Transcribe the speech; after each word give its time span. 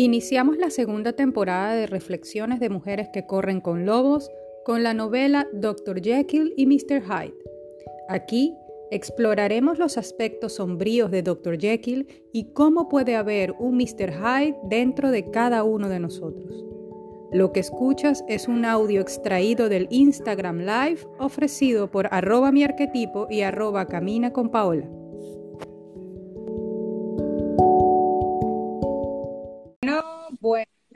Iniciamos 0.00 0.56
la 0.56 0.70
segunda 0.70 1.12
temporada 1.12 1.74
de 1.74 1.86
Reflexiones 1.86 2.58
de 2.58 2.70
Mujeres 2.70 3.10
que 3.12 3.26
Corren 3.26 3.60
con 3.60 3.84
Lobos 3.84 4.30
con 4.64 4.82
la 4.82 4.94
novela 4.94 5.46
Dr. 5.52 6.00
Jekyll 6.00 6.54
y 6.56 6.64
Mr. 6.64 7.02
Hyde. 7.02 7.34
Aquí 8.08 8.54
exploraremos 8.90 9.78
los 9.78 9.98
aspectos 9.98 10.54
sombríos 10.54 11.10
de 11.10 11.20
Dr. 11.20 11.58
Jekyll 11.58 12.06
y 12.32 12.54
cómo 12.54 12.88
puede 12.88 13.14
haber 13.14 13.52
un 13.58 13.76
Mr. 13.76 14.10
Hyde 14.10 14.56
dentro 14.70 15.10
de 15.10 15.30
cada 15.30 15.64
uno 15.64 15.90
de 15.90 16.00
nosotros. 16.00 16.64
Lo 17.30 17.52
que 17.52 17.60
escuchas 17.60 18.24
es 18.26 18.48
un 18.48 18.64
audio 18.64 19.02
extraído 19.02 19.68
del 19.68 19.86
Instagram 19.90 20.60
Live 20.60 21.00
ofrecido 21.18 21.90
por 21.90 22.08
arroba 22.10 22.52
mi 22.52 22.64
arquetipo 22.64 23.26
y 23.28 23.42
arroba 23.42 23.84
camina 23.84 24.32
con 24.32 24.48
Paola. 24.48 24.88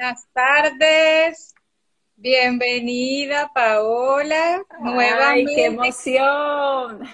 Buenas 0.04 0.28
tardes. 0.34 1.54
Bienvenida, 2.16 3.50
Paola. 3.54 4.62
Nuevamente. 4.78 5.50
¡Ay, 5.50 5.56
qué 5.56 5.64
emoción! 5.64 7.08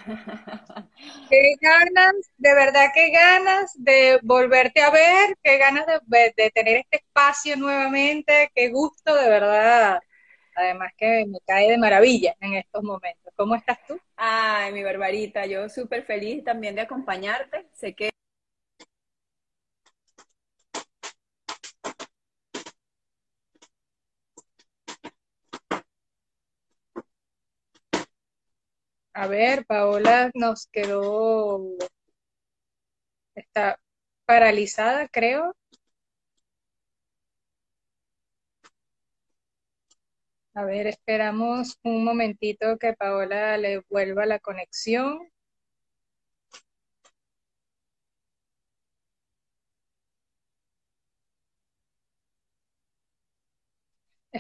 Qué 1.31 1.55
ganas, 1.61 2.15
de 2.37 2.53
verdad, 2.53 2.87
qué 2.93 3.11
ganas 3.11 3.71
de 3.77 4.19
volverte 4.25 4.83
a 4.83 4.91
ver, 4.91 5.39
qué 5.41 5.57
ganas 5.59 5.87
de, 6.05 6.35
de 6.37 6.51
tener 6.51 6.79
este 6.79 6.97
espacio 6.97 7.57
nuevamente, 7.57 8.51
qué 8.57 8.71
gusto, 8.71 9.15
de 9.15 9.29
verdad. 9.29 10.01
Además 10.57 10.93
que 10.97 11.27
me 11.29 11.39
cae 11.47 11.71
de 11.71 11.79
maravilla 11.79 12.35
en 12.41 12.55
estos 12.55 12.83
momentos. 12.83 13.33
¿Cómo 13.37 13.55
estás 13.55 13.79
tú? 13.87 14.01
Ay, 14.17 14.73
mi 14.73 14.83
barbarita, 14.83 15.47
yo 15.47 15.69
súper 15.69 16.03
feliz 16.03 16.43
también 16.43 16.75
de 16.75 16.81
acompañarte. 16.81 17.69
Sé 17.73 17.95
que 17.95 18.11
A 29.21 29.27
ver, 29.27 29.67
Paola 29.67 30.31
nos 30.35 30.67
quedó, 30.69 31.61
está 33.35 33.79
paralizada, 34.25 35.09
creo. 35.09 35.55
A 40.55 40.65
ver, 40.65 40.87
esperamos 40.87 41.79
un 41.83 42.05
momentito 42.05 42.79
que 42.79 42.93
Paola 42.95 43.57
le 43.59 43.83
vuelva 43.89 44.27
la 44.27 44.39
conexión. 44.39 45.19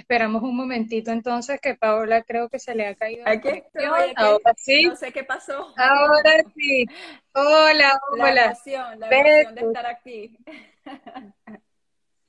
Esperamos 0.01 0.43
un 0.43 0.57
momentito 0.57 1.11
entonces 1.11 1.61
que 1.61 1.75
Paola 1.75 2.23
creo 2.23 2.49
que 2.49 2.59
se 2.59 2.75
le 2.75 2.87
ha 2.87 2.95
caído. 2.95 3.23
Aquí 3.27 3.49
estoy, 3.49 3.85
Ahora 4.17 4.55
sí. 4.57 4.87
No 4.87 4.97
sé 4.97 5.13
qué 5.13 5.25
pasó. 5.25 5.75
Ahora 5.77 6.43
sí. 6.57 6.87
Hola, 7.35 8.01
hola. 8.11 8.33
La 8.33 8.45
emoción, 8.47 8.99
la 8.99 9.09
emoción 9.09 9.55
de 9.55 9.61
estar 9.61 9.87
aquí. 9.87 10.39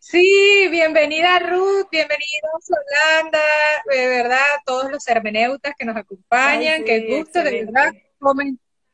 Sí, 0.03 0.67
bienvenida 0.71 1.37
Ruth, 1.37 1.87
bienvenida 1.91 2.49
Solanda, 2.59 3.39
de 3.85 4.07
verdad, 4.09 4.39
todos 4.65 4.91
los 4.91 5.07
hermeneutas 5.07 5.75
que 5.77 5.85
nos 5.85 5.95
acompañan, 5.95 6.83
qué 6.83 7.19
gusto, 7.19 7.43
de 7.43 7.65
verdad. 7.65 7.93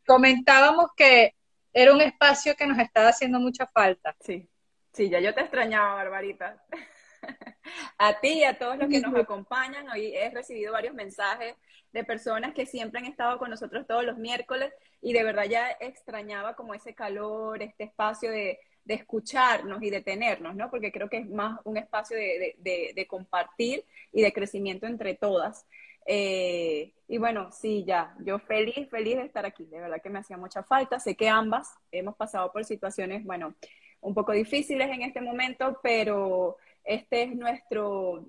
Comentábamos 0.05 0.89
que 0.97 1.33
era 1.71 1.93
un 1.93 2.01
espacio 2.01 2.57
que 2.57 2.67
nos 2.67 2.77
estaba 2.77 3.07
haciendo 3.07 3.39
mucha 3.39 3.67
falta. 3.67 4.17
Sí, 4.19 4.49
sí, 4.91 5.09
ya 5.09 5.21
yo 5.21 5.33
te 5.33 5.39
extrañaba, 5.39 5.95
Barbarita. 5.95 6.61
a 7.97 8.19
ti 8.19 8.39
y 8.39 8.43
a 8.43 8.57
todos 8.57 8.77
los 8.77 8.89
que 8.89 8.99
nos 8.99 9.15
acompañan. 9.15 9.89
Hoy 9.89 10.15
he 10.15 10.29
recibido 10.29 10.73
varios 10.73 10.93
mensajes 10.93 11.55
de 11.93 12.03
personas 12.03 12.53
que 12.53 12.65
siempre 12.65 12.99
han 12.99 13.05
estado 13.05 13.37
con 13.39 13.49
nosotros 13.49 13.87
todos 13.87 14.03
los 14.03 14.17
miércoles 14.17 14.73
y 15.01 15.13
de 15.13 15.23
verdad 15.23 15.45
ya 15.45 15.71
extrañaba 15.79 16.55
como 16.55 16.73
ese 16.73 16.93
calor, 16.93 17.61
este 17.61 17.85
espacio 17.85 18.31
de, 18.31 18.59
escucharnos 18.85 19.83
y 19.83 19.89
de 19.89 20.01
tenernos, 20.01 20.55
¿no? 20.55 20.69
Porque 20.69 20.93
creo 20.93 21.09
que 21.09 21.17
es 21.17 21.29
más 21.29 21.59
un 21.65 21.75
espacio 21.75 22.15
de, 22.15 23.07
compartir 23.09 23.83
y 24.13 24.21
de 24.21 24.31
crecimiento 24.31 24.87
entre 24.87 25.13
todas. 25.13 25.65
Eh, 26.05 26.93
y 27.09 27.17
bueno, 27.17 27.51
sí, 27.51 27.83
ya, 27.85 28.15
yo 28.19 28.39
feliz, 28.39 28.89
feliz 28.89 29.17
de 29.17 29.23
estar 29.23 29.45
aquí, 29.45 29.65
de 29.65 29.81
verdad 29.81 30.01
que 30.01 30.09
me 30.09 30.19
hacía 30.19 30.37
mucha 30.37 30.63
falta. 30.63 31.01
Sé 31.01 31.15
que 31.15 31.27
ambas 31.27 31.69
hemos 31.91 32.15
pasado 32.15 32.49
por 32.53 32.63
situaciones, 32.63 33.25
bueno, 33.25 33.55
un 33.99 34.13
poco 34.13 34.31
difíciles 34.31 34.89
en 34.89 35.01
este 35.01 35.19
momento, 35.19 35.79
pero 35.83 36.57
este 36.87 37.23
es 37.23 37.35
nuestro, 37.35 38.25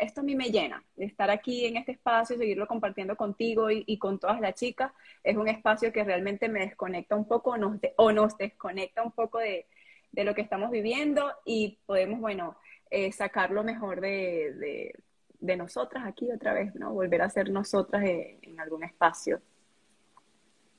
esto 0.00 0.22
a 0.22 0.24
mí 0.24 0.34
me 0.34 0.50
llena, 0.50 0.82
de 0.96 1.04
estar 1.04 1.30
aquí 1.30 1.66
en 1.66 1.76
este 1.76 1.92
espacio, 1.92 2.38
seguirlo 2.38 2.66
compartiendo 2.66 3.16
contigo 3.16 3.70
y, 3.70 3.98
con 3.98 4.18
todas 4.18 4.40
las 4.40 4.54
chicas, 4.54 4.92
es 5.22 5.36
un 5.36 5.48
espacio 5.48 5.92
que 5.92 6.04
realmente 6.04 6.48
me 6.48 6.60
desconecta 6.60 7.14
un 7.14 7.28
poco 7.28 7.58
nos 7.58 7.78
o 7.96 8.10
nos 8.10 8.36
desconecta 8.38 9.02
un 9.02 9.12
poco 9.12 9.38
de, 9.38 9.66
lo 10.12 10.34
que 10.34 10.40
estamos 10.40 10.70
viviendo 10.70 11.30
y 11.44 11.78
podemos, 11.86 12.18
bueno, 12.18 12.56
eh, 12.90 13.12
sacar 13.12 13.50
lo 13.50 13.62
mejor 13.62 14.00
de, 14.00 14.94
nosotras 15.40 16.04
aquí 16.06 16.32
otra 16.32 16.54
vez, 16.54 16.74
¿no? 16.74 16.92
Volver 16.94 17.22
a 17.22 17.30
ser 17.30 17.50
nosotras 17.50 18.02
en 18.04 18.58
algún 18.58 18.84
espacio. 18.84 19.40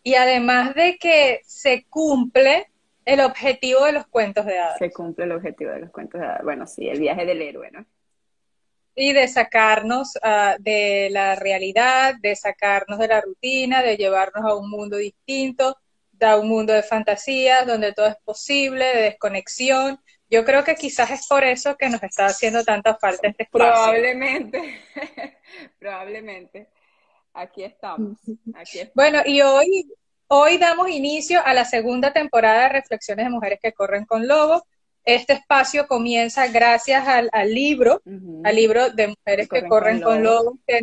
Y 0.04 0.16
además 0.16 0.74
de 0.74 0.98
que 0.98 1.42
se 1.44 1.86
cumple 1.90 2.68
el 3.06 3.22
objetivo 3.22 3.86
de 3.86 3.94
los 3.94 4.08
cuentos 4.08 4.46
de 4.46 4.60
hadas. 4.60 4.78
Se 4.78 4.92
cumple 4.92 5.26
el 5.26 5.32
objetivo 5.32 5.72
de 5.72 5.80
los 5.80 5.92
cuentos 5.92 6.22
de 6.22 6.28
hadas. 6.28 6.44
Bueno, 6.44 6.68
sí, 6.68 6.88
el 6.88 7.00
viaje 7.00 7.26
del 7.26 7.42
héroe, 7.42 7.72
¿no? 7.72 7.86
Y 8.96 9.14
de 9.14 9.28
sacarnos 9.28 10.18
ah, 10.22 10.58
de 10.60 11.10
la 11.12 11.36
realidad, 11.36 12.16
de 12.20 12.36
sacarnos 12.36 13.00
de 13.00 13.08
la 13.08 13.22
rutina, 13.22 13.82
de 13.82 13.98
llevarnos 13.98 14.44
a 14.44 14.56
un 14.56 14.70
mundo 14.70 14.98
distinto, 14.98 15.78
a 16.22 16.38
un 16.38 16.50
mundo 16.50 16.74
de 16.74 16.84
fantasías, 16.84 17.66
donde 17.66 17.94
todo 17.94 18.08
es 18.08 18.18
posible, 18.24 18.86
de 18.86 19.02
desconexión. 19.04 20.00
Yo 20.30 20.46
creo 20.46 20.64
que 20.64 20.76
quizás 20.76 21.10
es 21.12 21.28
por 21.28 21.44
eso 21.44 21.76
que 21.76 21.90
nos 21.90 22.04
está 22.04 22.28
haciendo 22.28 22.64
tanta 22.64 22.96
falta 22.96 23.28
este 23.28 23.44
espacio. 23.44 23.74
Probablemente, 23.74 24.82
probablemente. 25.80 26.70
Aquí 27.34 27.64
estamos. 27.64 28.20
Aquí 28.54 28.80
estamos. 28.80 28.94
Bueno, 28.96 29.22
y 29.26 29.42
hoy 29.42 29.90
Hoy 30.32 30.60
damos 30.60 30.92
inicio 30.92 31.44
a 31.44 31.56
la 31.56 31.66
segunda 31.66 32.14
temporada 32.14 32.62
de 32.62 32.70
Reflexiones 32.70 33.26
de 33.26 33.32
Mujeres 33.32 33.58
que 33.60 33.74
Corren 33.74 34.06
con 34.06 34.28
Lobos. 34.28 34.62
Este 35.04 35.34
espacio 35.34 35.88
comienza 35.88 36.46
gracias 36.50 37.04
al, 37.08 37.32
libro, 37.52 38.04
al 38.44 38.56
libro 38.56 38.92
de 38.92 39.08
Mujeres 39.08 39.50
que, 39.50 39.68
Corren 39.68 40.00
con, 40.00 40.22
Lobos, 40.22 40.60
que 40.68 40.82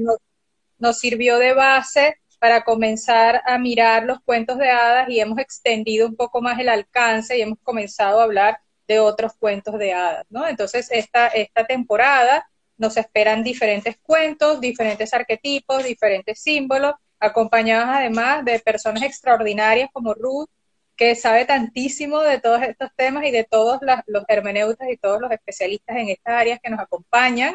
nos, 0.78 0.98
sirvió 0.98 1.38
de 1.38 1.52
base 1.52 2.16
para 2.40 2.64
comenzar 2.64 3.40
a 3.46 3.56
mirar 3.56 4.02
los 4.02 4.18
cuentos 4.24 4.58
de 4.58 4.68
hadas 4.68 5.08
y 5.10 5.20
hemos 5.20 5.38
extendido 5.38 6.08
un 6.08 6.16
poco 6.16 6.42
más 6.42 6.58
el 6.58 6.68
alcance 6.68 7.38
y 7.38 7.42
hemos 7.42 7.60
comenzado 7.62 8.18
a 8.18 8.24
hablar 8.24 8.58
de 8.88 8.98
otros 8.98 9.34
cuentos 9.38 9.78
de 9.78 9.92
hadas, 9.92 10.26
¿no? 10.28 10.48
Entonces, 10.48 10.88
esta, 10.90 11.28
esta 11.28 11.64
temporada 11.68 12.50
nos 12.78 12.96
esperan 12.96 13.44
diferentes 13.44 13.96
cuentos, 14.02 14.60
diferentes 14.60 15.14
arquetipos, 15.14 15.84
diferentes 15.84 16.42
símbolos 16.42 16.96
acompañados 17.18 17.88
además 17.90 18.44
de 18.44 18.58
personas 18.60 19.02
extraordinarias 19.02 19.90
como 19.92 20.14
Ruth, 20.14 20.48
que 20.96 21.14
sabe 21.14 21.44
tantísimo 21.44 22.20
de 22.20 22.40
todos 22.40 22.62
estos 22.62 22.90
temas 22.96 23.24
y 23.24 23.30
de 23.30 23.44
todos 23.44 23.80
los 24.06 24.24
hermeneutas 24.28 24.88
y 24.90 24.96
todos 24.96 25.20
los 25.20 25.30
especialistas 25.30 25.96
en 25.96 26.08
estas 26.08 26.34
áreas 26.34 26.60
que 26.62 26.70
nos 26.70 26.80
acompañan, 26.80 27.54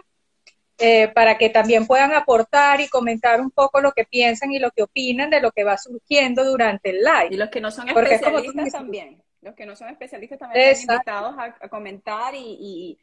eh, 0.78 1.10
para 1.10 1.38
que 1.38 1.50
también 1.50 1.86
puedan 1.86 2.14
aportar 2.14 2.82
y 2.82 2.88
comentar 2.88 3.42
un 3.42 3.52
poco 3.52 3.82
lo 3.82 3.92
que 3.92 4.06
piensan 4.06 4.52
y 4.52 4.60
lo 4.60 4.72
que 4.72 4.84
opinan 4.84 5.30
de 5.30 5.42
lo 5.42 5.52
que 5.52 5.64
va 5.64 5.78
surgiendo 5.78 6.44
durante 6.44 6.92
el 6.92 6.98
live. 6.98 7.30
Y 7.32 7.38
los 7.38 7.50
que 7.50 7.62
no 7.62 7.72
son 7.72 7.90
especialistas 7.90 8.72
también, 8.72 9.22
los 9.42 9.56
que 9.56 9.66
no 9.66 9.76
son 9.76 9.90
especialistas 9.90 10.40
también 10.40 10.70
están 10.70 10.96
invitados 10.96 11.36
a, 11.38 11.70
comentar 11.70 12.34
y 12.36 12.40
y 12.40 13.00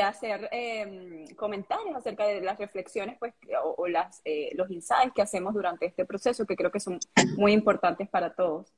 hacer 0.00 0.48
em, 0.52 1.26
comentarios 1.34 1.96
acerca 1.96 2.26
de 2.26 2.40
las 2.40 2.58
reflexiones 2.58 3.16
pues, 3.18 3.32
o, 3.76 3.86
las, 3.88 4.20
eh, 4.24 4.50
los 4.54 4.70
insights 4.70 5.12
que 5.14 5.22
hacemos 5.22 5.54
durante 5.54 5.86
este 5.86 6.04
proceso, 6.04 6.46
que 6.46 6.56
creo 6.56 6.70
que 6.70 6.80
son 6.80 6.98
muy 7.36 7.52
importantes 7.52 8.08
para 8.08 8.34
todos. 8.34 8.72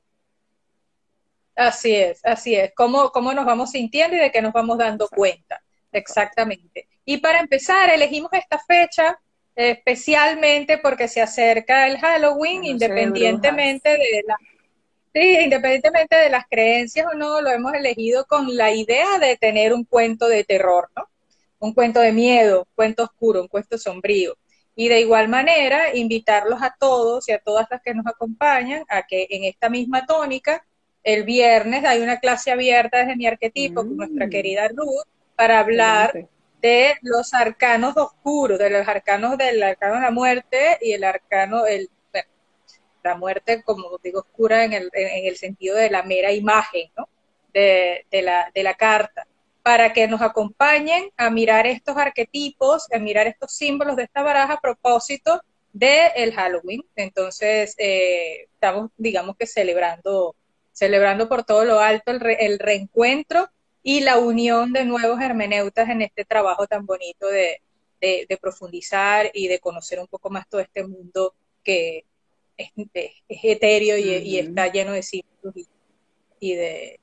Así 1.55 1.95
es, 1.95 2.23
así 2.23 2.55
es. 2.55 2.71
¿Cómo, 2.75 3.11
cómo 3.11 3.33
nos 3.33 3.45
vamos 3.45 3.71
sintiendo 3.71 4.15
y 4.15 4.19
de 4.19 4.31
qué 4.31 4.41
nos 4.41 4.53
vamos 4.53 4.77
dando 4.77 5.07
cuenta? 5.09 5.61
Exactamente. 5.91 6.87
Y 7.03 7.17
para 7.17 7.39
empezar, 7.39 7.89
elegimos 7.89 8.31
esta 8.33 8.57
fecha 8.59 9.19
especialmente 9.55 10.77
porque 10.77 11.07
se 11.07 11.21
acerca 11.21 11.87
el 11.87 11.99
Halloween, 11.99 12.63
independientemente 12.63 13.89
de 13.89 14.23
la 14.25 14.37
Sí, 15.13 15.39
independientemente 15.43 16.15
de 16.15 16.29
las 16.29 16.45
creencias 16.49 17.05
o 17.11 17.17
no, 17.17 17.41
lo 17.41 17.49
hemos 17.49 17.73
elegido 17.73 18.25
con 18.25 18.55
la 18.55 18.71
idea 18.71 19.19
de 19.19 19.35
tener 19.35 19.73
un 19.73 19.83
cuento 19.83 20.27
de 20.27 20.45
terror, 20.45 20.89
¿no? 20.95 21.09
Un 21.59 21.73
cuento 21.73 21.99
de 21.99 22.13
miedo, 22.13 22.61
un 22.61 22.75
cuento 22.75 23.03
oscuro, 23.03 23.41
un 23.41 23.47
cuento 23.49 23.77
sombrío. 23.77 24.37
Y 24.73 24.87
de 24.87 25.01
igual 25.01 25.27
manera, 25.27 25.93
invitarlos 25.93 26.61
a 26.63 26.75
todos 26.79 27.27
y 27.27 27.33
a 27.33 27.39
todas 27.39 27.67
las 27.69 27.81
que 27.81 27.93
nos 27.93 28.07
acompañan 28.07 28.85
a 28.89 29.03
que 29.05 29.27
en 29.29 29.43
esta 29.43 29.69
misma 29.69 30.05
tónica, 30.05 30.65
el 31.03 31.23
viernes 31.23 31.83
hay 31.83 32.01
una 32.01 32.19
clase 32.19 32.51
abierta 32.51 32.99
desde 32.99 33.17
mi 33.17 33.27
arquetipo 33.27 33.81
con 33.81 33.97
nuestra 33.97 34.27
mm. 34.27 34.29
querida 34.29 34.67
Ruth 34.69 35.07
para 35.35 35.59
hablar 35.59 36.29
de 36.61 36.95
los 37.01 37.33
arcanos 37.33 37.97
oscuros, 37.97 38.59
de 38.59 38.69
los 38.69 38.87
arcanos 38.87 39.37
del 39.37 39.61
arcano 39.61 39.95
de 39.95 40.01
la 40.01 40.11
muerte 40.11 40.77
y 40.79 40.93
el 40.93 41.03
arcano, 41.03 41.65
el, 41.65 41.89
la 43.03 43.15
muerte, 43.15 43.63
como 43.63 43.97
digo, 44.03 44.19
oscura 44.19 44.63
en 44.63 44.73
el, 44.73 44.89
en 44.93 45.25
el 45.25 45.37
sentido 45.37 45.75
de 45.75 45.89
la 45.89 46.03
mera 46.03 46.31
imagen 46.31 46.89
¿no? 46.97 47.09
de, 47.53 48.05
la, 48.11 48.51
de 48.53 48.63
la 48.63 48.75
carta, 48.75 49.27
para 49.63 49.93
que 49.93 50.07
nos 50.07 50.21
acompañen 50.21 51.11
a 51.17 51.29
mirar 51.29 51.67
estos 51.67 51.97
arquetipos, 51.97 52.87
a 52.91 52.99
mirar 52.99 53.27
estos 53.27 53.53
símbolos 53.53 53.95
de 53.95 54.03
esta 54.03 54.23
baraja 54.23 54.53
a 54.53 54.61
propósito 54.61 55.41
del 55.73 56.11
el 56.15 56.33
Halloween. 56.33 56.83
Entonces, 56.95 57.75
eh, 57.77 58.47
estamos, 58.53 58.91
digamos 58.97 59.37
que 59.37 59.45
celebrando, 59.45 60.35
celebrando 60.71 61.29
por 61.29 61.43
todo 61.43 61.65
lo 61.65 61.79
alto 61.79 62.11
el, 62.11 62.21
el 62.39 62.59
reencuentro 62.59 63.49
y 63.83 64.01
la 64.01 64.19
unión 64.19 64.73
de 64.73 64.85
nuevos 64.85 65.21
hermeneutas 65.21 65.89
en 65.89 66.01
este 66.01 66.25
trabajo 66.25 66.67
tan 66.67 66.85
bonito 66.85 67.27
de, 67.27 67.61
de, 68.01 68.37
profundizar 68.41 69.29
y 69.33 69.47
de 69.47 69.59
conocer 69.59 69.99
un 69.99 70.07
poco 70.07 70.29
más 70.29 70.49
todo 70.49 70.59
este 70.59 70.85
mundo 70.85 71.35
que 71.63 72.05
es, 72.61 73.11
es 73.27 73.39
etéreo 73.43 73.97
y, 73.97 74.37
está 74.37 74.71
lleno 74.71 74.91
de 74.91 75.03
símbolos 75.03 75.55
y, 76.39 76.55
de, 76.55 76.99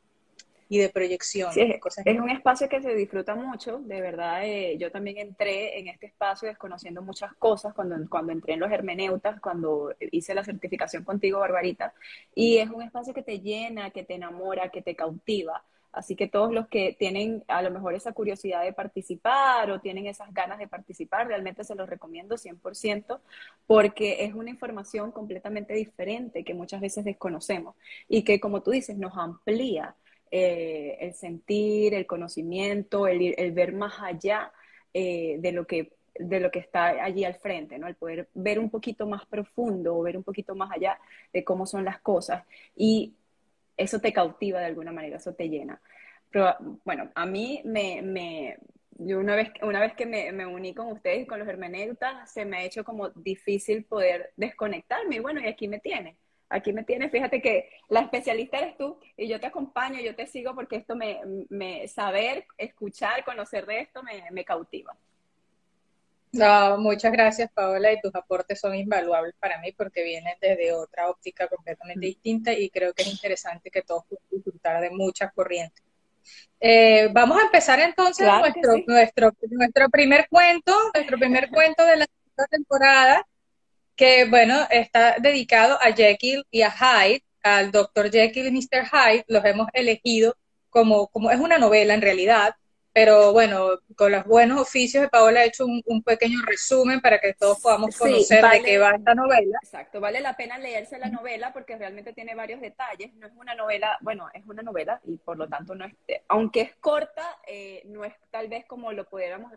y 0.69 0.79
de 0.79 0.89
proyección. 0.91 1.51
es, 1.57 2.19
un 2.19 2.31
espacio 2.31 2.69
que 2.69 2.83
se 2.83 2.95
disfruta 2.95 3.35
mucho, 3.35 3.79
de 3.79 4.01
verdad. 4.01 4.45
Eh, 4.45 4.77
yo 4.79 4.91
también 4.91 5.19
entré 5.19 5.79
en 5.79 5.89
este 5.89 6.07
espacio 6.07 6.49
desconociendo 6.49 7.03
muchas 7.03 7.33
cosas 7.35 7.73
cuando, 7.75 7.97
cuando 8.09 8.33
entré 8.33 8.55
en 8.55 8.61
los 8.61 8.71
hermeneutas, 8.71 9.41
cuando 9.41 9.95
hice 10.11 10.35
la 10.35 10.45
certificación 10.45 11.05
contigo, 11.05 11.41
Barbarita. 11.41 11.95
Y 12.35 12.59
es 12.59 12.69
un 12.69 12.83
espacio 12.83 13.15
que 13.15 13.23
te 13.23 13.41
llena, 13.41 13.91
que 13.91 14.05
te 14.05 14.15
enamora, 14.15 14.69
que 14.69 14.83
te 14.83 14.95
cautiva. 14.95 15.63
Así 15.93 16.17
que 16.17 16.29
todos 16.29 16.53
los 16.53 16.69
que 16.69 16.95
tienen 16.99 17.45
a 17.49 17.63
lo 17.63 17.71
mejor 17.71 17.95
esa 17.95 18.13
curiosidad 18.13 18.63
de 18.63 18.73
participar 18.73 19.71
o 19.71 19.81
tienen 19.81 20.07
esas 20.07 20.33
ganas 20.33 20.59
de 20.59 20.69
participar, 20.69 21.27
realmente 21.27 21.65
se 21.65 21.75
los 21.75 21.89
recomiendo 21.89 22.37
100% 22.37 23.21
porque 23.67 24.25
es 24.25 24.35
una 24.35 24.51
información 24.51 25.13
completamente 25.13 25.75
diferente 25.75 26.45
que 26.45 26.55
muchas 26.55 26.81
veces 26.81 27.05
desconocemos 27.05 27.75
y 28.09 28.23
que, 28.23 28.41
como 28.41 28.63
tú 28.63 28.71
dices, 28.71 28.99
nos 28.99 29.17
amplía 29.17 29.97
eh, 30.31 30.99
el 31.01 31.15
sentir, 31.15 31.95
el 31.95 32.07
conocimiento, 32.07 33.07
el, 33.07 33.53
ver 33.53 33.73
más 33.73 33.95
allá 34.01 34.53
eh, 34.93 35.37
de 35.41 35.53
lo 35.53 35.67
que 35.67 35.93
de 36.19 36.41
lo 36.41 36.51
que 36.51 36.59
está 36.59 37.05
allí 37.05 37.25
al 37.25 37.37
frente, 37.37 37.79
¿no? 37.79 37.87
El 37.87 37.95
poder 37.95 38.29
ver 38.35 38.59
un 38.59 38.71
poquito 38.71 39.07
más 39.07 39.25
profundo 39.27 39.97
o 39.97 40.03
ver 40.03 40.17
un 40.17 40.25
poquito 40.25 40.55
más 40.55 40.71
allá 40.73 40.99
de 41.33 41.45
cómo 41.45 41.65
son 41.65 41.85
las 41.85 42.01
cosas. 42.01 42.45
Y 42.75 43.15
eso 43.79 44.01
te 44.01 44.13
cautiva 44.13 44.61
de 44.61 44.67
alguna 44.67 44.93
manera, 44.93 45.17
eso 45.17 45.35
te 45.35 45.49
llena. 45.49 45.81
Pero 46.31 46.55
bueno, 46.85 47.11
a 47.15 47.25
mí 47.25 47.63
me, 47.65 48.03
me 48.03 48.59
una 48.99 49.37
vez, 49.37 49.51
una 49.63 49.81
vez 49.81 49.95
que 49.95 50.07
me, 50.07 50.33
me 50.33 50.45
uní 50.45 50.75
con 50.75 50.93
ustedes 50.93 51.27
con 51.27 51.39
los 51.39 51.49
hermeneutas, 51.49 52.31
se 52.31 52.45
me 52.45 52.59
ha 52.59 52.65
hecho 52.65 52.85
como 52.85 53.11
difícil 53.11 53.85
poder 53.85 54.33
desconectarme. 54.37 55.17
Y 55.17 55.21
bueno, 55.21 55.41
y 55.41 55.47
aquí 55.47 55.69
me 55.69 55.79
tiene. 55.79 56.17
Aquí 56.51 56.73
me 56.73 56.83
tiene, 56.83 57.11
fíjate 57.11 57.43
que 57.43 57.69
la 57.91 58.01
especialista 58.01 58.59
eres 58.59 58.77
tú 58.79 58.99
y 59.19 59.29
yo 59.29 59.39
te 59.39 59.47
acompaño, 59.47 60.01
yo 60.01 60.15
te 60.17 60.27
sigo 60.27 60.55
porque 60.55 60.77
esto 60.77 60.97
me, 60.97 61.21
me 61.51 61.87
saber, 61.89 62.47
escuchar, 62.57 63.23
conocer 63.23 63.67
de 63.67 63.81
esto 63.81 64.03
me, 64.03 64.25
me 64.31 64.45
cautiva. 64.47 64.97
No, 66.39 66.79
muchas 66.79 67.13
gracias 67.13 67.51
Paola 67.53 67.93
y 67.93 68.01
tus 68.01 68.15
aportes 68.15 68.61
son 68.61 68.75
invaluables 68.75 69.35
para 69.39 69.59
mí 69.61 69.73
porque 69.73 70.03
vienen 70.03 70.35
desde 70.41 70.73
otra 70.73 71.11
óptica 71.11 71.49
completamente 71.49 72.07
distinta 72.07 72.53
y 72.53 72.71
creo 72.71 72.93
que 72.95 73.03
es 73.03 73.09
interesante 73.09 73.71
que 73.71 73.83
todos 73.83 74.05
puedan 74.09 74.25
disfrutar 74.31 74.81
de 74.81 74.91
muchas 74.91 75.33
corrientes. 75.33 75.83
Eh, 76.61 77.09
vamos 77.13 77.39
a 77.39 77.45
empezar 77.45 77.81
entonces 77.81 78.27
nuestro, 78.27 78.73
nuestro, 78.87 79.33
nuestro 79.51 79.89
primer 79.91 80.29
cuento, 80.29 80.75
nuestro 80.95 81.19
primer 81.19 81.51
cuento 81.51 81.85
de 81.85 81.97
la 81.97 82.07
temporada, 82.51 83.27
que 83.97 84.27
bueno, 84.27 84.67
está 84.71 85.17
dedicado 85.19 85.79
a 85.81 85.93
Jekyll 85.93 86.45
y 86.51 86.63
a 86.63 86.71
Hyde, 86.71 87.25
al 87.43 87.71
Dr. 87.71 88.11
Jekyll 88.11 88.47
y 88.47 88.51
Mr. 88.51 88.87
Hyde, 88.87 89.25
los 89.29 89.45
hemos 89.45 89.69
elegido 89.73 90.37
como, 90.71 91.09
como 91.09 91.31
es 91.31 91.41
una 91.41 91.59
novela 91.59 91.95
en 91.95 92.03
realidad, 92.03 92.55
pero 92.99 93.33
bueno, 93.33 93.79
con 93.95 94.11
los 94.11 94.25
buenos 94.25 94.61
oficios 94.61 95.03
de 95.03 95.09
Paola 95.09 95.45
he 95.45 95.47
hecho 95.47 95.65
un, 95.65 96.03
pequeño 96.03 96.41
resumen 96.45 97.01
para 97.01 97.21
que 97.21 97.33
todos 97.33 97.61
podamos 97.61 97.97
conocer 97.97 98.45
de 98.45 98.61
qué 98.61 98.77
va 98.77 98.97
esta 98.97 99.15
novela. 99.15 99.57
Exacto, 99.63 100.01
vale 100.01 100.21
la 100.21 100.37
pena 100.37 100.59
leerse 100.59 100.99
la 100.99 101.09
novela 101.09 101.53
porque 101.53 101.77
realmente 101.77 102.13
tiene 102.13 102.35
varios 102.35 102.61
detalles. 102.61 103.15
No 103.15 103.29
es 103.29 103.33
una 103.37 103.55
novela, 103.55 103.97
bueno, 104.01 104.29
es 104.35 104.45
una 104.47 104.63
novela 104.63 105.01
y 105.05 105.17
por 105.17 105.39
lo 105.39 105.47
tanto 105.47 105.77
no 105.77 105.85
es, 105.85 105.95
aunque 106.27 106.63
es 106.63 106.75
corta, 106.81 107.39
eh, 107.47 107.83
no 107.85 108.05
es 108.05 108.15
tal 108.33 108.49
vez 108.49 108.67
como 108.67 108.91
lo 108.91 109.05
pudiéramos 109.05 109.53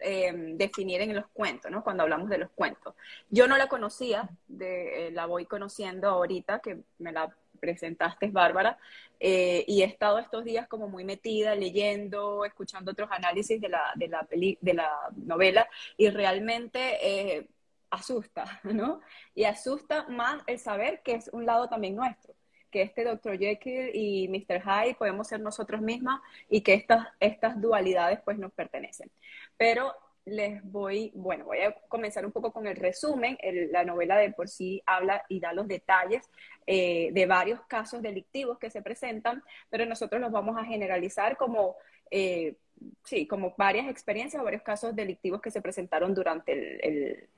eh, 0.00 0.32
definir 0.56 1.02
en 1.02 1.14
los 1.14 1.28
cuentos, 1.28 1.70
¿no? 1.70 1.84
Cuando 1.84 2.02
hablamos 2.02 2.28
de 2.28 2.38
los 2.38 2.50
cuentos. 2.50 2.96
Yo 3.30 3.46
no 3.46 3.56
la 3.56 3.68
conocía, 3.68 4.28
de, 4.48 5.06
eh, 5.06 5.10
la 5.12 5.26
voy 5.26 5.46
conociendo 5.46 6.08
ahorita, 6.08 6.58
que 6.58 6.78
me 6.98 7.12
la 7.12 7.32
presentaste, 7.66 8.28
Bárbara, 8.28 8.78
eh, 9.18 9.64
y 9.66 9.82
he 9.82 9.84
estado 9.84 10.20
estos 10.20 10.44
días 10.44 10.68
como 10.68 10.88
muy 10.88 11.04
metida, 11.04 11.54
leyendo, 11.56 12.44
escuchando 12.44 12.92
otros 12.92 13.08
análisis 13.10 13.60
de 13.60 13.68
la, 13.68 13.92
de 13.96 14.08
la, 14.08 14.22
peli, 14.22 14.56
de 14.60 14.74
la 14.74 14.90
novela, 15.16 15.68
y 15.96 16.08
realmente 16.10 16.78
eh, 17.02 17.48
asusta, 17.90 18.60
¿no? 18.62 19.00
Y 19.34 19.44
asusta 19.44 20.06
más 20.08 20.42
el 20.46 20.58
saber 20.60 21.02
que 21.02 21.14
es 21.14 21.28
un 21.32 21.44
lado 21.44 21.68
también 21.68 21.96
nuestro, 21.96 22.34
que 22.70 22.82
este 22.82 23.04
Dr. 23.04 23.36
Jekyll 23.36 23.90
y 23.94 24.28
Mr. 24.28 24.62
Hyde 24.62 24.94
podemos 24.94 25.26
ser 25.26 25.40
nosotros 25.40 25.80
mismas 25.80 26.20
y 26.48 26.60
que 26.60 26.74
estas, 26.74 27.08
estas 27.18 27.60
dualidades 27.60 28.20
pues 28.24 28.38
nos 28.38 28.52
pertenecen. 28.52 29.10
Pero 29.56 29.92
les 30.26 30.62
voy, 30.64 31.10
bueno, 31.14 31.44
voy 31.44 31.60
a 31.60 31.72
comenzar 31.88 32.26
un 32.26 32.32
poco 32.32 32.52
con 32.52 32.66
el 32.66 32.76
resumen. 32.76 33.38
la 33.70 33.84
novela 33.84 34.18
de 34.18 34.32
por 34.32 34.48
sí 34.48 34.82
habla 34.84 35.24
y 35.28 35.38
da 35.38 35.52
los 35.52 35.68
detalles 35.68 36.28
eh, 36.66 37.10
de 37.12 37.26
varios 37.26 37.60
casos 37.62 38.02
delictivos 38.02 38.58
que 38.58 38.68
se 38.68 38.82
presentan, 38.82 39.44
pero 39.70 39.86
nosotros 39.86 40.20
los 40.20 40.32
vamos 40.32 40.58
a 40.58 40.64
generalizar 40.64 41.36
como, 41.36 41.76
eh, 42.10 42.56
sí, 43.04 43.28
como 43.28 43.54
varias 43.56 43.88
experiencias 43.88 44.42
varios 44.42 44.62
casos 44.62 44.96
delictivos 44.96 45.40
que 45.40 45.52
se 45.52 45.62
presentaron 45.62 46.12
durante 46.12 46.52
el, 46.52 47.28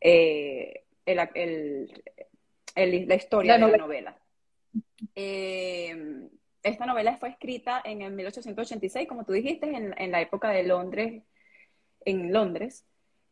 eh, 0.00 0.82
la 1.04 1.30
historia 3.14 3.54
de 3.54 3.58
la 3.58 3.76
novela. 3.76 4.16
esta 5.14 6.86
novela 6.86 7.18
fue 7.18 7.28
escrita 7.28 7.82
en 7.84 8.00
el 8.00 8.14
1886, 8.14 9.06
como 9.06 9.26
tú 9.26 9.34
dijiste, 9.34 9.66
en, 9.66 9.94
en 9.98 10.10
la 10.10 10.22
época 10.22 10.48
de 10.48 10.62
Londres 10.62 11.22
en 12.04 12.32
Londres 12.32 12.84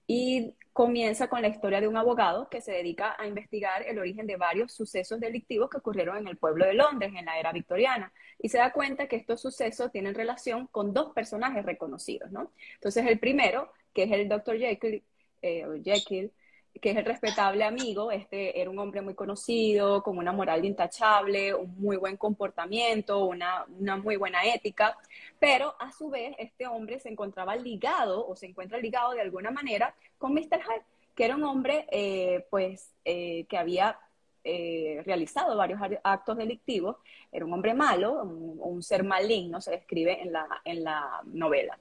y 0.06 0.54
comienza 0.72 1.28
con 1.28 1.42
la 1.42 1.48
historia 1.48 1.80
de 1.80 1.88
un 1.88 1.96
abogado 1.96 2.48
que 2.48 2.60
se 2.60 2.72
dedica 2.72 3.14
a 3.18 3.26
investigar 3.26 3.82
el 3.86 3.98
origen 3.98 4.26
de 4.26 4.36
varios 4.36 4.72
sucesos 4.72 5.20
delictivos 5.20 5.68
que 5.70 5.78
ocurrieron 5.78 6.16
en 6.16 6.28
el 6.28 6.38
pueblo 6.38 6.64
de 6.64 6.74
Londres 6.74 7.12
en 7.14 7.26
la 7.26 7.38
era 7.38 7.52
victoriana 7.52 8.12
y 8.38 8.48
se 8.48 8.58
da 8.58 8.72
cuenta 8.72 9.06
que 9.06 9.16
estos 9.16 9.40
sucesos 9.40 9.92
tienen 9.92 10.14
relación 10.14 10.66
con 10.68 10.94
dos 10.94 11.12
personajes 11.12 11.64
reconocidos, 11.64 12.30
¿no? 12.32 12.52
Entonces 12.74 13.06
el 13.06 13.18
primero, 13.18 13.70
que 13.92 14.04
es 14.04 14.12
el 14.12 14.28
Dr. 14.28 14.58
Jekyll, 14.58 15.02
eh, 15.42 15.66
Jekyll 15.84 16.32
que 16.80 16.90
es 16.90 16.96
el 16.96 17.04
respetable 17.04 17.64
amigo, 17.64 18.10
este 18.10 18.60
era 18.60 18.70
un 18.70 18.78
hombre 18.78 19.02
muy 19.02 19.14
conocido, 19.14 20.02
con 20.02 20.18
una 20.18 20.32
moral 20.32 20.64
intachable, 20.64 21.54
un 21.54 21.74
muy 21.78 21.96
buen 21.96 22.16
comportamiento, 22.16 23.24
una, 23.24 23.66
muy 24.02 24.16
buena 24.16 24.44
ética, 24.44 24.96
pero 25.38 25.74
a 25.78 25.92
su 25.92 26.08
vez 26.08 26.34
este 26.38 26.66
hombre 26.66 26.98
se 26.98 27.10
encontraba 27.10 27.56
ligado 27.56 28.26
o 28.26 28.34
se 28.36 28.46
encuentra 28.46 28.78
ligado 28.78 29.12
de 29.12 29.20
alguna 29.20 29.50
manera 29.50 29.94
con 30.18 30.32
Mr. 30.32 30.60
Hyde, 30.60 30.84
que 31.14 31.24
era 31.24 31.36
un 31.36 31.44
hombre 31.44 31.86
eh, 31.90 32.46
pues 32.50 32.90
eh, 33.04 33.44
que 33.48 33.58
había 33.58 33.98
eh, 34.44 35.02
realizado 35.04 35.56
varios 35.56 35.80
actos 36.02 36.36
delictivos, 36.36 36.96
era 37.30 37.44
un 37.44 37.52
hombre 37.52 37.74
malo, 37.74 38.22
un, 38.22 38.58
un 38.60 38.82
ser 38.82 39.04
maligno, 39.04 39.60
se 39.60 39.72
describe 39.72 40.20
en 40.22 40.32
la, 40.32 40.48
en 40.64 40.82
la 40.82 41.20
novela. 41.26 41.78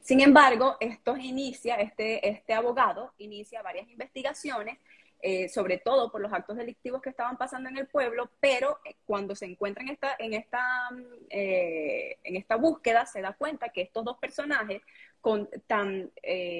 Sin 0.00 0.20
embargo, 0.20 0.76
esto 0.80 1.16
inicia, 1.16 1.76
este, 1.76 2.28
este 2.28 2.54
abogado 2.54 3.12
inicia 3.18 3.62
varias 3.62 3.88
investigaciones, 3.88 4.78
eh, 5.20 5.48
sobre 5.48 5.78
todo 5.78 6.12
por 6.12 6.20
los 6.20 6.32
actos 6.32 6.56
delictivos 6.56 7.02
que 7.02 7.10
estaban 7.10 7.36
pasando 7.36 7.68
en 7.68 7.76
el 7.76 7.88
pueblo, 7.88 8.30
pero 8.38 8.78
eh, 8.84 8.94
cuando 9.04 9.34
se 9.34 9.46
encuentra 9.46 9.82
en 9.82 9.88
esta, 9.88 10.14
en 10.16 10.32
esta, 10.32 10.90
eh, 11.28 12.18
en 12.22 12.36
esta 12.36 12.54
búsqueda 12.54 13.04
se 13.04 13.20
da 13.20 13.32
cuenta 13.32 13.70
que 13.70 13.82
estos 13.82 14.04
dos 14.04 14.16
personajes 14.18 14.80
con 15.20 15.48
tan 15.66 16.12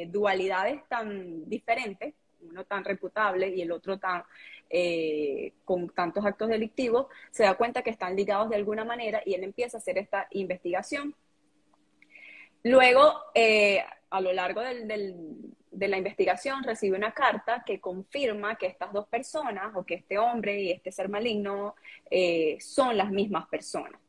dualidades 0.08 0.82
tan 0.88 1.48
diferentes, 1.48 2.14
uno 2.40 2.64
tan 2.64 2.84
reputable 2.84 3.48
y 3.48 3.62
el 3.62 3.70
otro 3.70 3.98
tan 3.98 4.24
con 5.64 5.88
tantos 5.90 6.26
actos 6.26 6.48
delictivos, 6.48 7.06
se 7.30 7.44
da 7.44 7.54
cuenta 7.54 7.82
que 7.82 7.90
están 7.90 8.16
ligados 8.16 8.50
de 8.50 8.56
alguna 8.56 8.84
manera 8.84 9.22
y 9.24 9.34
él 9.34 9.44
empieza 9.44 9.76
a 9.76 9.80
hacer 9.80 9.96
esta 9.98 10.26
investigación 10.32 11.14
Luego, 12.64 13.14
eh, 13.34 13.84
a 14.10 14.20
lo 14.20 14.32
largo 14.32 14.60
de 14.60 15.88
la 15.88 15.96
investigación, 15.96 16.62
recibe 16.64 16.96
una 16.96 17.12
carta 17.12 17.62
que 17.64 17.80
confirma 17.80 18.56
que 18.56 18.66
estas 18.66 18.92
dos 18.92 19.06
personas, 19.08 19.74
o 19.74 19.84
que 19.84 19.94
este 19.94 20.18
hombre 20.18 20.60
y 20.60 20.70
este 20.70 20.92
ser 20.92 21.08
maligno, 21.08 21.74
eh, 22.10 22.58
son 22.60 22.96
las 22.96 23.10
mismas 23.10 23.46
personas. 23.48 24.00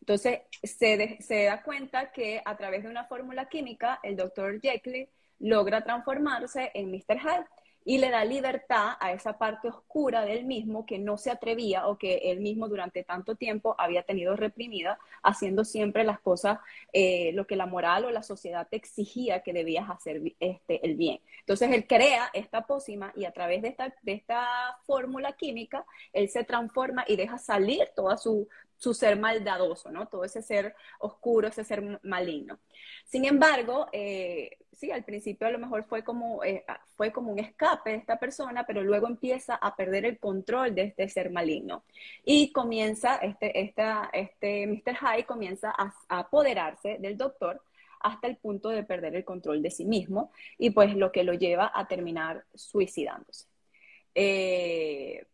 Entonces, 0.00 0.40
se, 0.62 1.18
se 1.20 1.44
da 1.44 1.62
cuenta 1.62 2.10
que 2.10 2.42
a 2.44 2.56
través 2.56 2.82
de 2.82 2.88
una 2.88 3.04
fórmula 3.04 3.48
química, 3.48 4.00
el 4.02 4.16
doctor 4.16 4.60
Jekyll 4.60 5.08
logra 5.38 5.84
transformarse 5.84 6.70
en 6.74 6.90
Mr. 6.90 7.18
Hyde 7.18 7.46
y 7.84 7.98
le 7.98 8.10
da 8.10 8.24
libertad 8.24 8.96
a 9.00 9.12
esa 9.12 9.38
parte 9.38 9.68
oscura 9.68 10.24
del 10.24 10.44
mismo 10.44 10.86
que 10.86 10.98
no 10.98 11.16
se 11.16 11.30
atrevía 11.30 11.86
o 11.88 11.98
que 11.98 12.16
él 12.24 12.40
mismo 12.40 12.68
durante 12.68 13.04
tanto 13.04 13.34
tiempo 13.36 13.74
había 13.78 14.02
tenido 14.02 14.36
reprimida, 14.36 14.98
haciendo 15.22 15.64
siempre 15.64 16.04
las 16.04 16.20
cosas, 16.20 16.58
eh, 16.92 17.32
lo 17.34 17.46
que 17.46 17.56
la 17.56 17.66
moral 17.66 18.04
o 18.04 18.10
la 18.10 18.22
sociedad 18.22 18.66
te 18.70 18.76
exigía 18.76 19.42
que 19.42 19.52
debías 19.52 19.88
hacer 19.90 20.20
este, 20.40 20.84
el 20.84 20.96
bien. 20.96 21.20
Entonces 21.40 21.70
él 21.72 21.86
crea 21.86 22.30
esta 22.32 22.66
pócima 22.66 23.12
y 23.16 23.24
a 23.24 23.32
través 23.32 23.62
de 23.62 23.68
esta, 23.68 23.94
de 24.02 24.12
esta 24.12 24.46
fórmula 24.84 25.32
química, 25.32 25.84
él 26.12 26.28
se 26.28 26.44
transforma 26.44 27.04
y 27.08 27.16
deja 27.16 27.38
salir 27.38 27.88
toda 27.94 28.16
su, 28.16 28.48
su 28.82 28.94
ser 28.94 29.16
maldadoso, 29.16 29.92
¿no? 29.92 30.08
Todo 30.08 30.24
ese 30.24 30.42
ser 30.42 30.74
oscuro, 30.98 31.46
ese 31.46 31.62
ser 31.62 32.00
maligno. 32.02 32.58
Sin 33.04 33.24
embargo, 33.24 33.86
eh, 33.92 34.58
sí, 34.72 34.90
al 34.90 35.04
principio 35.04 35.46
a 35.46 35.52
lo 35.52 35.60
mejor 35.60 35.84
fue 35.84 36.02
como, 36.02 36.42
eh, 36.42 36.64
fue 36.96 37.12
como 37.12 37.30
un 37.30 37.38
escape 37.38 37.90
de 37.90 37.96
esta 37.98 38.18
persona, 38.18 38.66
pero 38.66 38.82
luego 38.82 39.06
empieza 39.06 39.54
a 39.54 39.76
perder 39.76 40.04
el 40.04 40.18
control 40.18 40.74
de 40.74 40.82
este 40.82 41.08
ser 41.08 41.30
maligno. 41.30 41.84
Y 42.24 42.50
comienza, 42.50 43.18
este, 43.18 43.60
esta, 43.60 44.10
este 44.12 44.66
Mr. 44.66 44.96
Hyde 44.96 45.26
comienza 45.26 45.72
a, 45.78 45.94
apoderarse 46.08 46.98
del 46.98 47.16
doctor 47.16 47.62
hasta 48.00 48.26
el 48.26 48.36
punto 48.36 48.70
de 48.70 48.82
perder 48.82 49.14
el 49.14 49.24
control 49.24 49.62
de 49.62 49.70
sí 49.70 49.84
mismo 49.84 50.32
y 50.58 50.70
pues 50.70 50.96
lo 50.96 51.12
que 51.12 51.22
lo 51.22 51.34
lleva 51.34 51.70
a 51.72 51.86
terminar 51.86 52.44
suicidándose. 52.52 53.46
Eh, 54.12 55.24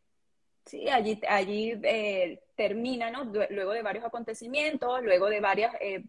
Sí, 0.69 0.87
allí, 0.91 1.19
allí 1.27 1.81
eh, 1.83 2.43
termina, 2.55 3.11
¿no? 3.11 3.25
Luego 3.25 3.73
de 3.73 3.81
varios 3.81 4.05
acontecimientos, 4.05 5.03
luego 5.03 5.31
de 5.31 5.41
varias... 5.41 5.75
Eh, 5.81 6.05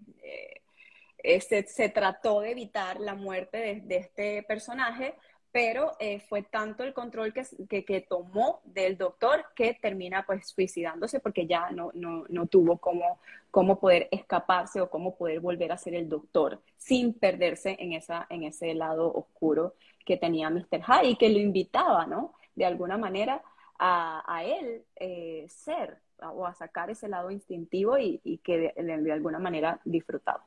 eh, 1.21 1.41
se, 1.41 1.89
trató 1.89 2.41
de 2.41 2.51
evitar 2.51 2.99
la 2.99 3.13
muerte 3.13 3.81
de, 3.85 3.95
este 3.97 4.43
personaje, 4.43 5.15
pero 5.51 5.91
fue 6.29 6.43
tanto 6.43 6.83
el 6.83 6.93
control 6.93 7.33
que, 7.33 7.83
que, 7.83 8.01
tomó 8.01 8.61
del 8.63 8.97
doctor 8.97 9.45
que 9.53 9.73
termina 9.73 10.25
pues 10.25 10.49
suicidándose 10.49 11.19
porque 11.19 11.45
ya 11.45 11.71
no, 11.71 11.91
no, 11.93 12.23
no 12.29 12.47
tuvo 12.47 12.77
cómo, 12.77 13.19
cómo, 13.51 13.79
poder 13.79 14.07
escaparse 14.11 14.79
o 14.79 14.89
cómo 14.89 15.15
poder 15.15 15.41
volver 15.41 15.73
a 15.73 15.77
ser 15.77 15.95
el 15.95 16.07
doctor 16.07 16.61
sin 16.77 17.13
perderse 17.13 17.75
en, 17.79 17.93
esa, 17.93 18.25
en 18.29 18.43
ese 18.43 18.73
lado 18.73 19.11
oscuro 19.13 19.75
que 20.05 20.15
tenía 20.15 20.49
Mr. 20.49 20.81
Hyde 20.83 21.09
y 21.09 21.15
que 21.17 21.29
lo 21.29 21.39
invitaba, 21.39 22.05
¿no? 22.05 22.33
De 22.55 22.65
alguna 22.65 22.97
manera 22.97 23.41
a, 23.79 24.43
él 24.43 24.83
eh, 24.97 25.45
ser 25.49 25.97
o 26.21 26.45
a 26.45 26.53
sacar 26.53 26.89
ese 26.89 27.07
lado 27.07 27.31
instintivo 27.31 27.97
y, 27.97 28.39
que 28.43 28.73
de, 28.75 29.11
alguna 29.11 29.39
manera 29.39 29.79
disfrutaba. 29.85 30.45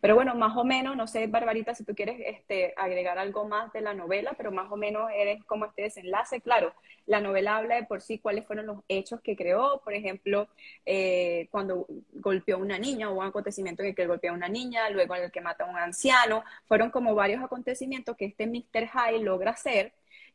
Pero 0.00 0.14
bueno, 0.14 0.34
más 0.34 0.56
o 0.56 0.64
menos, 0.64 0.96
no 0.96 1.06
sé, 1.06 1.26
Barbarita, 1.26 1.74
si 1.74 1.84
tú 1.84 1.94
quieres 1.94 2.16
este, 2.24 2.72
agregar 2.78 3.18
algo 3.18 3.46
más 3.46 3.70
de 3.74 3.82
la 3.82 3.92
novela, 3.92 4.32
pero 4.34 4.50
más 4.50 4.72
o 4.72 4.76
menos 4.76 5.10
eres 5.14 5.44
como 5.44 5.66
este 5.66 5.82
desenlace. 5.82 6.40
Claro, 6.40 6.72
la 7.04 7.20
novela 7.20 7.58
habla 7.58 7.74
de 7.74 7.84
por 7.84 8.00
sí 8.00 8.18
cuáles 8.18 8.46
fueron 8.46 8.64
los 8.64 8.78
hechos 8.88 9.20
que 9.20 9.36
creó. 9.36 9.82
Por 9.84 9.92
ejemplo, 9.92 10.48
eh, 10.86 11.48
cuando 11.50 11.86
golpeó 12.14 12.56
a 12.56 12.60
una 12.60 12.78
niña, 12.78 13.10
hubo 13.10 13.20
un 13.20 13.26
acontecimiento 13.26 13.82
en 13.82 13.90
el 13.90 13.94
que 13.94 14.06
golpeó 14.06 14.30
a 14.30 14.34
una 14.34 14.48
niña, 14.48 14.88
luego 14.88 15.16
en 15.16 15.24
el 15.24 15.30
que 15.30 15.42
mata 15.42 15.64
a 15.64 15.68
un 15.68 15.76
anciano. 15.76 16.44
Fueron 16.64 16.90
como 16.90 17.14
varios 17.14 17.44
acontecimientos 17.44 18.16
que 18.16 18.24
este 18.24 18.46
Mr. 18.46 18.86
High 18.86 19.22
logra 19.22 19.50
hacer 19.50 19.92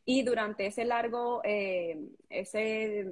y 0.08 0.22
durante 0.22 0.66
ese 0.66 0.84
largo, 0.84 1.40
eh, 1.42 1.98
ese, 2.30 3.06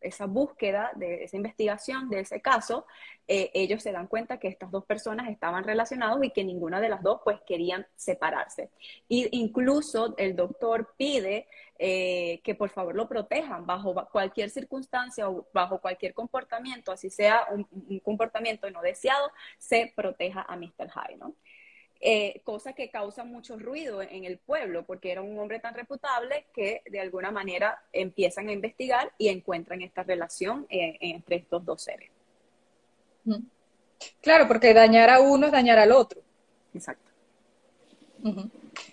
esa 0.00 0.24
búsqueda, 0.24 0.90
de 0.96 1.24
esa 1.24 1.36
investigación 1.36 2.08
de 2.08 2.20
ese 2.20 2.40
caso, 2.40 2.86
eh, 3.28 3.50
ellos 3.52 3.82
se 3.82 3.92
dan 3.92 4.06
cuenta 4.06 4.38
que 4.38 4.48
estas 4.48 4.70
dos 4.70 4.86
personas 4.86 5.28
estaban 5.28 5.62
relacionadas 5.62 6.18
y 6.24 6.30
que 6.30 6.42
ninguna 6.42 6.80
de 6.80 6.88
las 6.88 7.02
dos 7.02 7.20
pues 7.22 7.38
querían 7.46 7.86
separarse. 7.96 8.70
Y 9.08 9.28
incluso 9.38 10.14
el 10.16 10.34
doctor 10.34 10.94
pide 10.96 11.48
eh, 11.78 12.40
que 12.42 12.54
por 12.54 12.70
favor 12.70 12.94
lo 12.94 13.08
protejan 13.08 13.66
bajo 13.66 13.94
cualquier 14.10 14.48
circunstancia 14.48 15.28
o 15.28 15.46
bajo 15.52 15.82
cualquier 15.82 16.14
comportamiento, 16.14 16.92
así 16.92 17.10
sea 17.10 17.46
un, 17.50 17.68
un 17.70 17.98
comportamiento 18.00 18.70
no 18.70 18.80
deseado, 18.80 19.30
se 19.58 19.92
proteja 19.94 20.46
a 20.48 20.56
Mr. 20.56 20.88
Hyde, 20.88 21.18
¿no? 21.18 21.34
Eh, 22.04 22.40
cosa 22.42 22.72
que 22.72 22.90
causa 22.90 23.22
mucho 23.22 23.56
ruido 23.56 24.02
en 24.02 24.24
el 24.24 24.36
pueblo, 24.38 24.84
porque 24.84 25.12
era 25.12 25.22
un 25.22 25.38
hombre 25.38 25.60
tan 25.60 25.72
reputable 25.72 26.46
que 26.52 26.82
de 26.90 26.98
alguna 26.98 27.30
manera 27.30 27.80
empiezan 27.92 28.48
a 28.48 28.52
investigar 28.52 29.12
y 29.18 29.28
encuentran 29.28 29.82
esta 29.82 30.02
relación 30.02 30.66
eh, 30.68 30.98
entre 31.00 31.36
estos 31.36 31.64
dos 31.64 31.80
seres. 31.80 32.10
Claro, 34.20 34.48
porque 34.48 34.74
dañar 34.74 35.10
a 35.10 35.20
uno 35.20 35.46
es 35.46 35.52
dañar 35.52 35.78
al 35.78 35.92
otro. 35.92 36.20
Exacto. 36.74 37.11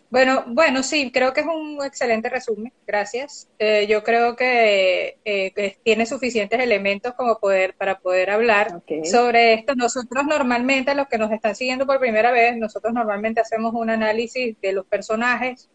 Bueno, 0.09 0.43
bueno, 0.47 0.81
sí, 0.81 1.11
creo 1.11 1.33
que 1.33 1.41
es 1.41 1.47
un 1.47 1.83
excelente 1.85 2.29
resumen, 2.29 2.73
gracias. 2.87 3.47
Eh, 3.59 3.85
yo 3.87 4.03
creo 4.03 4.35
que, 4.35 5.19
eh, 5.23 5.77
tiene 5.83 6.05
suficientes 6.07 6.59
elementos 6.59 7.13
como 7.13 7.37
poder 7.39 7.75
para 7.75 7.99
poder 7.99 8.31
hablar 8.31 8.81
sobre 9.03 9.53
esto. 9.53 9.75
Nosotros 9.75 10.25
normalmente, 10.25 10.95
los 10.95 11.07
que 11.07 11.19
nos 11.19 11.31
están 11.31 11.55
siguiendo 11.55 11.85
por 11.85 11.99
primera 11.99 12.31
vez, 12.31 12.57
nosotros 12.57 12.93
normalmente 12.93 13.39
hacemos 13.39 13.73
un 13.75 13.91
análisis 13.91 14.59
de 14.61 14.73
los 14.73 14.85
personajes 14.85 15.69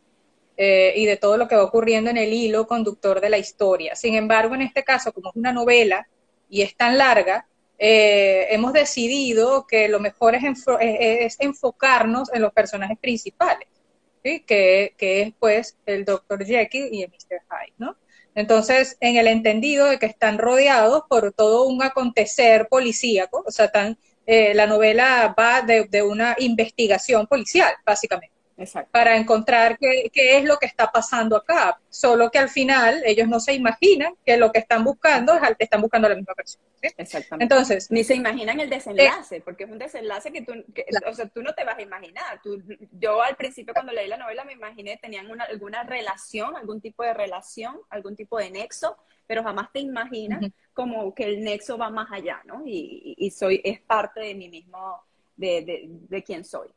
eh, 0.57 0.93
y 0.97 1.07
de 1.07 1.17
todo 1.17 1.37
lo 1.37 1.47
que 1.47 1.57
va 1.57 1.65
ocurriendo 1.65 2.11
en 2.11 2.17
el 2.17 2.33
hilo 2.33 2.67
conductor 2.67 3.21
de 3.21 3.31
la 3.31 3.39
historia. 3.39 3.95
Sin 3.95 4.15
embargo, 4.15 4.55
en 4.55 4.63
este 4.63 4.83
caso, 4.83 5.13
como 5.13 5.31
es 5.31 5.37
una 5.37 5.53
novela 5.53 6.09
y 6.49 6.63
es 6.63 6.77
tan 6.77 6.99
larga, 6.99 7.47
hemos 7.79 8.73
decidido 8.73 9.67
que 9.67 9.89
lo 9.89 10.01
mejor 10.01 10.35
es 10.35 11.37
enfocarnos 11.41 12.33
en 12.33 12.43
los 12.43 12.53
personajes 12.53 12.99
principales 12.99 13.69
que, 14.25 14.95
es 14.99 15.33
pues 15.39 15.77
el 15.87 16.05
Dr. 16.05 16.45
Jekyll 16.45 16.89
y 16.93 17.03
el 17.03 17.11
Mr. 17.11 17.43
Hyde, 17.49 17.75
¿no? 17.79 17.97
Entonces, 18.35 18.97
en 19.01 19.17
el 19.17 19.29
entendido 19.29 19.87
de 19.87 19.99
que 19.99 20.07
están 20.07 20.39
rodeados 20.39 21.05
por 21.09 21.33
todo 21.33 21.67
un 21.67 21.83
acontecer 21.83 22.67
policíaco, 22.69 23.45
o 23.47 23.51
sea, 23.51 23.71
tan, 23.71 23.97
eh, 24.27 24.55
la 24.55 24.67
novela 24.67 25.35
va 25.39 25.63
de, 25.63 26.03
una 26.03 26.35
investigación 26.39 27.27
policial, 27.27 27.73
básicamente 27.85 28.34
para 28.91 29.17
encontrar 29.17 29.79
qué, 29.79 30.11
es 30.15 30.45
lo 30.45 30.59
que 30.59 30.67
está 30.67 30.91
pasando 30.93 31.37
acá. 31.37 31.81
Solo 31.89 32.31
que 32.31 32.39
al 32.39 32.49
final 32.49 33.03
ellos 33.05 33.29
no 33.29 33.41
se 33.41 33.53
imaginan 33.53 34.15
que 34.25 34.37
lo 34.37 34.53
que 34.53 34.61
están 34.61 34.85
buscando 34.85 35.35
es 35.35 35.43
al 35.43 35.57
que 35.57 35.65
están 35.65 35.81
buscando 35.81 36.07
a 36.07 36.11
la 36.11 36.17
misma 36.17 36.35
persona. 36.35 36.65
Exactamente. 36.81 37.43
Entonces, 37.43 37.91
ni 37.91 38.05
se 38.05 38.15
imaginan 38.15 38.61
el 38.61 38.71
desenlace, 38.71 39.41
porque 39.41 39.65
es 39.65 39.71
un 39.71 39.79
desenlace 39.79 40.33
que 40.33 40.43
tú, 40.43 40.53
o 41.07 41.15
sea, 41.15 41.27
tú 41.29 41.43
no 41.43 41.55
te 41.55 41.65
vas 41.65 41.79
a 41.79 41.83
imaginar. 41.83 42.41
yo 42.93 43.23
al 43.23 43.37
principio 43.37 43.75
cuando 43.75 43.93
leí 43.93 44.07
la 44.07 44.19
novela 44.19 44.45
me 44.45 44.53
imaginé 44.53 44.99
tenían 44.99 45.31
una, 45.31 45.45
alguna 45.45 45.83
relación, 45.83 46.57
algún 46.57 46.81
tipo 46.81 47.03
de 47.03 47.15
relación, 47.15 47.81
algún 47.91 48.15
tipo 48.15 48.39
de 48.39 48.51
nexo, 48.51 48.97
pero 49.27 49.43
jamás 49.43 49.73
te 49.73 49.81
imaginas 49.81 50.45
como 50.73 51.15
que 51.15 51.25
el 51.25 51.43
nexo 51.43 51.79
va 51.79 51.91
más 51.91 52.13
allá, 52.13 52.43
¿no? 52.45 52.63
Y, 52.67 53.33
soy 53.35 53.61
es 53.65 53.81
parte 53.81 54.21
de 54.21 54.35
mí 54.35 54.49
mismo, 54.49 55.03
de, 55.35 55.63
de, 55.63 55.85
de 55.89 56.23
quién 56.23 56.45
soy. 56.45 56.69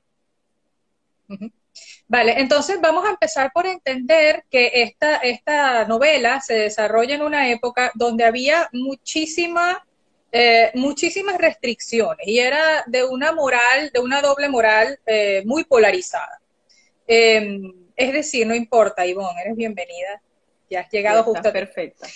Vale, 2.07 2.39
entonces 2.39 2.79
vamos 2.79 3.05
a 3.05 3.09
empezar 3.09 3.51
por 3.53 3.65
entender 3.65 4.45
que 4.49 4.71
esta, 4.83 5.17
esta 5.17 5.85
novela 5.85 6.39
se 6.39 6.53
desarrolla 6.53 7.15
en 7.15 7.21
una 7.21 7.49
época 7.49 7.91
donde 7.95 8.23
había 8.23 8.69
muchísima, 8.71 9.85
eh, 10.31 10.71
muchísimas 10.75 11.37
restricciones 11.37 12.25
y 12.25 12.39
era 12.39 12.83
de 12.87 13.03
una 13.03 13.33
moral, 13.33 13.91
de 13.93 13.99
una 13.99 14.21
doble 14.21 14.47
moral 14.47 14.97
eh, 15.05 15.43
muy 15.45 15.65
polarizada. 15.65 16.39
Em, 17.05 17.73
es 17.95 18.13
decir, 18.13 18.47
no 18.47 18.55
importa, 18.55 19.05
Ivonne, 19.05 19.41
eres 19.41 19.55
bienvenida. 19.55 20.21
Ya 20.69 20.81
has 20.81 20.91
llegado 20.91 21.23
justo. 21.23 21.51
Perfecta. 21.51 22.07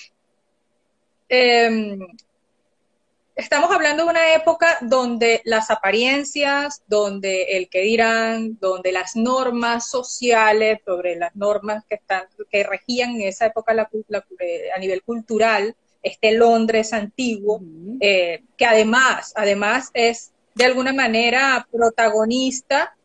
Eh, 1.28 1.98
estamos 3.36 3.72
hablando 3.72 4.04
de 4.04 4.10
una 4.10 4.34
época 4.34 4.78
donde 4.82 5.42
las 5.46 5.72
apariencias, 5.72 6.82
donde 6.88 7.58
el 7.58 7.70
que 7.70 7.82
dirán, 7.82 8.58
donde 8.60 8.92
las 8.92 9.16
normas 9.16 9.90
sociales, 9.90 10.80
sobre 10.86 11.16
las 11.16 11.36
normas 11.36 11.84
que 11.88 11.96
están, 11.96 12.24
que 12.50 12.64
regían 12.64 13.12
en 13.12 13.22
esa 13.28 13.48
época 13.48 13.74
a 13.74 14.80
nivel 14.80 15.04
cultural, 15.04 15.76
este 16.04 16.34
Londres 16.34 16.94
antiguo, 16.94 17.62
eh, 18.00 18.44
que 18.58 18.66
además, 18.66 19.34
además 19.36 19.92
es 19.94 20.32
de 20.56 20.66
alguna 20.66 20.94
manera 20.94 21.68
protagonista 21.72 22.96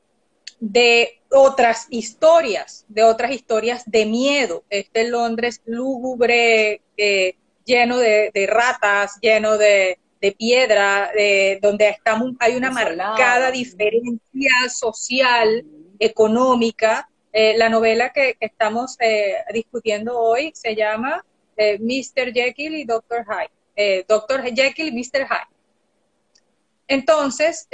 de 0.58 1.20
otras 1.30 1.86
historias, 1.90 2.86
de 2.88 3.04
otras 3.04 3.32
historias 3.32 3.82
de 3.86 4.06
miedo, 4.06 4.64
este 4.70 5.08
Londres 5.08 5.60
lúgubre, 5.66 6.80
eh, 6.96 7.36
lleno 7.64 7.98
de 7.98 8.48
ratas, 8.48 9.18
lleno 9.20 9.58
de, 9.58 9.98
de 10.20 10.32
piedra, 10.32 11.10
donde 11.60 11.88
estamos, 11.88 12.32
hay 12.40 12.56
una 12.56 12.70
marcada 12.70 13.50
diferencia 13.50 14.50
social, 14.68 15.64
económica. 15.98 17.08
Eh, 17.32 17.56
la 17.56 17.68
novela 17.68 18.12
que, 18.12 18.36
estamos 18.40 18.96
eh, 19.00 19.36
discutiendo 19.52 20.18
hoy 20.18 20.52
se 20.54 20.74
llama 20.74 21.24
eh, 21.56 21.78
Mr. 21.78 22.32
Jekyll 22.32 22.76
y 22.76 22.84
Dr. 22.84 23.24
Hyde. 23.24 24.04
Dr. 24.08 24.42
Jekyll 24.42 24.88
y 24.88 24.92
Mr. 24.92 25.26
Hyde. 25.26 25.56
Entonces, 26.88 27.68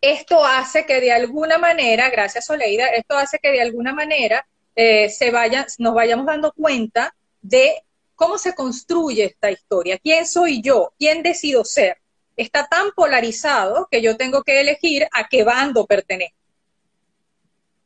esto 0.00 0.44
hace 0.44 0.84
que 0.84 1.00
de 1.00 1.10
alguna 1.10 1.56
manera, 1.56 2.10
gracias 2.10 2.44
Soleida, 2.44 2.88
esto 2.88 3.16
hace 3.16 3.38
que 3.38 3.50
de 3.50 3.62
alguna 3.62 3.94
manera 3.94 4.46
eh, 4.74 5.08
se 5.08 5.30
vaya, 5.30 5.66
nos 5.78 5.94
vayamos 5.94 6.26
dando 6.26 6.52
cuenta 6.52 7.14
de 7.40 7.82
cómo 8.16 8.38
se 8.38 8.54
construye 8.54 9.24
esta 9.24 9.50
historia, 9.50 9.98
quién 9.98 10.26
soy 10.26 10.60
yo, 10.62 10.92
quién 10.98 11.22
decido 11.22 11.64
ser. 11.64 11.98
Está 12.36 12.66
tan 12.66 12.90
polarizado 12.92 13.86
que 13.90 14.02
yo 14.02 14.16
tengo 14.16 14.42
que 14.42 14.60
elegir 14.60 15.06
a 15.12 15.28
qué 15.28 15.44
bando 15.44 15.86
pertenezco. 15.86 16.36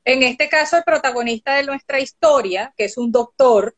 En 0.04 0.22
este 0.22 0.48
caso, 0.48 0.76
el 0.76 0.84
protagonista 0.84 1.56
de 1.56 1.64
nuestra 1.64 2.00
historia, 2.00 2.72
que 2.76 2.84
es 2.84 2.96
un 2.96 3.12
doctor, 3.12 3.76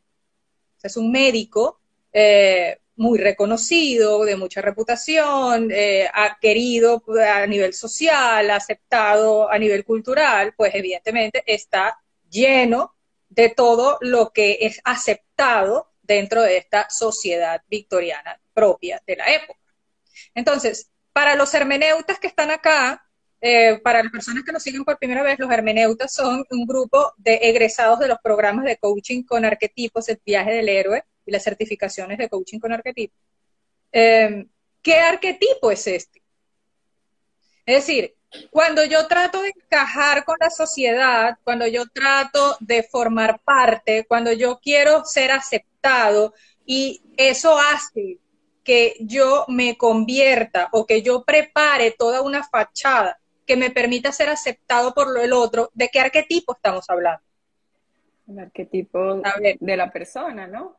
es 0.82 0.96
un 0.96 1.10
médico, 1.10 1.80
eh, 2.12 2.78
muy 2.96 3.18
reconocido, 3.18 4.24
de 4.24 4.36
mucha 4.36 4.60
reputación, 4.60 5.70
eh, 5.72 6.08
querido 6.40 7.02
a 7.20 7.46
nivel 7.46 7.72
social, 7.72 8.50
aceptado 8.50 9.50
a 9.50 9.58
nivel 9.58 9.84
cultural, 9.84 10.54
pues 10.56 10.74
evidentemente 10.74 11.42
está 11.46 11.98
lleno 12.30 12.94
de 13.28 13.48
todo 13.48 13.98
lo 14.00 14.30
que 14.30 14.58
es 14.60 14.80
aceptado 14.84 15.91
dentro 16.12 16.42
de 16.42 16.58
esta 16.58 16.88
sociedad 16.90 17.62
victoriana 17.68 18.38
propia 18.52 19.00
de 19.06 19.16
la 19.16 19.32
época. 19.32 19.58
Entonces, 20.34 20.90
para 21.12 21.36
los 21.36 21.52
hermeneutas 21.54 22.18
que 22.18 22.26
están 22.26 22.50
acá, 22.50 23.02
eh, 23.40 23.80
para 23.82 24.02
las 24.02 24.12
personas 24.12 24.44
que 24.44 24.52
nos 24.52 24.62
siguen 24.62 24.84
por 24.84 24.98
primera 24.98 25.22
vez, 25.22 25.38
los 25.38 25.50
hermeneutas 25.50 26.12
son 26.12 26.44
un 26.50 26.66
grupo 26.66 27.12
de 27.16 27.40
egresados 27.42 27.98
de 27.98 28.08
los 28.08 28.18
programas 28.22 28.64
de 28.64 28.76
coaching 28.76 29.24
con 29.24 29.44
arquetipos, 29.44 30.08
el 30.08 30.20
viaje 30.24 30.52
del 30.52 30.68
héroe, 30.68 31.04
y 31.24 31.32
las 31.32 31.42
certificaciones 31.42 32.18
de 32.18 32.28
coaching 32.28 32.58
con 32.58 32.72
arquetipo. 32.72 33.14
Em, 33.90 34.48
¿Qué 34.82 34.96
arquetipo 34.96 35.70
es 35.70 35.86
este? 35.86 36.22
Es 37.64 37.86
decir, 37.86 38.16
cuando 38.50 38.84
yo 38.84 39.06
trato 39.06 39.42
de 39.42 39.50
encajar 39.50 40.24
con 40.24 40.36
la 40.40 40.50
sociedad, 40.50 41.38
cuando 41.44 41.66
yo 41.66 41.86
trato 41.86 42.56
de 42.60 42.82
formar 42.82 43.40
parte, 43.44 44.04
cuando 44.08 44.32
yo 44.32 44.58
quiero 44.60 45.04
ser 45.04 45.30
aceptado 45.30 45.71
y 46.64 47.02
eso 47.16 47.58
hace 47.58 48.18
que 48.64 48.94
yo 49.00 49.44
me 49.48 49.76
convierta 49.76 50.68
o 50.72 50.86
que 50.86 51.02
yo 51.02 51.24
prepare 51.24 51.90
toda 51.92 52.22
una 52.22 52.44
fachada 52.44 53.18
que 53.46 53.56
me 53.56 53.70
permita 53.70 54.12
ser 54.12 54.28
aceptado 54.28 54.94
por 54.94 55.18
el 55.18 55.32
otro, 55.32 55.70
¿de 55.74 55.88
qué 55.88 56.00
arquetipo 56.00 56.54
estamos 56.54 56.88
hablando? 56.88 57.22
El 58.28 58.38
arquetipo 58.38 59.20
de 59.60 59.76
la 59.76 59.90
persona, 59.90 60.46
¿no? 60.46 60.76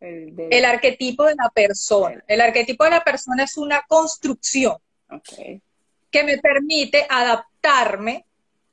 El, 0.00 0.64
arquetipo 0.64 1.24
de 1.24 1.34
la 1.34 1.50
persona. 1.50 2.24
El 2.26 2.40
arquetipo 2.40 2.84
de 2.84 2.90
la 2.90 3.04
persona 3.04 3.44
es 3.44 3.56
una 3.56 3.82
construcción 3.86 4.76
que 6.10 6.24
me 6.24 6.38
permite 6.38 7.06
adaptarme 7.08 8.24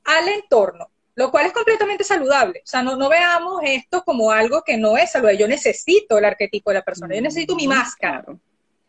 al 0.06 0.30
entorno, 0.30 0.90
lo 1.16 1.32
cual 1.32 1.48
es 1.48 1.54
completamente 1.54 2.04
saludable. 2.04 2.62
O 2.64 2.68
sea, 2.68 2.84
no, 2.84 2.96
no 2.96 3.10
veamos 3.10 3.62
esto 3.64 4.04
como 4.04 4.32
algo 4.32 4.64
que 4.64 4.78
no 4.78 4.98
es 4.98 5.12
saludable. 5.12 5.40
Yo 5.40 5.48
necesito 5.48 6.18
el 6.18 6.26
arquetipo 6.26 6.70
de 6.70 6.76
la 6.76 6.84
persona, 6.84 7.16
yo 7.16 7.22
necesito 7.22 7.56
mi 7.56 7.68
máscara. 7.68 8.26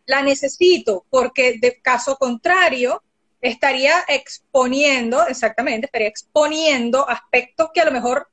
La 0.07 0.23
necesito 0.23 1.05
porque 1.11 1.59
de 1.61 1.81
caso 1.81 2.17
contrario 2.17 3.03
estaría 3.41 4.05
exponiendo, 4.09 5.27
exactamente, 5.27 5.87
estaría 5.87 6.09
exponiendo 6.09 7.09
aspectos 7.09 7.71
que 7.73 7.81
a 7.81 7.85
lo 7.85 7.93
mejor 7.93 8.29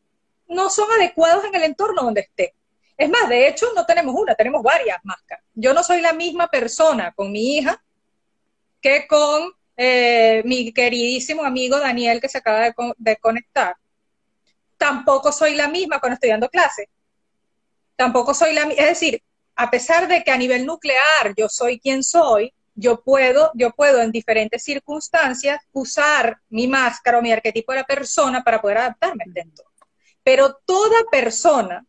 no 0.48 0.70
son 0.70 0.88
adecuados 0.92 1.46
en 1.46 1.56
el 1.56 1.64
entorno 1.64 2.04
donde 2.04 2.22
esté. 2.22 2.54
Es 2.98 3.10
más, 3.10 3.28
de 3.28 3.48
hecho, 3.48 3.68
no 3.76 3.86
tenemos 3.86 4.16
una, 4.16 4.36
tenemos 4.36 4.62
varias 4.62 4.98
máscaras. 5.04 5.44
Yo 5.54 5.74
no 5.74 5.84
soy 5.84 6.02
la 6.02 6.14
misma 6.14 6.48
persona 6.48 7.12
con 7.16 7.32
mi 7.32 7.58
hija 7.58 7.84
que 8.82 9.08
con 9.08 9.52
eh, 9.76 10.44
mi 10.46 10.72
queridísimo 10.72 11.44
amigo 11.44 11.80
Daniel 11.80 12.22
que 12.22 12.30
se 12.30 12.38
acaba 12.38 12.74
de, 12.98 13.18
conectar. 13.18 13.76
Tampoco 14.84 15.32
soy 15.32 15.56
la 15.56 15.70
misma 15.70 16.02
cuando 16.02 16.16
estoy 16.16 16.32
dando 16.32 16.50
clase. 16.50 16.90
Tampoco 17.96 18.34
soy 18.34 18.54
la 18.54 18.66
misma. 18.66 18.84
Es 18.84 18.90
decir, 18.90 19.24
a 19.56 19.72
pesar 19.72 20.10
de 20.10 20.26
que 20.26 20.32
a 20.32 20.38
nivel 20.38 20.66
nuclear 20.66 21.34
yo 21.38 21.48
soy 21.48 21.80
quien 21.80 22.04
soy, 22.04 22.54
yo 22.76 23.02
puedo, 23.02 23.52
yo 23.54 23.72
puedo 23.72 24.02
en 24.02 24.12
diferentes 24.12 24.62
circunstancias 24.62 25.62
usar 25.72 26.38
mi 26.50 26.68
máscara 26.68 27.20
o 27.20 27.22
mi 27.22 27.32
arquetipo 27.32 27.72
de 27.72 27.78
la 27.78 27.86
persona 27.86 28.44
para 28.44 28.62
poder 28.62 28.80
adaptarme 28.80 29.24
dentro. 29.28 29.64
Pero 30.22 30.60
toda 30.66 30.98
persona 31.10 31.86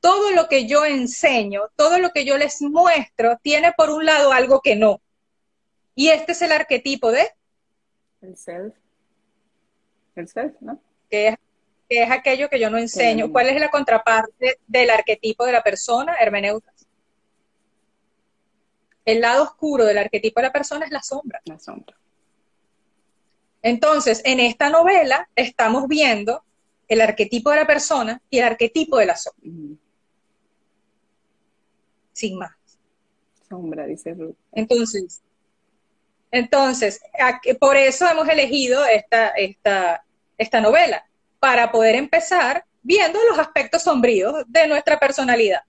todo 0.00 0.30
lo 0.30 0.48
que 0.48 0.66
yo 0.66 0.86
enseño, 0.86 1.62
todo 1.76 1.98
lo 1.98 2.12
que 2.12 2.24
yo 2.24 2.38
les 2.38 2.62
muestro, 2.62 3.36
tiene 3.42 3.72
por 3.76 3.90
un 3.90 4.06
lado 4.06 4.32
algo 4.32 4.62
que 4.62 4.74
no. 4.74 5.02
Y 5.94 6.08
este 6.08 6.32
es 6.32 6.40
el 6.40 6.52
arquetipo 6.52 7.10
de... 7.10 7.28
El 8.22 8.36
self. 8.38 8.74
El 10.14 10.28
self, 10.28 10.54
¿no? 10.60 10.80
Que 11.10 11.28
es, 11.28 11.36
aquello 12.10 12.48
que 12.48 12.60
yo 12.60 12.70
no 12.70 12.78
enseño. 12.78 13.30
¿Cuál 13.32 13.48
es 13.48 13.60
la 13.60 13.70
contraparte 13.70 14.58
del 14.66 14.90
arquetipo 14.90 15.44
de 15.44 15.52
la 15.52 15.62
persona? 15.62 16.16
Hermeneutas. 16.20 16.86
El 19.04 19.20
lado 19.20 19.44
oscuro 19.44 19.84
del 19.84 19.98
arquetipo 19.98 20.40
de 20.40 20.46
la 20.46 20.52
persona 20.52 20.84
es 20.84 20.92
la 20.92 21.02
sombra. 21.02 21.40
La 21.44 21.58
sombra. 21.58 21.96
Entonces, 23.62 24.20
en 24.24 24.40
esta 24.40 24.68
novela 24.68 25.28
estamos 25.34 25.88
viendo 25.88 26.44
el 26.88 27.00
arquetipo 27.00 27.50
de 27.50 27.56
la 27.56 27.66
persona 27.66 28.20
y 28.30 28.38
el 28.38 28.44
arquetipo 28.44 28.98
de 28.98 29.06
la 29.06 29.16
sombra 29.16 29.78
sin 32.18 32.36
más. 32.36 32.52
Sombra, 33.48 33.86
dice 33.86 34.12
Ruth. 34.12 34.34
Entonces, 34.52 35.22
entonces, 36.32 37.00
por 37.60 37.76
eso 37.76 38.06
hemos 38.08 38.28
elegido 38.28 38.84
esta, 38.84 39.28
esta, 39.28 40.04
esta 40.36 40.60
novela, 40.60 41.07
para 41.38 41.70
poder 41.70 41.94
empezar 41.94 42.64
viendo 42.82 43.18
los 43.28 43.38
aspectos 43.38 43.82
sombríos 43.82 44.44
de 44.46 44.66
nuestra 44.66 44.98
personalidad, 44.98 45.62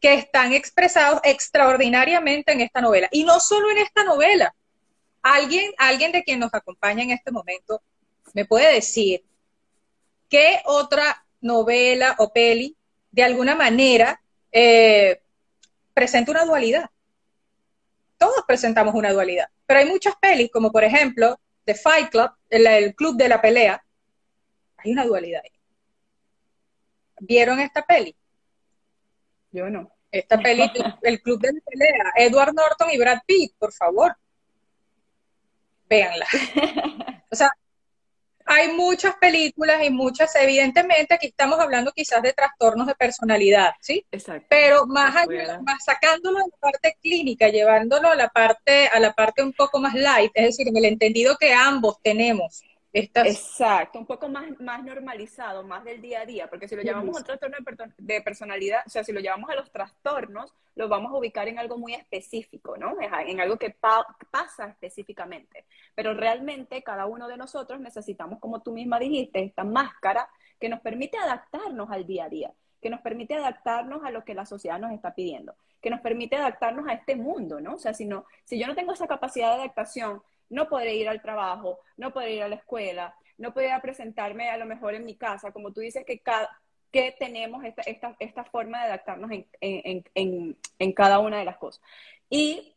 que 0.00 0.14
están 0.14 0.52
expresados 0.52 1.20
extraordinariamente 1.24 2.52
en 2.52 2.60
esta 2.60 2.80
novela. 2.80 3.08
Y 3.10 3.24
no 3.24 3.40
solo 3.40 3.70
en 3.70 3.78
esta 3.78 4.04
novela. 4.04 4.54
Alguien, 5.20 5.72
alguien 5.78 6.12
de 6.12 6.22
quien 6.22 6.38
nos 6.38 6.54
acompaña 6.54 7.02
en 7.02 7.10
este 7.10 7.32
momento 7.32 7.82
me 8.34 8.44
puede 8.44 8.72
decir 8.72 9.24
qué 10.28 10.60
otra 10.64 11.24
novela 11.40 12.14
o 12.18 12.32
peli 12.32 12.76
de 13.10 13.24
alguna 13.24 13.54
manera 13.54 14.20
eh, 14.52 15.20
presenta 15.94 16.30
una 16.30 16.44
dualidad. 16.44 16.90
Todos 18.16 18.44
presentamos 18.46 18.94
una 18.94 19.12
dualidad, 19.12 19.48
pero 19.66 19.80
hay 19.80 19.86
muchas 19.86 20.14
pelis, 20.20 20.50
como 20.50 20.70
por 20.72 20.84
ejemplo 20.84 21.38
The 21.64 21.74
Fight 21.74 22.10
Club, 22.10 22.30
el, 22.50 22.94
Club 22.94 23.16
de 23.16 23.28
la 23.28 23.40
Pelea, 23.40 23.84
hay 24.78 24.92
una 24.92 25.04
dualidad 25.04 25.42
ahí. 25.44 25.52
¿Vieron 27.20 27.60
esta 27.60 27.84
peli? 27.84 28.14
Yo 29.50 29.68
no. 29.68 29.90
Esta 30.10 30.38
peli, 30.38 30.62
el 31.02 31.20
Club 31.20 31.40
de 31.40 31.52
la 31.52 31.60
Pelea, 31.60 32.12
Edward 32.16 32.54
Norton 32.54 32.88
y 32.92 32.98
Brad 32.98 33.20
Pitt, 33.26 33.54
por 33.58 33.72
favor. 33.72 34.16
Véanla. 35.88 36.26
O 37.30 37.36
sea, 37.36 37.50
hay 38.46 38.72
muchas 38.72 39.14
películas 39.16 39.84
y 39.84 39.90
muchas, 39.90 40.34
evidentemente 40.36 41.14
aquí 41.14 41.26
estamos 41.26 41.58
hablando 41.58 41.92
quizás 41.92 42.22
de 42.22 42.32
trastornos 42.32 42.86
de 42.86 42.94
personalidad, 42.94 43.72
¿sí? 43.80 44.06
Exacto. 44.10 44.46
Pero 44.48 44.86
más 44.86 45.14
allá, 45.14 45.60
más 45.60 45.84
sacándolo 45.84 46.38
de 46.38 46.44
la 46.50 46.56
parte 46.58 46.96
clínica, 47.02 47.48
llevándolo 47.48 48.08
a 48.08 48.14
la 48.14 48.28
parte, 48.28 48.88
a 48.88 48.98
la 49.00 49.12
parte 49.12 49.42
un 49.42 49.52
poco 49.52 49.80
más 49.80 49.92
light, 49.92 50.30
es 50.34 50.44
decir, 50.44 50.68
en 50.68 50.76
el 50.78 50.86
entendido 50.86 51.36
que 51.36 51.52
ambos 51.52 52.00
tenemos 52.02 52.62
Exacto, 52.98 53.98
un 53.98 54.06
poco 54.06 54.28
más, 54.28 54.58
más 54.60 54.82
normalizado, 54.82 55.62
más 55.62 55.84
del 55.84 56.00
día 56.00 56.20
a 56.20 56.26
día, 56.26 56.48
porque 56.48 56.68
si 56.68 56.76
lo 56.76 56.82
llamamos 56.82 57.16
a 57.16 57.18
un 57.20 57.24
trastorno 57.24 57.56
de 57.98 58.20
personalidad, 58.22 58.82
o 58.86 58.90
sea, 58.90 59.04
si 59.04 59.12
lo 59.12 59.20
llevamos 59.20 59.50
a 59.50 59.54
los 59.54 59.70
trastornos, 59.70 60.54
lo 60.74 60.88
vamos 60.88 61.12
a 61.12 61.16
ubicar 61.16 61.48
en 61.48 61.58
algo 61.58 61.76
muy 61.76 61.94
específico, 61.94 62.76
¿no? 62.76 62.96
En 63.00 63.40
algo 63.40 63.56
que 63.56 63.70
pasa 63.70 64.68
específicamente. 64.68 65.66
Pero 65.94 66.14
realmente 66.14 66.82
cada 66.82 67.06
uno 67.06 67.28
de 67.28 67.36
nosotros 67.36 67.80
necesitamos, 67.80 68.38
como 68.38 68.62
tú 68.62 68.72
misma 68.72 68.98
dijiste, 68.98 69.42
esta 69.42 69.64
máscara 69.64 70.28
que 70.60 70.68
nos 70.68 70.80
permite 70.80 71.18
adaptarnos 71.18 71.90
al 71.90 72.06
día 72.06 72.24
a 72.24 72.28
día, 72.28 72.52
que 72.80 72.90
nos 72.90 73.00
permite 73.00 73.34
adaptarnos 73.34 74.04
a 74.04 74.10
lo 74.10 74.24
que 74.24 74.34
la 74.34 74.46
sociedad 74.46 74.78
nos 74.78 74.92
está 74.92 75.14
pidiendo, 75.14 75.54
que 75.80 75.90
nos 75.90 76.00
permite 76.00 76.36
adaptarnos 76.36 76.86
a 76.88 76.92
este 76.92 77.16
mundo, 77.16 77.60
¿no? 77.60 77.74
O 77.74 77.78
sea, 77.78 77.94
si, 77.94 78.04
no, 78.04 78.24
si 78.44 78.58
yo 78.58 78.66
no 78.66 78.74
tengo 78.74 78.92
esa 78.92 79.06
capacidad 79.06 79.54
de 79.54 79.62
adaptación, 79.62 80.22
no 80.50 80.68
podré 80.68 80.94
ir 80.94 81.08
al 81.08 81.22
trabajo, 81.22 81.80
no 81.96 82.12
podré 82.12 82.34
ir 82.34 82.42
a 82.42 82.48
la 82.48 82.56
escuela, 82.56 83.14
no 83.36 83.52
podré 83.52 83.70
presentarme 83.80 84.50
a 84.50 84.56
lo 84.56 84.66
mejor 84.66 84.94
en 84.94 85.04
mi 85.04 85.16
casa, 85.16 85.52
como 85.52 85.72
tú 85.72 85.80
dices 85.80 86.04
que, 86.04 86.18
cada, 86.20 86.48
que 86.90 87.14
tenemos 87.18 87.64
esta, 87.64 88.44
forma 88.44 88.78
de 88.78 88.86
adaptarnos 88.86 89.30
en, 89.30 89.46
en, 89.60 90.04
en, 90.14 90.58
en, 90.78 90.92
cada 90.92 91.18
una 91.20 91.38
de 91.38 91.44
las 91.44 91.58
cosas. 91.58 91.82
Y 92.28 92.74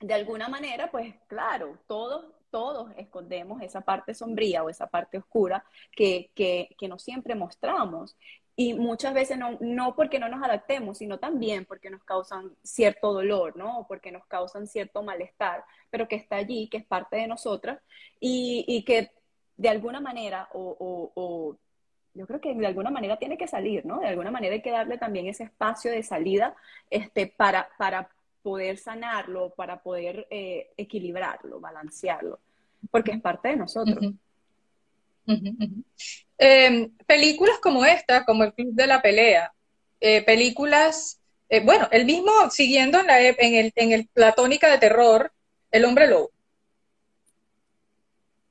de 0.00 0.14
alguna 0.14 0.48
manera, 0.48 0.90
pues 0.90 1.14
claro, 1.26 1.78
todos, 1.86 2.26
todos 2.50 2.92
escondemos 2.96 3.60
esa 3.62 3.80
parte 3.80 4.14
sombría 4.14 4.62
o 4.62 4.70
esa 4.70 4.86
parte 4.86 5.18
oscura 5.18 5.64
que, 5.92 6.30
que, 6.34 6.74
que 6.78 6.88
no 6.88 6.98
siempre 6.98 7.34
mostramos. 7.34 8.16
Y 8.60 8.74
muchas 8.74 9.14
veces 9.14 9.38
no, 9.38 9.56
no 9.60 9.94
porque 9.94 10.18
no 10.18 10.28
nos 10.28 10.42
adaptemos, 10.42 10.98
sino 10.98 11.18
también 11.18 11.64
porque 11.64 11.90
nos 11.90 12.02
causan 12.02 12.56
cierto 12.64 13.12
dolor, 13.12 13.56
¿no? 13.56 13.78
O 13.78 13.86
porque 13.86 14.10
nos 14.10 14.26
causan 14.26 14.66
cierto 14.66 15.00
malestar, 15.00 15.64
pero 15.90 16.08
que 16.08 16.16
está 16.16 16.36
allí, 16.36 16.68
que 16.68 16.78
es 16.78 16.84
parte 16.84 17.18
de 17.18 17.28
nosotras 17.28 17.80
y, 18.18 18.64
y 18.66 18.82
que 18.82 19.12
de 19.56 19.68
alguna 19.68 20.00
manera, 20.00 20.48
o, 20.54 21.12
o, 21.14 21.56
yo 22.14 22.26
creo 22.26 22.40
que 22.40 22.52
de 22.52 22.66
alguna 22.66 22.90
manera 22.90 23.16
tiene 23.16 23.38
que 23.38 23.46
salir, 23.46 23.86
¿no? 23.86 24.00
De 24.00 24.08
alguna 24.08 24.32
manera 24.32 24.56
hay 24.56 24.62
que 24.62 24.72
darle 24.72 24.98
también 24.98 25.28
ese 25.28 25.44
espacio 25.44 25.92
de 25.92 26.02
salida 26.02 26.56
este, 26.90 27.28
para, 27.28 27.68
para 27.78 28.10
poder 28.42 28.76
sanarlo, 28.76 29.50
para 29.50 29.84
poder 29.84 30.26
eh, 30.30 30.72
equilibrarlo, 30.76 31.60
balancearlo, 31.60 32.40
porque 32.90 33.12
es 33.12 33.20
parte 33.20 33.50
de 33.50 33.56
nosotros. 33.56 34.04
Em, 36.38 36.90
películas 37.06 37.58
como 37.60 37.84
esta, 37.84 38.24
como 38.24 38.44
El 38.44 38.54
Club 38.54 38.70
de 38.72 38.86
la 38.86 39.02
Pelea, 39.02 39.52
eh, 40.00 40.22
películas, 40.22 41.20
eh, 41.48 41.60
bueno, 41.60 41.88
el 41.90 42.04
mismo, 42.04 42.32
siguiendo 42.50 43.00
en, 43.00 43.06
la, 43.08 43.20
en, 43.20 43.54
el, 43.54 43.72
en 43.74 43.92
el, 43.92 44.08
la 44.14 44.32
tónica 44.32 44.70
de 44.70 44.78
terror, 44.78 45.32
El 45.70 45.84
Hombre 45.84 46.06
Lobo. 46.06 46.30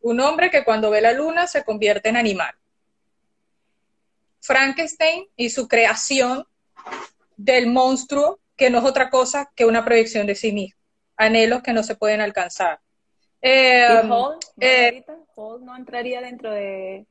Un 0.01 0.19
hombre 0.19 0.51
que 0.51 0.63
cuando 0.63 0.89
ve 0.89 1.01
la 1.01 1.13
luna 1.13 1.47
se 1.47 1.63
convierte 1.63 2.09
en 2.09 2.17
animal. 2.17 2.53
Frankenstein 4.41 5.27
y 5.35 5.49
su 5.49 5.67
creación 5.67 6.45
del 7.35 7.67
monstruo, 7.67 8.39
que 8.55 8.69
no 8.69 8.79
es 8.79 8.85
otra 8.85 9.09
cosa 9.09 9.51
que 9.55 9.65
una 9.65 9.85
proyección 9.85 10.27
de 10.27 10.35
sí 10.35 10.51
mismo, 10.51 10.79
anhelos 11.15 11.61
que 11.61 11.73
no 11.73 11.83
se 11.83 11.95
pueden 11.95 12.21
alcanzar. 12.21 12.79
Eh, 13.41 13.87
¿Y 14.57 15.03
Hall 15.35 15.65
no 15.65 15.75
entraría 15.75 16.21
dentro 16.21 16.51
de 16.51 17.05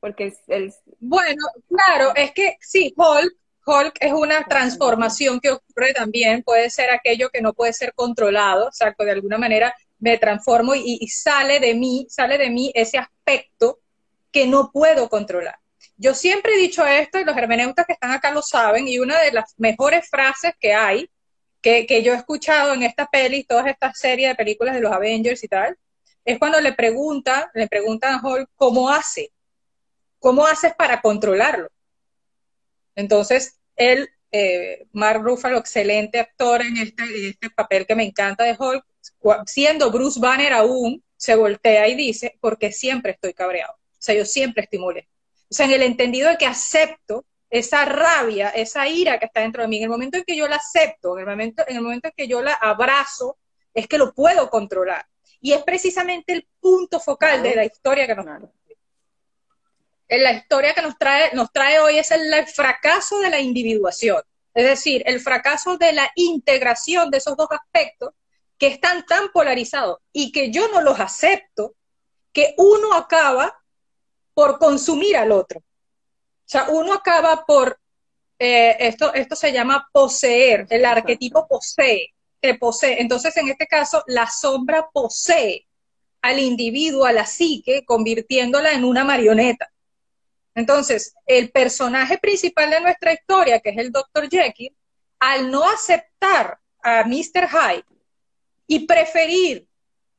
porque 0.00 0.32
el... 0.48 0.72
Bueno, 1.00 1.42
claro, 1.68 2.14
es 2.14 2.32
que 2.32 2.56
sí, 2.60 2.94
Hulk, 2.96 3.34
Hulk 3.66 3.96
es 4.00 4.12
una 4.12 4.44
transformación 4.44 5.40
que 5.40 5.50
ocurre 5.50 5.92
también, 5.92 6.42
puede 6.42 6.70
ser 6.70 6.90
aquello 6.90 7.30
que 7.30 7.40
no 7.40 7.54
puede 7.54 7.72
ser 7.72 7.92
controlado, 7.94 8.68
o 8.68 8.72
sea, 8.72 8.94
que 8.94 9.04
de 9.04 9.10
alguna 9.10 9.38
manera 9.38 9.74
me 9.98 10.18
transformo 10.18 10.74
y, 10.76 11.08
sale 11.08 11.58
de 11.58 11.74
mí, 11.74 12.06
sale 12.08 12.38
de 12.38 12.50
mí 12.50 12.70
ese 12.74 12.98
aspecto 12.98 13.80
que 14.30 14.46
no 14.46 14.70
puedo 14.70 15.08
controlar. 15.08 15.58
Yo 15.96 16.14
siempre 16.14 16.54
he 16.54 16.58
dicho 16.58 16.86
esto 16.86 17.18
y 17.18 17.24
los 17.24 17.36
hermeneutas 17.36 17.86
que 17.86 17.94
están 17.94 18.12
acá 18.12 18.30
lo 18.30 18.42
saben 18.42 18.86
y 18.86 18.98
una 18.98 19.18
de 19.18 19.32
las 19.32 19.54
mejores 19.56 20.08
frases 20.08 20.52
que 20.60 20.74
hay, 20.74 21.10
que, 21.86 22.02
yo 22.02 22.12
he 22.12 22.16
escuchado 22.16 22.74
en 22.74 22.84
esta 22.84 23.06
peli, 23.06 23.42
todas 23.42 23.66
estas 23.66 23.98
series 23.98 24.30
de 24.30 24.34
películas 24.36 24.74
de 24.74 24.80
los 24.80 24.92
Avengers 24.92 25.42
y 25.42 25.48
tal, 25.48 25.76
es 26.24 26.38
cuando 26.38 26.60
le 26.60 26.72
preguntan, 26.72 27.44
le 27.54 27.66
preguntan 27.66 28.14
a 28.14 28.20
Hulk 28.22 28.50
cómo 28.54 28.88
hace, 28.88 29.32
cómo 30.20 30.46
haces 30.46 30.74
para 30.74 31.00
controlarlo. 31.00 31.68
Entonces, 32.94 33.58
él, 33.74 34.08
eh, 34.30 34.86
Mark 34.92 35.22
Ruffalo, 35.22 35.58
excelente 35.58 36.20
actor 36.20 36.62
en 36.62 36.76
este, 36.76 37.28
este 37.28 37.50
papel 37.50 37.84
que 37.84 37.96
me 37.96 38.04
encanta 38.04 38.44
de 38.44 38.56
Hulk, 38.58 38.84
siendo 39.46 39.90
Bruce 39.90 40.20
Banner 40.20 40.52
aún, 40.52 41.02
se 41.16 41.34
voltea 41.34 41.88
y 41.88 41.96
dice, 41.96 42.36
porque 42.40 42.70
siempre 42.70 43.12
estoy 43.12 43.34
cabreado. 43.34 43.72
O 43.72 43.98
sea, 43.98 44.14
yo 44.14 44.24
siempre 44.24 44.64
estoy 44.64 44.78
molesto. 44.78 45.10
O 45.50 45.54
sea, 45.54 45.66
en 45.66 45.72
el 45.72 45.82
entendido 45.82 46.28
de 46.28 46.36
que 46.36 46.46
acepto 46.46 47.24
esa 47.50 47.84
rabia, 47.84 48.50
esa 48.50 48.88
ira 48.88 49.18
que 49.18 49.26
está 49.26 49.40
dentro 49.40 49.62
de 49.62 49.68
mí, 49.68 49.78
en 49.78 49.84
el 49.84 49.88
momento 49.88 50.18
en 50.18 50.24
que 50.24 50.36
yo 50.36 50.48
la 50.48 50.56
acepto, 50.56 51.14
en 51.14 51.20
el 51.20 51.30
momento 51.30 51.64
en, 51.66 51.76
el 51.76 51.82
momento 51.82 52.08
en 52.08 52.14
que 52.16 52.28
yo 52.28 52.42
la 52.42 52.54
abrazo, 52.54 53.38
es 53.72 53.86
que 53.86 53.98
lo 53.98 54.12
puedo 54.12 54.50
controlar. 54.50 55.06
Y 55.40 55.52
es 55.52 55.62
precisamente 55.62 56.32
el 56.32 56.48
punto 56.60 56.98
focal 56.98 57.42
de 57.42 57.54
la 57.54 57.64
historia 57.64 58.06
que 58.06 58.14
nos 58.14 58.26
en 60.08 60.22
la 60.22 60.32
historia 60.32 60.74
que 60.74 60.82
nos 60.82 60.96
trae, 60.98 61.34
nos 61.34 61.52
trae 61.52 61.80
hoy 61.80 61.98
es 61.98 62.10
el, 62.10 62.46
fracaso 62.46 63.18
de 63.20 63.30
la 63.30 63.40
individuación, 63.40 64.22
es 64.54 64.64
decir, 64.64 65.02
el 65.06 65.20
fracaso 65.20 65.76
de 65.76 65.92
la 65.92 66.10
integración 66.14 67.10
de 67.10 67.18
esos 67.18 67.36
dos 67.36 67.48
aspectos 67.50 68.10
que 68.58 68.68
están 68.68 69.04
tan 69.04 69.30
polarizados 69.32 69.98
y 70.12 70.32
que 70.32 70.50
yo 70.50 70.68
no 70.68 70.80
los 70.80 71.00
acepto, 71.00 71.74
que 72.32 72.54
uno 72.56 72.94
acaba 72.94 73.58
por 74.32 74.58
consumir 74.58 75.16
al 75.16 75.32
otro. 75.32 75.62
O 76.46 76.48
sea, 76.48 76.68
uno 76.70 76.94
acaba 76.94 77.44
por, 77.44 77.80
eh, 78.38 78.76
esto, 78.78 79.12
esto 79.12 79.34
se 79.34 79.52
llama 79.52 79.88
poseer, 79.92 80.66
el 80.70 80.84
arquetipo 80.84 81.48
posee, 81.48 82.14
te 82.38 82.54
posee. 82.54 83.00
Entonces, 83.00 83.36
en 83.36 83.48
este 83.48 83.66
caso, 83.66 84.04
la 84.06 84.28
sombra 84.30 84.88
posee 84.92 85.66
al 86.22 86.38
individuo, 86.38 87.04
a 87.04 87.12
la 87.12 87.26
psique, 87.26 87.84
convirtiéndola 87.84 88.72
en 88.72 88.84
una 88.84 89.02
marioneta. 89.02 89.70
Entonces, 90.54 91.14
el 91.26 91.50
personaje 91.50 92.18
principal 92.18 92.70
de 92.70 92.80
nuestra 92.80 93.12
historia, 93.12 93.58
que 93.58 93.70
es 93.70 93.78
el 93.78 93.90
Dr. 93.90 94.28
Jekyll, 94.30 94.74
al 95.18 95.50
no 95.50 95.64
aceptar 95.64 96.58
a 96.80 97.04
Mr. 97.04 97.48
Hyde 97.48 97.84
y 98.68 98.86
preferir 98.86 99.66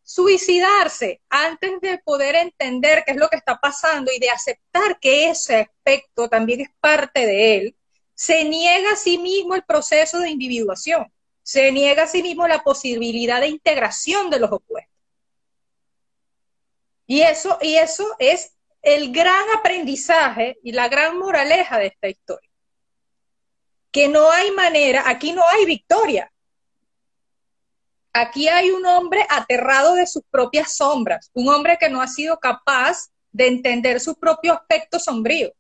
suicidarse 0.08 1.22
antes 1.28 1.82
de 1.82 1.98
poder 1.98 2.36
entender 2.36 3.04
qué 3.06 3.12
es 3.12 3.18
lo 3.18 3.28
que 3.28 3.36
está 3.36 3.60
pasando 3.60 4.10
y 4.16 4.20
de 4.20 4.30
aceptar 4.30 4.98
que 5.02 5.30
ese 5.30 5.58
aspecto 5.58 6.30
también 6.30 6.62
es 6.62 6.70
parte 6.80 7.26
de 7.26 7.58
él, 7.58 7.76
se 8.14 8.46
niega 8.46 8.94
a 8.94 8.96
sí 8.96 9.18
mismo 9.18 9.54
el 9.54 9.64
proceso 9.64 10.20
de 10.20 10.30
individuación, 10.30 11.12
se 11.44 11.74
niega 11.74 12.04
a 12.04 12.08
sí 12.08 12.24
mismo 12.24 12.48
la 12.48 12.64
posibilidad 12.64 13.42
de 13.42 13.50
integración 13.50 14.30
de 14.30 14.40
los 14.40 14.50
opuestos. 14.50 14.96
Y 17.06 17.22
eso, 17.24 17.58
y 17.62 17.76
eso 17.76 18.08
es 18.18 18.54
el 18.82 19.12
gran 19.12 19.44
aprendizaje 19.60 20.58
y 20.64 20.72
la 20.72 20.88
gran 20.88 21.18
moraleja 21.18 21.80
de 21.80 21.88
esta 21.88 22.08
historia. 22.08 22.50
Que 23.92 24.08
no 24.08 24.32
hay 24.32 24.52
manera, 24.52 25.04
aquí 25.06 25.34
no 25.34 25.46
hay 25.50 25.66
victoria. 25.66 26.32
Aquí 28.20 28.48
hay 28.48 28.72
un 28.72 28.84
hombre 28.88 29.24
aterrado 29.30 29.94
de 29.94 30.08
sus 30.08 30.24
propias 30.32 30.76
sombras, 30.76 31.30
un 31.36 31.50
hombre 31.50 31.78
que 31.80 31.88
no 31.88 32.02
ha 32.02 32.08
sido 32.08 32.40
capaz 32.40 33.12
de 33.32 33.46
entender 33.46 34.00
su 34.00 34.16
propio 34.16 34.54
aspecto 34.54 34.98
sombrío. 34.98 35.54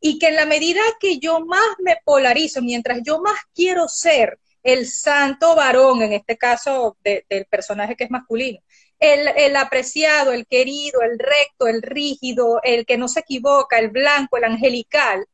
Y 0.00 0.18
que 0.18 0.28
en 0.28 0.36
la 0.36 0.46
medida 0.46 0.80
que 0.98 1.18
yo 1.18 1.40
más 1.40 1.76
me 1.80 1.98
polarizo, 2.02 2.62
mientras 2.62 3.00
yo 3.04 3.20
más 3.20 3.38
quiero 3.54 3.88
ser 3.88 4.38
el 4.62 4.88
santo 4.88 5.54
varón, 5.54 6.00
en 6.00 6.14
este 6.14 6.38
caso 6.38 6.96
del 7.04 7.44
personaje 7.50 7.94
que 7.94 8.04
es 8.04 8.10
masculino, 8.10 8.60
el, 8.98 9.54
apreciado, 9.56 10.32
el 10.32 10.46
querido, 10.46 11.02
el 11.02 11.18
recto, 11.18 11.66
el 11.66 11.82
rígido, 11.82 12.60
el 12.62 12.86
que 12.86 12.96
no 12.96 13.06
se 13.06 13.20
equivoca, 13.20 13.78
el 13.78 13.90
blanco, 13.90 14.38
el 14.38 14.44
angelical, 14.44 15.26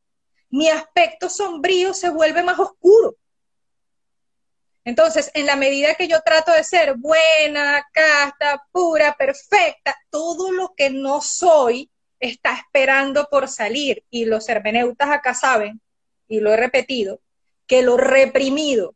mi 0.49 0.67
aspecto 0.67 1.29
sombrío 1.29 1.93
se 1.93 2.09
vuelve 2.09 2.43
más 2.43 2.59
oscuro. 2.59 3.15
Entonces, 4.83 5.29
en 5.33 5.45
la 5.45 5.55
medida 5.55 5.95
que 5.95 6.07
yo 6.07 6.21
trato 6.21 6.51
de 6.51 6.63
ser 6.63 6.95
buena, 6.95 7.87
casta, 7.93 8.63
pura, 8.71 9.15
perfecta, 9.15 9.95
todo 10.09 10.51
lo 10.51 10.73
que 10.75 10.89
no 10.89 11.21
soy 11.21 11.91
está 12.19 12.55
esperando 12.55 13.27
por 13.29 13.47
salir. 13.47 14.03
Y 14.09 14.25
los 14.25 14.49
hermeneutas 14.49 15.09
acá 15.09 15.33
saben, 15.33 15.81
y 16.27 16.39
lo 16.39 16.53
he 16.53 16.57
repetido, 16.57 17.21
que 17.67 17.81
lo 17.83 17.97
reprimido 17.97 18.95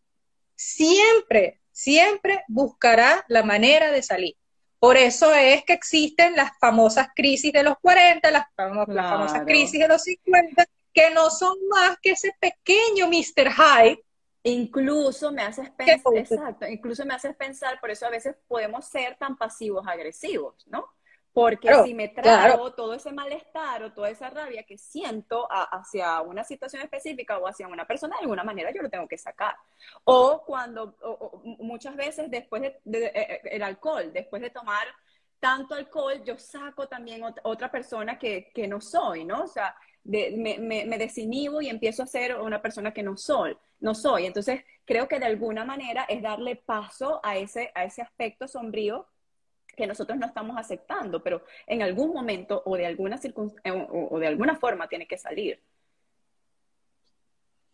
siempre, 0.55 1.59
siempre 1.71 2.43
buscará 2.47 3.25
la 3.27 3.43
manera 3.43 3.91
de 3.91 4.01
salir. 4.01 4.35
Por 4.79 4.97
eso 4.97 5.33
es 5.33 5.63
que 5.63 5.73
existen 5.73 6.35
las 6.35 6.51
famosas 6.59 7.09
crisis 7.15 7.51
de 7.51 7.63
los 7.63 7.75
40, 7.81 8.29
las, 8.31 8.45
famosas 8.55 9.41
crisis 9.45 9.79
de 9.79 9.87
los 9.87 10.03
50, 10.03 10.65
que 10.93 11.09
no 11.11 11.29
son 11.29 11.57
más 11.69 11.97
que 12.01 12.11
ese 12.11 12.33
pequeño 12.39 13.07
Mr. 13.07 13.51
Hyde. 13.51 14.04
Incluso 14.47 15.31
me 15.31 15.41
haces 15.41 15.71
pensar, 15.71 16.15
exacto, 16.15 16.67
incluso 16.67 17.03
me 17.03 17.15
haces 17.15 17.36
pensar, 17.36 17.79
por 17.79 17.89
eso 17.89 18.05
a 18.05 18.12
veces 18.12 18.36
podemos 18.47 18.86
ser 18.86 19.15
tan 19.15 19.36
pasivos 19.38 19.88
agresivos, 19.88 20.67
¿no? 20.67 20.88
Porque 21.34 21.67
si 21.84 21.95
me 21.95 22.10
trago 22.10 22.71
todo 22.73 22.93
ese 22.93 23.12
malestar 23.12 23.84
o 23.84 23.91
toda 23.91 24.10
esa 24.12 24.29
rabia 24.29 24.62
que 24.62 24.77
siento 24.77 25.47
hacia 25.49 26.21
una 26.21 26.43
situación 26.43 26.84
específica 26.84 27.39
o 27.39 27.47
hacia 27.47 27.67
una 27.67 27.88
persona, 27.88 28.17
de 28.17 28.21
alguna 28.21 28.43
manera 28.43 28.71
yo 28.71 28.84
lo 28.84 28.89
tengo 28.89 29.08
que 29.08 29.17
sacar. 29.17 29.55
O 30.03 30.43
cuando, 30.45 30.95
muchas 31.58 31.95
veces 31.95 32.29
después 32.29 32.62
de, 32.62 33.05
eh, 33.05 33.12
eh, 33.15 33.41
el 33.45 33.63
alcohol, 33.63 34.13
después 34.13 34.43
de 34.43 34.51
tomar 34.51 34.86
tanto 35.39 35.73
alcohol, 35.73 36.23
yo 36.23 36.38
saco 36.38 36.88
también 36.88 37.23
otra 37.43 37.71
persona 37.71 38.19
que, 38.19 38.51
que 38.53 38.67
no 38.67 38.79
soy, 38.79 39.25
¿no? 39.25 39.43
O 39.43 39.47
sea, 39.47 39.75
me, 40.05 40.31
me, 40.60 40.86
me, 40.86 40.97
desinhibo 40.97 41.62
y 41.62 41.69
empiezo 41.69 42.03
a 42.03 42.08
ser 42.08 42.39
una 42.39 42.62
persona 42.62 42.93
que 42.93 43.03
no 43.03 43.17
soy, 43.17 43.58
no 43.79 43.95
soy. 43.95 44.25
Entonces, 44.25 44.63
creo 44.85 45.07
que 45.07 45.19
de 45.19 45.25
alguna 45.25 45.65
manera 45.65 46.05
es 46.09 46.21
darle 46.21 46.55
paso 46.55 47.19
a 47.23 47.38
ese, 47.38 47.71
a 47.75 47.85
ese 47.85 48.01
aspecto 48.01 48.47
sombrío 48.47 49.07
que 49.75 49.88
nosotros 49.88 50.17
no 50.17 50.25
estamos 50.25 50.57
aceptando, 50.57 51.21
pero 51.21 51.43
en 51.67 51.81
algún 51.81 52.13
momento 52.13 52.63
o 52.65 52.77
de 52.77 52.85
alguna, 52.85 53.19
eh, 53.63 53.88
o 53.91 54.19
de 54.19 54.27
alguna 54.27 54.55
forma 54.55 54.88
tiene 54.88 55.07
que 55.07 55.17
salir. 55.17 55.61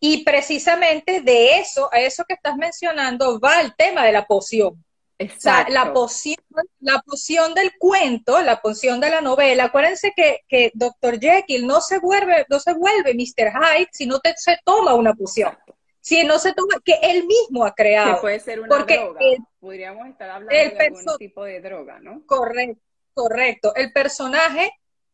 Y 0.04 0.24
precisamente 0.24 1.22
de 1.22 1.60
eso, 1.60 1.88
a 1.94 2.00
eso 2.00 2.26
que 2.28 2.34
estás 2.34 2.58
mencionando, 2.58 3.40
va 3.40 3.62
el 3.62 3.76
tema 3.76 4.04
de 4.04 4.12
la 4.12 4.26
poción. 4.26 4.84
O 5.20 5.40
sea, 5.40 5.68
la 5.70 5.94
poción, 5.94 6.38
la 6.80 7.00
poción 7.02 7.54
del 7.54 7.78
cuento, 7.78 8.42
la 8.42 8.60
poción 8.60 9.00
de 9.00 9.12
la 9.12 9.22
novela, 9.22 9.66
acuérdense 9.66 10.14
que, 10.16 10.40
que 10.48 10.72
Dr. 10.74 11.20
Jekyll 11.20 11.68
no 11.68 11.82
se 11.82 12.00
vuelve, 12.00 12.48
no 12.50 12.60
se 12.60 12.74
vuelve 12.74 13.14
Mr. 13.14 13.52
Hyde 13.52 13.90
si 13.92 14.08
no 14.08 14.20
te, 14.20 14.34
se 14.36 14.58
toma 14.66 14.96
una 14.96 15.14
poción. 15.14 15.56
Si 16.02 16.24
no 16.24 16.40
se 16.40 16.54
toma, 16.54 16.76
que 16.84 17.00
él 17.02 17.26
mismo 17.28 17.64
ha 17.64 17.74
creado. 17.74 18.16
Que 18.16 18.22
puede 18.22 18.40
ser 18.40 18.60
una 18.60 18.84
droga. 18.84 19.20
Podríamos 19.60 20.08
estar 20.08 20.30
hablando 20.32 20.54
de 20.54 20.86
algún 20.88 21.18
tipo 21.18 21.44
de 21.44 21.62
droga, 21.62 22.00
¿no? 22.00 22.26
Correcto, 22.26 22.82
correcto. 23.14 23.76
El 23.76 23.94
personaje 23.94 24.74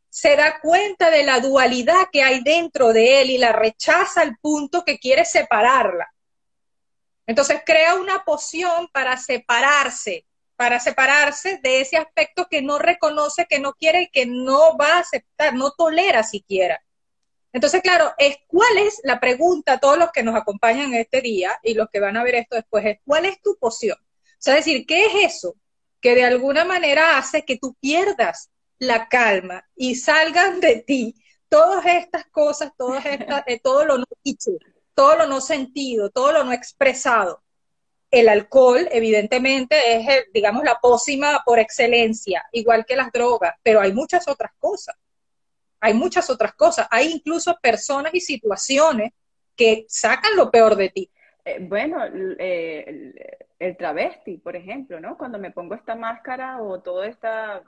se 0.10 0.36
da 0.38 0.60
cuenta 0.62 1.12
de 1.12 1.24
la 1.24 1.42
dualidad 1.42 2.08
que 2.12 2.24
hay 2.24 2.42
dentro 2.42 2.94
de 2.94 3.22
él 3.22 3.30
y 3.30 3.38
la 3.38 3.52
rechaza 3.52 4.22
al 4.22 4.38
punto 4.38 4.86
que 4.86 4.98
quiere 4.98 5.26
separarla. 5.26 6.12
Entonces 7.28 7.62
crea 7.66 7.96
una 7.96 8.24
poción 8.24 8.88
para 8.94 9.18
separarse, 9.18 10.26
para 10.56 10.80
separarse 10.80 11.60
de 11.62 11.82
ese 11.82 11.98
aspecto 11.98 12.48
que 12.50 12.62
no 12.62 12.80
reconoce, 12.80 13.46
que 13.46 13.60
no 13.60 13.74
quiere 13.74 14.04
y 14.04 14.10
que 14.10 14.26
no 14.26 14.78
va 14.78 14.96
a 14.96 15.00
aceptar, 15.00 15.54
no 15.54 15.72
tolera 15.72 16.24
siquiera. 16.24 16.82
Entonces, 17.58 17.82
claro, 17.82 18.14
es 18.20 18.38
cuál 18.46 18.78
es 18.78 19.02
la 19.04 19.20
pregunta 19.20 19.74
a 19.74 19.80
todos 19.80 19.98
los 19.98 20.12
que 20.12 20.22
nos 20.22 20.36
acompañan 20.36 20.94
este 20.94 21.22
día 21.22 21.60
y 21.64 21.74
los 21.74 21.90
que 21.90 22.00
van 22.00 22.16
a 22.16 22.24
ver 22.24 22.36
esto 22.36 22.56
después, 22.56 22.86
es 22.86 23.00
cuál 23.04 23.26
es 23.26 23.42
tu 23.42 23.58
poción. 23.58 23.98
O 24.00 24.36
sea, 24.38 24.54
decir, 24.54 24.86
¿qué 24.86 25.08
es 25.08 25.34
eso 25.34 25.56
que 26.00 26.14
de 26.14 26.24
alguna 26.24 26.66
manera 26.66 27.18
hace 27.18 27.46
que 27.46 27.58
tú 27.58 27.76
pierdas 27.80 28.52
la 28.78 29.10
calma 29.10 29.68
y 29.76 29.96
salgan 29.96 30.60
de 30.60 30.84
ti 30.86 31.16
todas 31.50 31.84
estas 31.88 32.28
cosas, 32.28 32.74
todas 32.78 33.04
estas, 33.08 33.42
eh, 33.48 33.60
todo 33.60 33.86
lo 33.86 33.98
no 33.98 34.06
dicho, 34.24 34.52
todo 34.94 35.16
lo 35.16 35.26
no 35.26 35.42
sentido, 35.42 36.12
todo 36.12 36.34
lo 36.34 36.44
no 36.44 36.54
expresado. 36.54 37.42
El 38.12 38.30
alcohol, 38.30 38.88
evidentemente, 38.92 39.96
es, 39.96 40.26
digamos, 40.32 40.64
la 40.64 40.76
pócima 40.80 41.42
por 41.44 41.58
excelencia, 41.58 42.46
igual 42.52 42.86
que 42.86 42.96
las 42.96 43.12
drogas, 43.12 43.56
pero 43.64 43.82
hay 43.82 43.94
muchas 43.94 44.28
otras 44.28 44.52
cosas. 44.60 44.96
Hay 45.80 45.94
muchas 45.94 46.30
otras 46.30 46.54
cosas. 46.54 46.88
Hay 46.92 47.12
incluso 47.12 47.58
personas 47.62 48.14
y 48.14 48.20
situaciones 48.20 49.12
que 49.56 49.86
sacan 49.88 50.36
lo 50.36 50.52
peor 50.52 50.76
de 50.76 50.90
ti. 50.90 51.12
Eh, 51.46 51.58
bueno, 51.62 52.00
eh, 52.40 53.14
el, 53.60 53.78
travesti, 53.78 54.38
por 54.38 54.56
ejemplo, 54.56 55.00
¿no? 55.00 55.18
Cuando 55.18 55.40
me 55.40 55.52
pongo 55.52 55.76
esta 55.76 55.96
máscara 55.96 56.62
o 56.62 56.82
toda 56.82 57.08
esta 57.08 57.64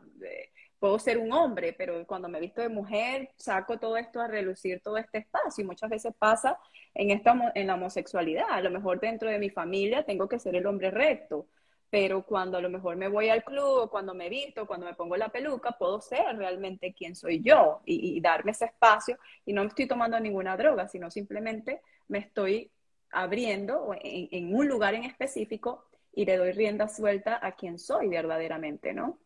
puedo 0.80 0.98
ser 0.98 1.17
un 1.17 1.32
hombre, 1.34 1.74
pero 1.78 2.06
cuando 2.08 2.30
me 2.30 2.39
visto 2.39 2.62
de 2.62 2.69
mujer, 2.69 3.30
saco 3.36 3.78
todo 3.78 3.98
esto 3.98 4.22
a 4.22 4.28
relucir 4.28 4.82
todo 4.82 4.98
este 4.98 5.19
espacio. 5.19 5.63
Y 5.63 5.67
muchas 5.67 5.89
veces 5.89 6.13
pasa 6.17 6.58
en, 6.93 7.12
esta, 7.12 7.52
en 7.54 7.67
la 7.67 7.76
homosexualidad. 7.76 8.50
A 8.50 8.62
lo 8.62 8.72
mejor 8.72 9.00
dentro 9.00 9.30
de 9.30 9.39
mi 9.39 9.50
familia 9.50 10.04
tengo 10.04 10.28
que 10.28 10.39
ser 10.39 10.56
el 10.56 10.65
hombre 10.65 10.89
recto, 10.89 11.48
pero 11.89 12.23
cuando 12.23 12.58
a 12.58 12.62
lo 12.62 12.69
mejor 12.69 12.95
me 12.95 13.08
voy 13.08 13.30
al 13.30 13.43
club, 13.43 13.89
cuando 13.89 14.13
me 14.13 14.30
visto, 14.30 14.67
cuando 14.67 14.86
me 14.86 14.93
pongo 14.93 15.17
la 15.17 15.30
peluca, 15.30 15.71
puedo 15.71 15.99
ser 16.02 16.38
realmente 16.38 16.93
quien 16.93 17.15
soy 17.15 17.41
yo 17.41 17.82
y, 17.86 18.19
darme 18.21 18.52
ese 18.52 18.65
espacio. 18.65 19.17
Y 19.45 19.54
no 19.54 19.63
me 19.63 19.69
estoy 19.69 19.88
tomando 19.88 20.19
ninguna 20.19 20.56
droga, 20.56 20.88
sino 20.88 21.10
simplemente 21.10 21.82
me 22.08 22.19
estoy 22.19 22.71
abriendo 23.12 23.91
en, 24.02 24.30
en 24.32 24.56
un 24.56 24.67
lugar 24.67 24.93
en 24.93 25.04
específico 25.04 25.86
y 26.13 26.25
le 26.25 26.38
doy 26.38 26.52
rienda 26.52 26.88
suelta 26.88 27.39
a 27.41 27.54
quien 27.54 27.80
soy 27.80 28.08
verdaderamente, 28.08 28.93
¿no? 28.93 29.17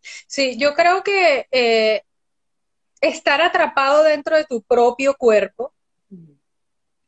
Sí, 0.00 0.56
yo 0.58 0.74
creo 0.74 1.02
que 1.02 1.46
eh, 1.50 2.02
estar 3.00 3.42
atrapado 3.42 4.02
dentro 4.02 4.36
de 4.36 4.44
tu 4.44 4.62
propio 4.62 5.14
cuerpo 5.14 5.73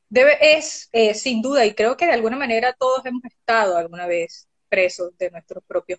debe, 0.08 0.36
es, 0.40 0.88
eh, 0.92 1.14
sin 1.14 1.42
duda, 1.42 1.64
y 1.64 1.74
creo 1.74 1.96
que 1.96 2.06
de 2.06 2.12
alguna 2.12 2.36
manera 2.36 2.74
todos 2.78 3.04
hemos 3.06 3.24
estado 3.24 3.76
alguna 3.76 4.06
vez 4.06 4.48
presos 4.68 5.16
de 5.18 5.30
nuestro 5.30 5.60
propio, 5.62 5.98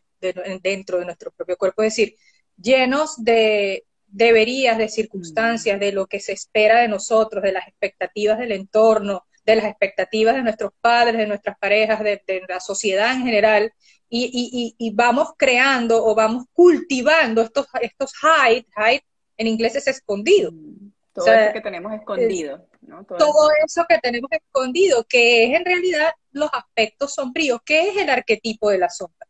dentro 0.61 0.99
de 0.99 1.05
nuestro 1.05 1.31
propio 1.31 1.57
cuerpo, 1.57 1.83
es 1.83 1.95
decir, 1.95 2.15
llenos 2.57 3.23
de 3.23 3.85
deberías, 4.07 4.77
de 4.77 4.89
circunstancias, 4.89 5.79
de 5.79 5.91
lo 5.91 6.07
que 6.07 6.19
se 6.19 6.33
espera 6.33 6.81
de 6.81 6.87
nosotros, 6.87 7.43
de 7.43 7.51
las 7.51 7.67
expectativas 7.67 8.39
del 8.39 8.53
entorno, 8.53 9.25
de 9.45 9.55
las 9.55 9.65
expectativas 9.65 10.35
de 10.35 10.43
nuestros 10.43 10.71
padres, 10.81 11.17
de 11.17 11.27
nuestras 11.27 11.57
parejas, 11.57 12.01
de 12.03 12.43
la 12.47 12.59
sociedad 12.59 13.13
en 13.13 13.23
general, 13.23 13.71
y, 14.09 14.91
vamos 14.93 15.29
creando 15.37 16.03
o 16.05 16.15
vamos 16.15 16.45
cultivando 16.53 17.41
estos, 17.41 17.67
estos 17.81 18.11
hide, 18.23 18.65
hide 18.77 19.03
en 19.37 19.47
inglés 19.47 19.75
es 19.75 19.87
escondido. 19.87 20.51
Todo 21.17 21.34
eso 21.34 21.53
que 21.53 21.62
tenemos 21.62 21.93
escondido. 21.93 22.67
Todo, 23.17 23.49
eso. 23.65 23.86
que 23.89 23.97
tenemos 23.97 24.30
escondido, 24.32 25.03
que 25.10 25.45
es 25.45 25.58
en 25.58 25.65
realidad 25.65 26.13
los 26.32 26.49
aspectos 26.53 27.15
sombríos. 27.15 27.60
¿Qué 27.65 27.89
es 27.89 27.97
el 27.97 28.10
arquetipo 28.10 28.69
de 28.69 28.77
la 28.77 28.89
sombra? 28.89 29.27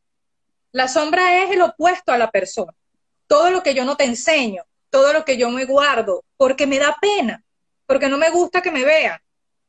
La 0.73 0.89
sombra 0.89 1.41
es 1.43 1.51
el 1.51 1.61
opuesto 1.61 2.11
a 2.11 2.17
la 2.17 2.29
persona. 2.29 2.73
Todo 3.25 3.49
lo 3.51 3.63
que 3.63 3.73
yo 3.73 3.85
no 3.85 3.95
te 3.95 4.03
enseño, 4.03 4.63
todo 4.89 5.13
lo 5.13 5.23
que 5.23 5.37
yo 5.37 5.49
me 5.49 5.63
guardo, 5.63 6.25
porque 6.35 6.67
me 6.67 6.77
da 6.77 6.97
pena, 6.99 7.41
porque 7.85 8.09
no 8.09 8.17
me 8.17 8.31
gusta 8.31 8.61
que 8.61 8.71
me 8.71 8.83
vean, 8.83 9.19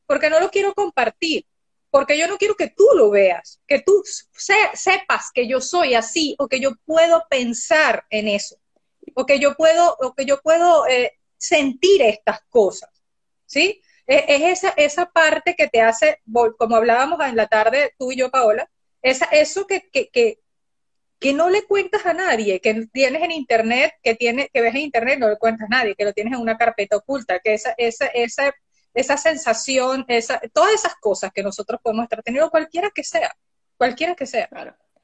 porque 0.05 0.29
no 0.29 0.41
lo 0.41 0.49
quiero 0.49 0.73
compartir, 0.73 1.45
porque 1.89 2.17
yo 2.17 2.27
no 2.27 2.37
quiero 2.37 2.55
que 2.55 2.69
tú 2.69 2.85
lo 2.95 3.09
veas, 3.11 3.61
que 3.65 3.81
tú 3.81 4.03
sepas 4.33 5.31
que 5.33 5.47
yo 5.47 5.61
soy 5.61 5.95
así 5.95 6.35
o 6.37 6.49
que 6.49 6.59
yo 6.59 6.71
puedo 6.85 7.23
pensar 7.29 8.05
en 8.09 8.27
eso, 8.27 8.57
o 9.15 9.25
que 9.25 9.39
yo 9.39 9.55
puedo, 9.55 9.95
o 10.01 10.13
que 10.13 10.25
yo 10.25 10.41
puedo 10.41 10.85
eh, 10.87 11.18
sentir 11.39 12.03
estas 12.03 12.41
cosas, 12.49 12.91
¿sí? 13.47 13.81
E, 14.05 14.25
es 14.27 14.59
esa, 14.59 14.69
esa 14.77 15.07
parte 15.07 15.55
que 15.55 15.67
te 15.67 15.81
hace, 15.81 16.21
como 16.57 16.75
hablábamos 16.75 17.19
en 17.25 17.35
la 17.35 17.47
tarde 17.47 17.95
tú 17.97 18.11
y 18.11 18.17
yo, 18.17 18.29
Paola, 18.29 18.69
esa, 19.01 19.25
eso 19.25 19.65
que, 19.65 19.89
que, 19.89 20.09
que, 20.09 20.39
que 21.19 21.33
no 21.33 21.49
le 21.49 21.63
cuentas 21.63 22.05
a 22.05 22.13
nadie, 22.13 22.61
que 22.61 22.85
tienes 22.93 23.23
en 23.23 23.31
internet, 23.31 23.93
que, 24.03 24.13
tiene, 24.13 24.49
que 24.53 24.61
ves 24.61 24.75
en 24.75 24.81
internet, 24.81 25.17
no 25.17 25.29
le 25.29 25.37
cuentas 25.37 25.65
a 25.65 25.75
nadie, 25.75 25.95
que 25.95 26.05
lo 26.05 26.13
tienes 26.13 26.33
en 26.33 26.39
una 26.39 26.57
carpeta 26.57 26.97
oculta, 26.97 27.39
que 27.39 27.55
esa, 27.55 27.73
esa, 27.77 28.05
esa 28.07 28.53
esa 28.93 29.17
sensación, 29.17 30.05
esa, 30.07 30.41
todas 30.53 30.73
esas 30.73 30.95
cosas 30.95 31.31
que 31.33 31.43
nosotros 31.43 31.79
podemos 31.81 32.03
estar 32.03 32.23
teniendo, 32.23 32.49
cualquiera 32.49 32.89
que 32.93 33.03
sea, 33.03 33.35
cualquiera 33.77 34.15
que 34.15 34.25
sea. 34.25 34.49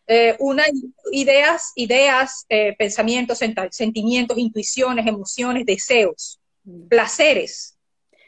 Eh, 0.08 0.36
una, 0.40 0.64
ideas, 1.12 1.72
ideas 1.76 2.46
eh, 2.50 2.76
pensamientos, 2.78 3.40
sentimientos, 3.72 4.38
intuiciones, 4.38 5.08
emociones, 5.08 5.66
deseos, 5.66 6.40
mm. 6.64 6.88
placeres, 6.88 7.78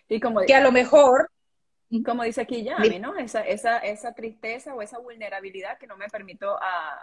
y 0.09 0.19
como 0.19 0.41
que 0.41 0.55
a 0.55 0.61
lo 0.61 0.71
mejor 0.71 1.29
como 2.03 2.23
dice 2.23 2.41
aquí 2.41 2.63
Yami, 2.63 2.99
¿no? 2.99 3.17
Esa, 3.17 3.41
esa, 3.41 3.77
esa 3.77 4.13
tristeza 4.13 4.75
o 4.75 4.81
esa 4.81 4.99
vulnerabilidad 4.99 5.77
que 5.77 5.87
no 5.87 5.95
me 5.95 6.09
permito 6.09 6.57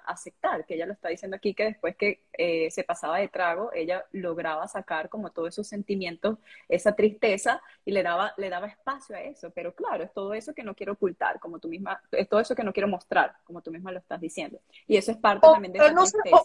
aceptar, 0.06 0.66
que 0.66 0.74
ella 0.74 0.84
lo 0.84 0.92
está 0.92 1.08
diciendo 1.08 1.36
aquí, 1.36 1.54
que 1.54 1.64
después 1.64 1.96
que 1.96 2.20
eh, 2.34 2.70
se 2.70 2.84
pasaba 2.84 3.18
de 3.18 3.28
trago, 3.28 3.72
ella 3.72 4.04
lograba 4.12 4.68
sacar 4.68 5.08
como 5.08 5.30
todos 5.30 5.48
esos 5.48 5.66
sentimientos, 5.66 6.38
esa 6.68 6.94
tristeza, 6.94 7.62
y 7.86 7.92
le 7.92 8.02
daba, 8.02 8.34
le 8.36 8.50
daba 8.50 8.66
espacio 8.66 9.16
a 9.16 9.20
eso. 9.20 9.50
Pero 9.50 9.74
claro, 9.74 10.04
es 10.04 10.12
todo 10.12 10.34
eso 10.34 10.52
que 10.52 10.62
no 10.62 10.74
quiero 10.74 10.92
ocultar, 10.92 11.40
como 11.40 11.58
tú 11.58 11.68
misma, 11.68 12.02
es 12.12 12.28
todo 12.28 12.40
eso 12.40 12.54
que 12.54 12.64
no 12.64 12.72
quiero 12.74 12.88
mostrar, 12.88 13.34
como 13.44 13.62
tú 13.62 13.70
misma 13.70 13.90
lo 13.90 14.00
estás 14.00 14.20
diciendo. 14.20 14.60
Y 14.86 14.98
eso 14.98 15.12
es 15.12 15.16
parte 15.16 15.46
también 15.46 15.72
de 15.72 15.78
esa 15.78 15.94
tristeza. 15.94 16.42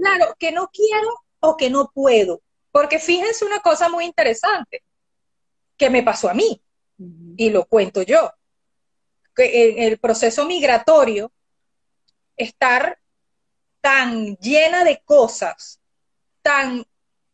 claro, 0.00 0.34
que 0.38 0.52
no 0.52 0.68
quiero 0.68 1.08
o 1.40 1.56
que 1.56 1.70
no 1.70 1.90
puedo. 1.94 2.42
Porque 2.70 2.98
fíjense 2.98 3.46
una 3.46 3.60
cosa 3.60 3.88
muy 3.88 4.04
interesante 4.04 4.82
que 5.78 5.88
me 5.88 6.02
pasó 6.02 6.28
a 6.28 6.34
mí 6.34 6.62
y 6.98 7.50
lo 7.50 7.64
cuento 7.64 8.02
yo. 8.02 8.32
Que 9.34 9.70
en 9.70 9.82
el 9.82 9.98
proceso 9.98 10.46
migratorio, 10.46 11.32
estar 12.36 12.98
tan 13.80 14.36
llena 14.36 14.84
de 14.84 15.02
cosas, 15.04 15.80
tan 16.42 16.84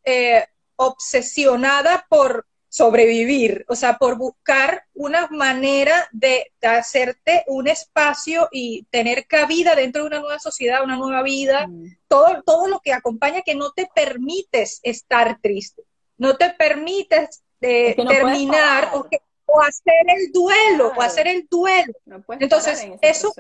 eh, 0.05 0.47
obsesionada 0.77 2.07
por 2.09 2.47
sobrevivir, 2.69 3.65
o 3.69 3.75
sea, 3.75 3.97
por 3.97 4.17
buscar 4.17 4.85
una 4.95 5.27
manera 5.29 6.09
de, 6.13 6.53
hacerte 6.63 7.45
un 7.47 7.67
espacio 7.67 8.49
y 8.53 8.85
tener 8.91 9.27
cabida 9.27 9.75
dentro 9.75 10.03
de 10.03 10.09
una 10.09 10.21
nueva 10.21 10.39
sociedad, 10.39 10.85
una 10.85 10.97
nueva 10.97 11.23
vida, 11.23 11.69
todo, 12.09 12.43
todo 12.45 12.69
lo 12.69 12.81
que 12.81 12.93
acompaña 12.93 13.43
que 13.43 13.55
no 13.55 13.73
te 13.73 13.89
permites 13.95 14.81
estar 14.83 15.39
triste, 15.41 15.83
no 16.19 16.37
te 16.37 16.51
permites 16.51 17.43
eh, 17.61 17.97
terminar 17.97 18.91
o 18.95 19.09
que, 19.09 19.23
o 19.49 19.61
hacer 19.63 20.05
el 20.07 20.31
duelo, 20.31 20.93
o 20.95 21.03
hacer 21.03 21.27
el 21.27 21.47
duelo. 21.51 21.95
entonces, 22.39 22.87
eso... 23.01 23.33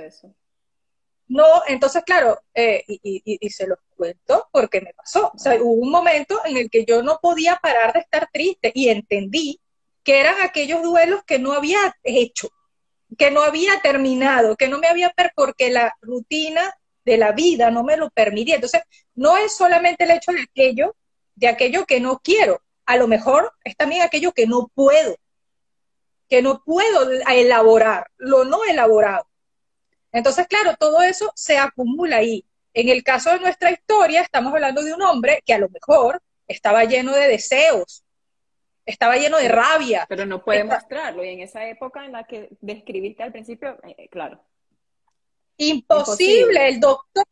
No, 1.30 1.44
entonces, 1.66 2.02
claro, 2.04 2.40
eh, 2.54 2.84
y, 2.86 3.50
se 3.50 3.66
lo 3.66 3.76
cuento 3.94 4.48
porque 4.50 4.80
me 4.80 4.94
pasó. 4.94 5.30
O 5.34 5.38
sea, 5.38 5.56
hubo 5.60 5.72
un 5.72 5.90
momento 5.90 6.40
en 6.46 6.56
el 6.56 6.70
que 6.70 6.86
yo 6.86 7.02
no 7.02 7.18
podía 7.20 7.58
parar 7.62 7.92
de 7.92 8.00
estar 8.00 8.30
triste 8.32 8.72
y 8.74 8.88
entendí 8.88 9.60
que 10.02 10.20
eran 10.20 10.36
aquellos 10.40 10.82
duelos 10.82 11.22
que 11.24 11.38
no 11.38 11.52
había 11.52 11.94
hecho, 12.02 12.48
que 13.18 13.30
no 13.30 13.42
había 13.42 13.78
terminado, 13.82 14.56
que 14.56 14.68
no 14.68 14.78
me 14.78 14.86
había 14.86 15.12
porque 15.34 15.70
la 15.70 15.94
rutina 16.00 16.74
de 17.04 17.18
la 17.18 17.32
vida 17.32 17.70
no 17.70 17.84
me 17.84 17.98
lo 17.98 18.08
permitía. 18.08 18.54
Entonces, 18.54 18.80
no 19.14 19.36
es 19.36 19.54
solamente 19.54 20.04
el 20.04 20.12
hecho 20.12 20.32
de 20.32 20.40
aquello, 20.40 20.96
de 21.34 21.48
aquello 21.48 21.84
que 21.84 22.00
no 22.00 22.20
quiero, 22.20 22.62
a 22.86 22.96
lo 22.96 23.06
mejor 23.06 23.52
es 23.64 23.76
también 23.76 24.00
aquello 24.00 24.32
que 24.32 24.46
no 24.46 24.70
puedo 24.74 25.14
que 26.28 26.42
no 26.42 26.62
puedo 26.64 27.10
elaborar, 27.10 28.10
lo 28.18 28.44
no 28.44 28.64
elaborado. 28.64 29.26
Entonces, 30.12 30.46
claro, 30.46 30.74
todo 30.78 31.02
eso 31.02 31.32
se 31.34 31.58
acumula 31.58 32.16
ahí. 32.16 32.44
En 32.74 32.88
el 32.88 33.02
caso 33.02 33.30
de 33.30 33.40
nuestra 33.40 33.70
historia, 33.70 34.22
estamos 34.22 34.52
hablando 34.52 34.82
de 34.82 34.94
un 34.94 35.02
hombre 35.02 35.42
que 35.44 35.54
a 35.54 35.58
lo 35.58 35.68
mejor 35.68 36.22
estaba 36.46 36.84
lleno 36.84 37.12
de 37.14 37.28
deseos, 37.28 38.04
estaba 38.86 39.16
lleno 39.16 39.38
de 39.38 39.48
rabia. 39.48 40.06
Pero 40.08 40.26
no 40.26 40.42
puede 40.42 40.64
mostrarlo. 40.64 41.24
Y 41.24 41.28
en 41.30 41.40
esa 41.40 41.66
época 41.66 42.04
en 42.04 42.12
la 42.12 42.24
que 42.24 42.48
describiste 42.60 43.22
al 43.22 43.32
principio, 43.32 43.78
eh, 43.84 44.08
claro. 44.08 44.42
Imposible. 45.56 46.68
El 46.68 46.80
doctor, 46.80 47.24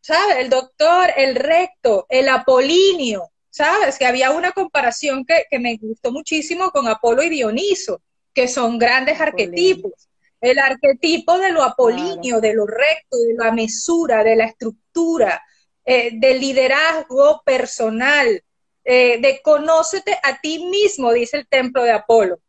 ¿sabes? 0.00 0.36
El 0.36 0.50
doctor, 0.50 1.10
el 1.16 1.36
recto, 1.36 2.06
el 2.08 2.28
apolinio, 2.28 3.30
¿sabes? 3.50 3.98
Que 3.98 4.06
había 4.06 4.32
una 4.32 4.52
comparación 4.52 5.24
que, 5.24 5.44
que 5.48 5.58
me 5.58 5.76
gustó 5.76 6.12
muchísimo 6.12 6.70
con 6.70 6.88
Apolo 6.88 7.22
y 7.22 7.30
Dioniso, 7.30 8.02
que 8.34 8.48
son 8.48 8.78
grandes 8.78 9.20
arquetipos. 9.20 9.92
El 10.40 10.58
arquetipo 10.58 11.38
de 11.38 11.52
lo 11.52 11.62
apolíneo, 11.62 12.40
de 12.40 12.54
lo 12.54 12.66
recto, 12.66 13.16
de 13.16 13.34
la 13.34 13.52
mesura, 13.52 14.24
de 14.24 14.34
la 14.34 14.46
estructura, 14.46 15.40
eh, 15.84 16.10
del 16.14 16.40
liderazgo 16.40 17.42
personal, 17.44 18.42
eh, 18.84 19.20
de 19.20 19.40
conócete 19.42 20.18
a 20.22 20.40
ti 20.40 20.64
mismo, 20.64 21.12
dice 21.12 21.36
el 21.36 21.48
templo 21.48 21.84
de 21.84 21.92
Apolo. 21.92 22.40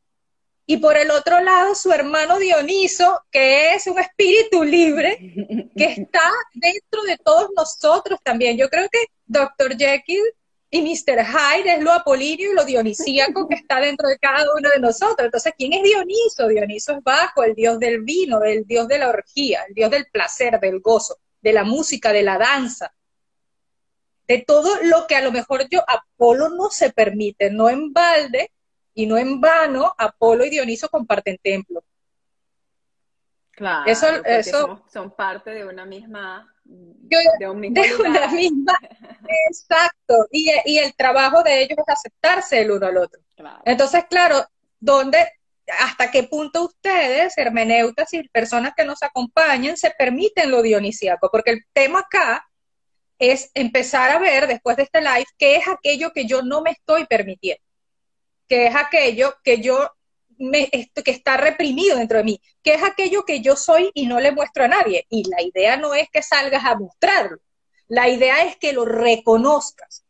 Y 0.65 0.77
por 0.77 0.97
el 0.97 1.11
otro 1.11 1.41
lado, 1.41 1.75
su 1.75 1.91
hermano 1.91 2.39
Dioniso, 2.39 3.21
que 3.29 3.73
es 3.73 3.85
un 3.85 3.99
espíritu 3.99 4.63
libre, 4.63 5.17
que 5.75 5.85
está 5.85 6.31
dentro 6.53 7.03
de 7.03 7.17
todos 7.17 7.49
nosotros 7.55 8.19
también. 8.23 8.57
Yo 8.57 8.69
creo 8.69 8.87
que 8.89 8.99
Dr. 9.25 9.77
Jekyll 9.77 10.23
y 10.73 10.81
Mr. 10.81 11.23
Hyde 11.23 11.75
es 11.75 11.83
lo 11.83 11.91
apolíneo 11.91 12.51
y 12.51 12.55
lo 12.55 12.65
dionisíaco 12.65 13.47
que 13.47 13.53
está 13.53 13.79
dentro 13.79 14.09
de 14.09 14.17
cada 14.17 14.43
uno 14.57 14.67
de 14.73 14.81
nosotros. 14.81 15.25
Entonces, 15.25 15.53
¿quién 15.55 15.71
es 15.71 15.83
Dioniso? 15.83 16.47
Dioniso 16.47 16.93
es 16.93 17.03
Bajo, 17.03 17.43
el 17.43 17.53
dios 17.53 17.77
del 17.77 18.01
vino, 18.01 18.41
el 18.41 18.65
dios 18.65 18.87
de 18.87 18.97
la 18.97 19.09
orgía, 19.09 19.65
el 19.67 19.75
dios 19.75 19.91
del 19.91 20.07
placer, 20.11 20.59
del 20.59 20.79
gozo, 20.79 21.19
de 21.41 21.53
la 21.53 21.63
música, 21.63 22.11
de 22.11 22.23
la 22.23 22.39
danza, 22.39 22.91
de 24.27 24.43
todo 24.47 24.79
lo 24.81 25.05
que 25.05 25.15
a 25.15 25.21
lo 25.21 25.31
mejor 25.31 25.69
yo, 25.69 25.83
Apolo 25.87 26.49
no 26.49 26.71
se 26.71 26.91
permite, 26.91 27.51
no 27.51 27.69
en 27.69 27.93
balde 27.93 28.49
y 28.95 29.05
no 29.05 29.19
en 29.19 29.39
vano, 29.39 29.93
Apolo 29.95 30.43
y 30.43 30.49
Dioniso 30.49 30.89
comparten 30.89 31.37
templo. 31.37 31.83
Claro, 33.51 33.91
eso, 33.91 34.07
eso 34.25 34.83
son 34.91 35.11
parte 35.11 35.51
de 35.51 35.65
una 35.65 35.85
misma 35.85 36.52
de, 36.65 37.49
un 37.49 37.59
mismo 37.59 37.81
una 37.99 38.27
misma, 38.27 38.77
exacto, 39.49 40.27
y, 40.31 40.49
el 40.77 40.93
trabajo 40.95 41.43
de 41.43 41.61
ellos 41.61 41.77
es 41.77 41.93
aceptarse 41.93 42.61
el 42.61 42.71
uno 42.71 42.87
al 42.87 42.97
otro. 42.97 43.21
Entonces, 43.65 44.05
claro, 44.09 44.45
¿dónde, 44.79 45.27
hasta 45.79 46.11
qué 46.11 46.23
punto 46.23 46.63
ustedes, 46.63 47.37
hermeneutas 47.37 48.13
y 48.13 48.27
personas 48.29 48.73
que 48.75 48.85
nos 48.85 49.03
acompañan, 49.03 49.77
se 49.77 49.91
permiten 49.91 50.51
lo 50.51 50.61
dionisíaco? 50.61 51.29
Porque 51.31 51.51
el 51.51 51.65
tema 51.73 51.99
acá 51.99 52.47
es 53.19 53.51
empezar 53.53 54.11
a 54.11 54.19
ver 54.19 54.47
después 54.47 54.77
de 54.77 54.83
este 54.83 55.01
live 55.01 55.25
qué 55.37 55.57
es 55.57 55.67
aquello 55.67 56.11
que 56.13 56.25
yo 56.25 56.41
no 56.41 56.61
me 56.61 56.71
estoy 56.71 57.05
permitiendo, 57.05 57.63
qué 58.47 58.67
es 58.67 58.75
aquello 58.75 59.35
que 59.43 59.61
yo 59.61 59.91
me, 60.43 60.69
que 60.69 61.11
está 61.11 61.37
reprimido 61.37 61.97
dentro 61.97 62.17
de 62.19 62.23
mí, 62.23 62.41
qué 62.61 62.75
es 62.75 62.83
aquello 62.83 63.23
que 63.25 63.41
yo 63.41 63.55
soy 63.55 63.91
y 63.93 64.05
no 64.05 64.19
le 64.19 64.31
muestro 64.31 64.65
a 64.65 64.67
nadie. 64.67 65.05
Y 65.09 65.29
la 65.29 65.41
idea 65.41 65.77
no 65.77 65.93
es 65.93 66.09
que 66.11 66.21
salgas 66.21 66.65
a 66.65 66.75
mostrarlo, 66.75 67.37
la 67.87 68.09
idea 68.09 68.45
es 68.45 68.57
que 68.57 68.73
lo 68.73 68.85
reconozcas 68.85 70.05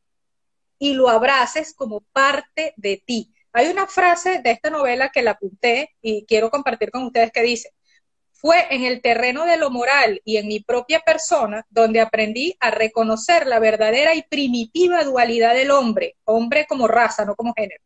y 0.79 0.93
lo 0.93 1.09
abraces 1.09 1.73
como 1.73 2.01
parte 2.11 2.73
de 2.77 3.01
ti. 3.05 3.33
Hay 3.53 3.67
una 3.67 3.87
frase 3.87 4.41
de 4.41 4.51
esta 4.51 4.69
novela 4.69 5.09
que 5.09 5.21
la 5.21 5.31
apunté 5.31 5.95
y 6.01 6.25
quiero 6.25 6.49
compartir 6.49 6.91
con 6.91 7.03
ustedes 7.03 7.31
que 7.31 7.41
dice, 7.41 7.69
fue 8.31 8.67
en 8.71 8.83
el 8.83 9.01
terreno 9.01 9.45
de 9.45 9.55
lo 9.55 9.69
moral 9.69 10.21
y 10.25 10.35
en 10.37 10.47
mi 10.47 10.59
propia 10.59 10.99
persona 10.99 11.65
donde 11.69 12.01
aprendí 12.01 12.57
a 12.59 12.71
reconocer 12.71 13.47
la 13.47 13.59
verdadera 13.59 14.15
y 14.15 14.23
primitiva 14.23 15.03
dualidad 15.03 15.53
del 15.53 15.71
hombre, 15.71 16.17
hombre 16.25 16.65
como 16.67 16.87
raza, 16.87 17.23
no 17.23 17.35
como 17.35 17.53
género. 17.53 17.81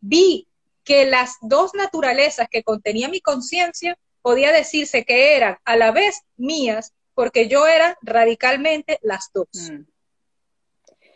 Vi 0.00 0.46
que 0.86 1.04
las 1.04 1.36
dos 1.42 1.74
naturalezas 1.74 2.48
que 2.48 2.62
contenía 2.62 3.10
mi 3.10 3.20
conciencia 3.20 3.98
podía 4.22 4.52
decirse 4.52 5.04
que 5.04 5.36
eran 5.36 5.58
a 5.66 5.76
la 5.76 5.90
vez 5.90 6.22
mías, 6.36 6.94
porque 7.12 7.48
yo 7.48 7.66
era 7.66 7.98
radicalmente 8.00 8.98
las 9.02 9.30
dos. 9.34 9.48
Mm. 9.52 9.82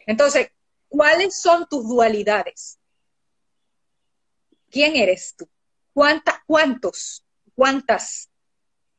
Entonces, 0.06 0.50
¿cuáles 0.88 1.40
son 1.40 1.66
tus 1.70 1.88
dualidades? 1.88 2.78
¿Quién 4.70 4.96
eres 4.96 5.34
tú? 5.38 5.48
¿Cuántas, 5.94 6.36
cuántos, 6.46 7.24
cuántas 7.54 8.30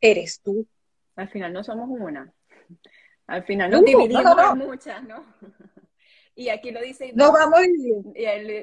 eres 0.02 0.42
tú. 0.42 0.68
Al 1.16 1.30
final 1.30 1.54
no 1.54 1.64
somos 1.64 1.88
una. 1.90 2.34
Al 3.28 3.44
final 3.44 3.72
nos 3.72 3.86
dividimos 3.86 4.36
en 4.52 4.58
muchas, 4.58 5.04
¿no? 5.04 5.24
Y 6.36 6.50
aquí 6.50 6.72
lo 6.72 6.82
dice 6.82 7.12
no 7.14 7.32
vamos 7.32 7.62
y, 7.66 7.92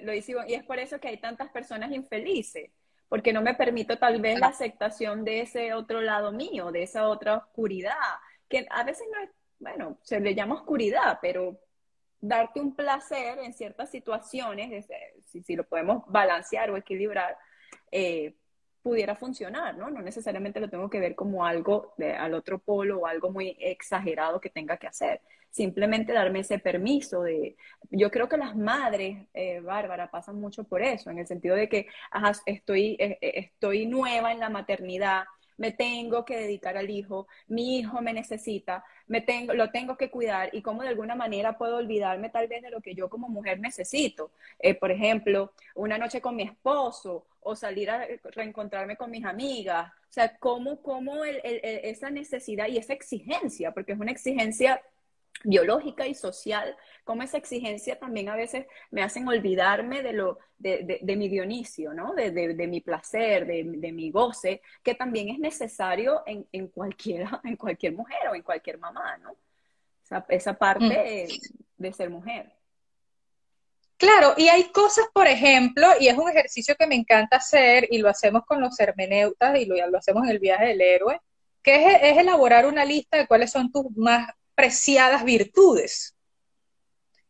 lo 0.02 0.12
dice, 0.12 0.34
y 0.46 0.54
es 0.54 0.64
por 0.64 0.78
eso 0.78 0.98
que 0.98 1.08
hay 1.08 1.18
tantas 1.18 1.50
personas 1.50 1.92
infelices, 1.92 2.70
porque 3.08 3.32
no 3.32 3.42
me 3.42 3.54
permito 3.54 3.98
tal 3.98 4.20
vez 4.20 4.38
la 4.38 4.48
aceptación 4.48 5.24
de 5.24 5.42
ese 5.42 5.74
otro 5.74 6.00
lado 6.00 6.32
mío, 6.32 6.72
de 6.72 6.82
esa 6.82 7.08
otra 7.08 7.36
oscuridad, 7.36 7.92
que 8.48 8.66
a 8.70 8.84
veces 8.84 9.06
no 9.12 9.22
es, 9.22 9.30
bueno, 9.58 9.98
se 10.02 10.20
le 10.20 10.34
llama 10.34 10.56
oscuridad, 10.56 11.18
pero 11.20 11.60
darte 12.20 12.60
un 12.60 12.74
placer 12.74 13.38
en 13.38 13.52
ciertas 13.52 13.90
situaciones, 13.90 14.86
si, 15.26 15.42
si 15.42 15.54
lo 15.54 15.64
podemos 15.64 16.04
balancear 16.08 16.70
o 16.70 16.76
equilibrar, 16.76 17.36
eh, 17.90 18.34
pudiera 18.88 19.14
funcionar, 19.14 19.76
¿no? 19.76 19.90
No 19.90 20.00
necesariamente 20.00 20.60
lo 20.60 20.70
tengo 20.70 20.88
que 20.88 20.98
ver 20.98 21.14
como 21.14 21.44
algo 21.44 21.92
de, 21.98 22.14
al 22.14 22.32
otro 22.32 22.58
polo 22.58 23.00
o 23.00 23.06
algo 23.06 23.30
muy 23.30 23.54
exagerado 23.60 24.40
que 24.40 24.48
tenga 24.48 24.78
que 24.78 24.86
hacer. 24.86 25.20
Simplemente 25.50 26.14
darme 26.14 26.40
ese 26.40 26.58
permiso 26.58 27.22
de... 27.22 27.54
Yo 27.90 28.10
creo 28.10 28.30
que 28.30 28.38
las 28.38 28.56
madres, 28.56 29.26
eh, 29.34 29.60
Bárbara, 29.60 30.10
pasan 30.10 30.40
mucho 30.40 30.64
por 30.64 30.80
eso, 30.80 31.10
en 31.10 31.18
el 31.18 31.26
sentido 31.26 31.54
de 31.54 31.68
que 31.68 31.86
estoy, 32.46 32.96
eh, 32.98 33.18
eh, 33.20 33.32
estoy 33.34 33.84
nueva 33.84 34.32
en 34.32 34.40
la 34.40 34.48
maternidad, 34.48 35.24
me 35.58 35.72
tengo 35.72 36.24
que 36.24 36.38
dedicar 36.38 36.78
al 36.78 36.88
hijo, 36.88 37.28
mi 37.48 37.78
hijo 37.78 38.00
me 38.00 38.14
necesita, 38.14 38.84
me 39.06 39.20
tengo, 39.20 39.52
lo 39.52 39.70
tengo 39.70 39.96
que 39.96 40.10
cuidar 40.10 40.48
y 40.52 40.62
cómo 40.62 40.82
de 40.82 40.88
alguna 40.88 41.14
manera 41.14 41.58
puedo 41.58 41.76
olvidarme 41.76 42.30
tal 42.30 42.48
vez 42.48 42.62
de 42.62 42.70
lo 42.70 42.80
que 42.80 42.94
yo 42.94 43.10
como 43.10 43.28
mujer 43.28 43.60
necesito. 43.60 44.30
Eh, 44.58 44.74
por 44.74 44.90
ejemplo, 44.90 45.52
una 45.74 45.98
noche 45.98 46.20
con 46.20 46.36
mi 46.36 46.44
esposo 46.44 47.26
o 47.40 47.54
salir 47.54 47.90
a 47.90 48.06
reencontrarme 48.22 48.96
con 48.96 49.10
mis 49.10 49.24
amigas. 49.24 49.92
O 50.08 50.12
sea, 50.12 50.36
cómo, 50.38 50.80
cómo 50.80 51.24
esa 51.24 52.10
necesidad 52.10 52.68
y 52.68 52.78
esa 52.78 52.94
exigencia, 52.94 53.72
porque 53.72 53.92
es 53.92 54.00
una 54.00 54.10
exigencia 54.10 54.80
biológica 55.44 56.06
y 56.06 56.14
social, 56.14 56.76
como 57.04 57.22
esa 57.22 57.38
exigencia 57.38 57.98
también 57.98 58.28
a 58.28 58.36
veces 58.36 58.66
me 58.90 59.02
hacen 59.02 59.26
olvidarme 59.28 60.02
de, 60.02 60.12
lo, 60.12 60.38
de, 60.58 61.00
de, 61.00 61.16
mi 61.16 61.28
Dionisio, 61.28 61.94
¿no? 61.94 62.14
de, 62.14 62.66
mi 62.68 62.80
placer, 62.80 63.46
de, 63.46 63.92
mi 63.92 64.10
goce, 64.10 64.62
que 64.82 64.94
también 64.94 65.28
es 65.28 65.38
necesario 65.38 66.22
en, 66.26 66.46
en, 66.52 66.68
cualquiera, 66.68 67.40
en 67.44 67.56
cualquier 67.56 67.94
mujer 67.94 68.28
o 68.30 68.34
en 68.34 68.42
cualquier 68.42 68.78
mamá, 68.78 69.16
¿no? 69.18 69.36
Esa, 70.04 70.24
esa 70.28 70.54
parte 70.54 71.26
mm. 71.28 71.82
de 71.82 71.92
ser 71.92 72.10
mujer. 72.10 72.52
Claro, 73.98 74.34
y 74.36 74.48
hay 74.48 74.70
cosas, 74.70 75.06
por 75.12 75.26
ejemplo, 75.26 75.88
y 75.98 76.06
es 76.06 76.16
un 76.16 76.30
ejercicio 76.30 76.76
que 76.78 76.86
me 76.86 76.94
encanta 76.94 77.38
hacer 77.38 77.88
y 77.90 77.98
lo 77.98 78.08
hacemos 78.08 78.44
con 78.46 78.60
los 78.60 78.78
hermeneutas 78.78 79.58
y 79.58 79.66
lo, 79.66 79.74
lo 79.88 79.98
hacemos 79.98 80.22
en 80.22 80.30
el 80.30 80.38
viaje 80.38 80.66
del 80.66 80.80
héroe, 80.80 81.20
que 81.62 81.84
es, 81.84 81.98
es 82.02 82.18
elaborar 82.18 82.66
una 82.66 82.84
lista 82.84 83.16
de 83.16 83.26
cuáles 83.26 83.50
son 83.50 83.72
tus 83.72 83.90
más 83.96 84.30
preciadas 84.58 85.22
virtudes. 85.22 86.16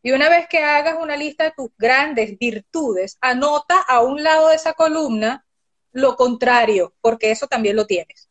Y 0.02 0.12
una 0.12 0.30
vez 0.30 0.48
que 0.48 0.64
hagas 0.64 0.96
una 0.98 1.14
lista 1.14 1.44
de 1.44 1.52
tus 1.54 1.68
grandes 1.76 2.38
virtudes, 2.38 3.18
anota 3.20 3.78
a 3.86 4.00
un 4.00 4.24
lado 4.24 4.48
de 4.48 4.54
esa 4.54 4.72
columna 4.72 5.44
lo 5.92 6.16
contrario, 6.16 6.94
porque 7.02 7.30
eso 7.30 7.46
también 7.46 7.76
lo 7.76 7.86
tienes. 7.86 8.30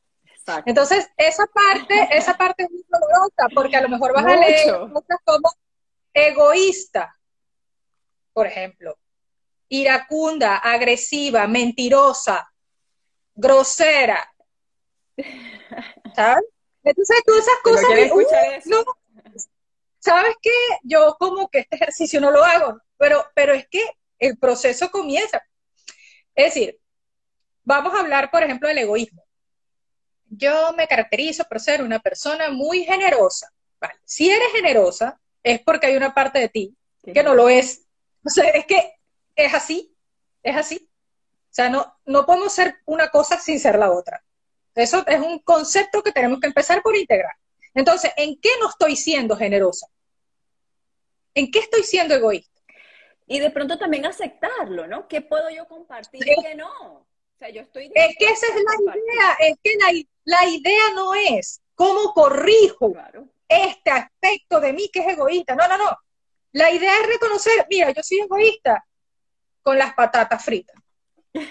Entonces, 0.65 1.07
esa 1.15 1.45
parte, 1.45 2.07
esa 2.09 2.35
parte 2.35 2.63
es 2.63 2.71
muy 2.71 2.83
dolorosa, 2.89 3.47
porque 3.53 3.77
a 3.77 3.81
lo 3.81 3.89
mejor 3.89 4.15
vas 4.15 4.25
a 4.25 4.35
leer 4.35 4.79
cosas 4.91 5.19
como 5.23 5.47
egoísta, 6.11 7.19
por 8.33 8.47
ejemplo, 8.47 8.97
iracunda, 9.69 10.57
agresiva, 10.57 11.45
mentirosa, 11.45 12.51
grosera. 13.35 14.33
¿Sabes? 16.15 16.45
Entonces 16.87 17.21
tú 17.25 17.33
esas 17.37 17.59
cosas... 17.63 18.65
no, 18.65 18.85
¿Sabes 19.99 20.35
qué? 20.41 20.51
Yo 20.83 21.17
como 21.19 21.49
que 21.49 21.59
este 21.59 21.75
ejercicio 21.75 22.21
no 22.21 22.31
lo 22.31 22.43
hago, 22.43 22.79
pero, 22.97 23.25
pero 23.35 23.53
es 23.53 23.67
que 23.67 23.85
el 24.19 24.37
proceso 24.37 24.89
comienza. 24.89 25.43
Es 26.33 26.53
decir, 26.53 26.79
vamos 27.63 27.93
a 27.93 27.99
hablar, 27.99 28.31
por 28.31 28.41
ejemplo, 28.41 28.69
del 28.69 28.77
egoísmo. 28.77 29.23
Yo 30.29 30.71
me 30.77 30.87
caracterizo 30.87 31.43
por 31.43 31.59
ser 31.59 31.83
una 31.83 31.99
persona 31.99 32.49
muy 32.51 32.85
generosa. 32.85 33.51
Si 34.05 34.29
eres 34.29 34.51
generosa, 34.53 35.19
es 35.43 35.61
porque 35.61 35.87
hay 35.87 35.97
una 35.97 36.13
parte 36.13 36.39
de 36.39 36.49
ti 36.49 36.77
que 37.13 37.23
no 37.23 37.35
lo 37.35 37.49
es. 37.49 37.85
O 38.23 38.29
sea, 38.29 38.45
es 38.49 38.65
que 38.65 38.95
es 39.35 39.53
así, 39.53 39.93
es 40.41 40.55
así. 40.55 40.89
O 40.89 41.53
sea, 41.57 41.69
no, 41.69 41.97
no 42.05 42.25
podemos 42.25 42.53
ser 42.53 42.77
una 42.85 43.09
cosa 43.09 43.37
sin 43.39 43.59
ser 43.59 43.77
la 43.77 43.91
otra 43.91 44.23
Eso 44.77 45.03
es 45.07 45.19
un 45.19 45.39
concepto 45.39 46.03
que 46.03 46.11
tenemos 46.11 46.39
que 46.39 46.47
empezar 46.47 46.83
por 46.83 46.95
integrar. 46.95 47.33
Entonces, 47.73 48.11
¿en 48.15 48.39
qué 48.39 48.49
no 48.59 48.69
estoy 48.69 48.95
siendo 48.95 49.35
generosa? 49.35 49.87
¿En 51.33 51.49
qué 51.49 51.59
estoy 51.59 51.83
siendo 51.83 52.13
egoísta? 52.13 52.61
Y 53.25 53.39
de 53.39 53.49
pronto 53.49 53.77
también 53.77 54.05
aceptarlo, 54.05 54.87
¿no? 54.87 55.07
¿Qué 55.07 55.21
puedo 55.21 55.49
yo 55.49 55.67
compartir 55.67 56.21
y 56.25 56.41
qué 56.43 56.55
no? 56.55 56.69
O 56.69 57.05
sea, 57.39 57.49
yo 57.49 57.61
estoy... 57.61 57.91
Es 57.93 58.15
que 58.17 58.25
esa 58.25 58.45
es 58.47 58.53
la 58.55 58.95
idea, 58.95 59.37
es 59.39 59.57
que 59.63 59.71
la, 60.25 60.45
idea 60.47 60.93
no 60.95 61.13
es 61.13 61.61
cómo 61.75 62.13
corrijo 62.13 62.93
este 63.49 63.91
aspecto 63.91 64.59
de 64.59 64.73
mí 64.73 64.89
que 64.93 64.99
es 64.99 65.07
egoísta. 65.09 65.55
No, 65.55 65.67
no, 65.67 65.77
no. 65.77 65.97
La 66.51 66.71
idea 66.71 66.91
es 67.01 67.07
reconocer, 67.07 67.65
mira, 67.69 67.91
yo 67.91 68.01
soy 68.03 68.19
egoísta 68.19 68.85
con 69.61 69.77
las 69.77 69.93
patatas 69.93 70.43
fritas. 70.43 70.75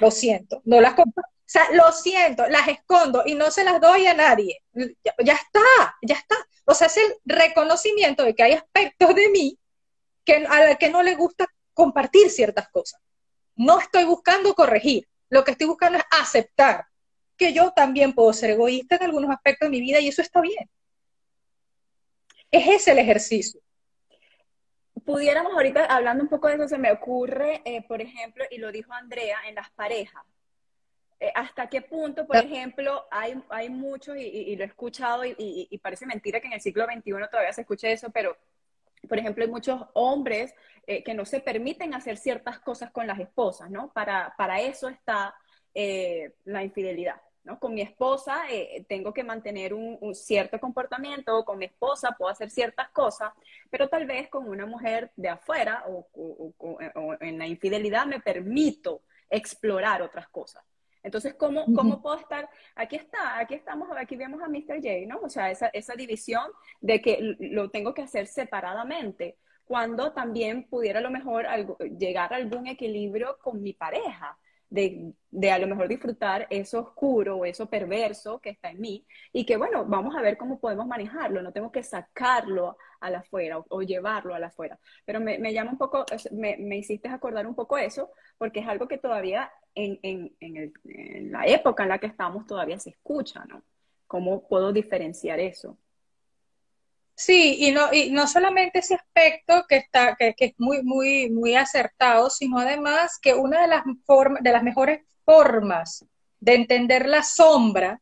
Lo 0.01 0.11
siento, 0.11 0.63
no 0.65 0.81
las 0.81 0.95
compro. 0.95 1.23
O 1.47 1.49
sea, 1.49 1.71
lo 1.73 1.93
siento, 1.93 2.45
las 2.49 2.67
escondo 2.67 3.23
y 3.25 3.37
no 3.37 3.53
se 3.53 3.63
las 3.63 3.81
doy 3.81 4.07
a 4.07 4.15
nadie. 4.15 4.63
Ya, 4.75 5.35
está, 5.35 5.97
ya 6.03 6.17
está. 6.17 6.35
O 6.65 6.75
sea, 6.75 6.89
es 6.89 6.97
el 6.97 7.15
reconocimiento 7.25 8.25
de 8.25 8.35
que 8.35 8.43
hay 8.43 8.53
aspectos 8.55 9.15
de 9.15 9.29
mí 9.29 9.57
que, 10.25 10.45
a 10.45 10.67
los 10.67 10.77
que 10.77 10.91
no 10.91 11.05
le 11.05 11.15
gusta 11.15 11.47
compartir 11.73 12.31
ciertas 12.31 12.69
cosas. 12.69 13.01
No 13.55 13.79
estoy 13.79 14.05
buscando 14.05 14.55
corregir, 14.55 15.09
lo 15.31 15.45
que 15.45 15.53
estoy 15.53 15.69
buscando 15.69 15.99
es 15.99 16.05
aceptar 16.11 16.87
que 17.37 17.53
yo 17.53 17.71
también 17.71 18.13
puedo 18.13 18.33
ser 18.33 18.51
egoísta 18.51 18.97
en 18.97 19.05
algunos 19.05 19.31
aspectos 19.31 19.67
de 19.67 19.71
mi 19.71 19.81
vida 19.81 20.01
y 20.01 20.09
eso 20.09 20.23
está 20.23 20.41
bien. 20.41 20.69
Es 22.51 22.67
ese 22.67 22.91
el 22.91 22.99
ejercicio 22.99 23.61
pudiéramos 25.07 25.53
ahorita, 25.55 25.85
hablando 25.87 26.25
un 26.25 26.29
poco 26.29 26.49
de 26.49 26.57
eso, 26.57 26.69
se 26.69 26.79
me 26.79 26.91
ocurre, 26.91 27.63
eh, 27.65 27.83
por 27.87 28.03
ejemplo, 28.03 28.45
y 28.51 28.59
lo 28.59 28.73
dijo 28.73 28.93
Andrea, 28.93 29.39
en 29.49 29.55
las 29.55 29.71
parejas. 29.71 30.23
Eh, 31.19 31.33
¿Hasta 31.35 31.69
qué 31.69 31.81
punto, 31.81 32.27
por 32.27 32.37
ejemplo, 32.37 33.07
hay, 33.11 33.43
hay 33.49 33.71
muchos, 33.71 34.17
y, 34.19 34.55
lo 34.57 34.65
he 34.65 34.67
escuchado, 34.67 35.23
y, 35.25 35.79
parece 35.83 36.07
mentira 36.07 36.41
que 36.41 36.47
en 36.47 36.55
el 36.55 36.61
siglo 36.61 36.85
XXI 36.85 37.13
todavía 37.31 37.53
se 37.53 37.63
escuche 37.63 37.93
eso, 37.93 38.11
pero, 38.11 38.37
por 39.09 39.19
ejemplo, 39.19 39.45
hay 39.45 39.51
muchos 39.51 39.81
hombres 39.95 40.55
eh, 40.87 41.03
que 41.03 41.15
no 41.15 41.25
se 41.25 41.41
permiten 41.41 41.95
hacer 41.95 42.17
ciertas 42.17 42.59
cosas 42.61 42.91
con 42.91 43.07
las 43.07 43.19
esposas, 43.19 43.71
¿no? 43.71 43.93
Para, 43.93 44.35
para 44.37 44.61
eso 44.61 44.89
está 44.89 45.35
la 46.45 46.65
infidelidad. 46.65 47.21
Con 47.61 47.75
mi 47.75 47.81
esposa 47.81 48.43
eh, 48.51 48.85
tengo 48.89 49.15
que 49.15 49.23
mantener 49.23 49.73
un, 49.73 50.15
cierto 50.15 50.59
comportamiento, 50.59 51.45
con 51.45 51.59
mi 51.59 51.67
esposa 51.67 52.17
puedo 52.19 52.31
hacer 52.31 52.51
ciertas 52.51 52.89
cosas, 52.91 53.33
pero 53.71 53.89
tal 53.89 54.05
vez 54.05 54.29
con 54.29 54.49
una 54.49 54.67
mujer 54.67 55.13
de 55.15 55.29
afuera 55.29 55.85
o, 55.87 57.17
en 57.21 57.39
la 57.39 57.47
infidelidad 57.47 58.07
me 58.07 58.21
permito 58.21 59.03
explorar 59.31 60.03
otras 60.03 60.29
cosas. 60.29 60.65
Entonces, 61.07 61.35
¿cómo, 61.35 61.65
¿cómo 61.73 62.03
puedo 62.03 62.17
estar? 62.17 62.51
Aquí 62.75 62.97
está, 62.97 63.39
aquí 63.39 63.55
estamos, 63.55 63.89
aquí 63.97 64.17
vemos 64.17 64.43
a 64.43 64.49
Mr. 64.49 64.83
J, 64.83 65.07
¿no? 65.07 65.21
O 65.21 65.29
sea, 65.29 65.53
esa, 65.53 65.69
esa 65.69 65.95
división 65.95 66.51
de 66.81 67.01
que 67.01 67.37
lo 67.39 67.71
tengo 67.71 67.95
que 67.95 68.03
hacer 68.03 68.27
separadamente, 68.27 69.39
cuando 69.67 70.13
también 70.13 70.69
pudiera 70.69 70.99
a 70.99 71.03
lo 71.03 71.13
mejor 71.13 71.47
llegar 71.97 72.33
a 72.33 72.37
algún 72.37 72.67
equilibrio 72.67 73.39
con 73.41 73.63
mi 73.63 73.73
pareja 73.73 74.37
de, 74.71 75.15
a 75.51 75.59
lo 75.59 75.67
mejor 75.67 75.89
disfrutar 75.89 76.47
eso 76.51 76.81
oscuro 76.81 77.37
o 77.37 77.45
eso 77.45 77.69
perverso 77.69 78.41
que 78.41 78.51
está 78.51 78.71
en 78.71 78.81
mí 78.81 79.07
y 79.33 79.47
que 79.47 79.57
bueno, 79.57 79.85
vamos 79.85 80.15
a 80.17 80.23
ver 80.23 80.37
cómo 80.37 80.59
podemos 80.59 80.87
manejarlo, 80.87 81.43
no 81.43 81.53
tengo 81.53 81.71
que 81.71 81.83
sacarlo 81.83 82.77
a 83.01 83.11
la 83.11 83.19
afuera 83.19 83.59
o, 83.59 83.83
llevarlo 83.83 84.35
a 84.35 84.39
la 84.39 84.49
afuera. 84.49 84.79
Pero 85.05 85.21
me, 85.21 85.53
llama 85.53 85.73
un 85.73 85.79
poco, 85.79 86.05
me, 86.33 86.57
me, 86.59 86.79
hiciste 86.79 87.09
acordar 87.09 87.47
un 87.47 87.55
poco 87.55 87.79
eso, 87.79 88.11
porque 88.39 88.61
es 88.61 88.69
algo 88.69 88.89
que 88.89 88.99
todavía 88.99 89.51
en, 89.75 89.99
en, 90.03 90.35
en 90.41 91.33
la 91.33 91.47
época 91.47 91.83
en 91.83 91.91
la 91.91 91.99
que 91.99 92.07
estamos 92.07 92.47
todavía 92.47 92.79
se 92.79 92.91
escucha, 92.91 93.45
¿no? 93.45 93.63
¿Cómo 94.07 94.47
puedo 94.49 94.73
diferenciar 94.73 95.41
eso? 95.41 95.79
Sí, 97.17 97.57
y 97.67 97.73
no, 97.73 97.93
y 97.95 98.11
no 98.11 98.27
solamente 98.27 98.81
ese 98.81 98.95
aspecto 98.95 99.65
que 99.67 99.77
está, 99.79 100.17
que, 100.17 100.35
es 100.37 100.53
muy, 100.59 100.83
muy, 100.83 101.31
muy 101.31 101.57
acertado, 101.57 102.29
sino 102.29 102.59
además 102.59 103.19
que 103.21 103.33
una 103.35 103.63
de 103.63 103.69
las 103.69 103.83
formas, 104.05 104.43
de 104.43 104.53
las 104.53 104.63
mejores 104.63 105.01
formas 105.25 106.05
de 106.41 106.55
entender 106.55 107.09
la 107.09 107.23
sombra 107.23 108.01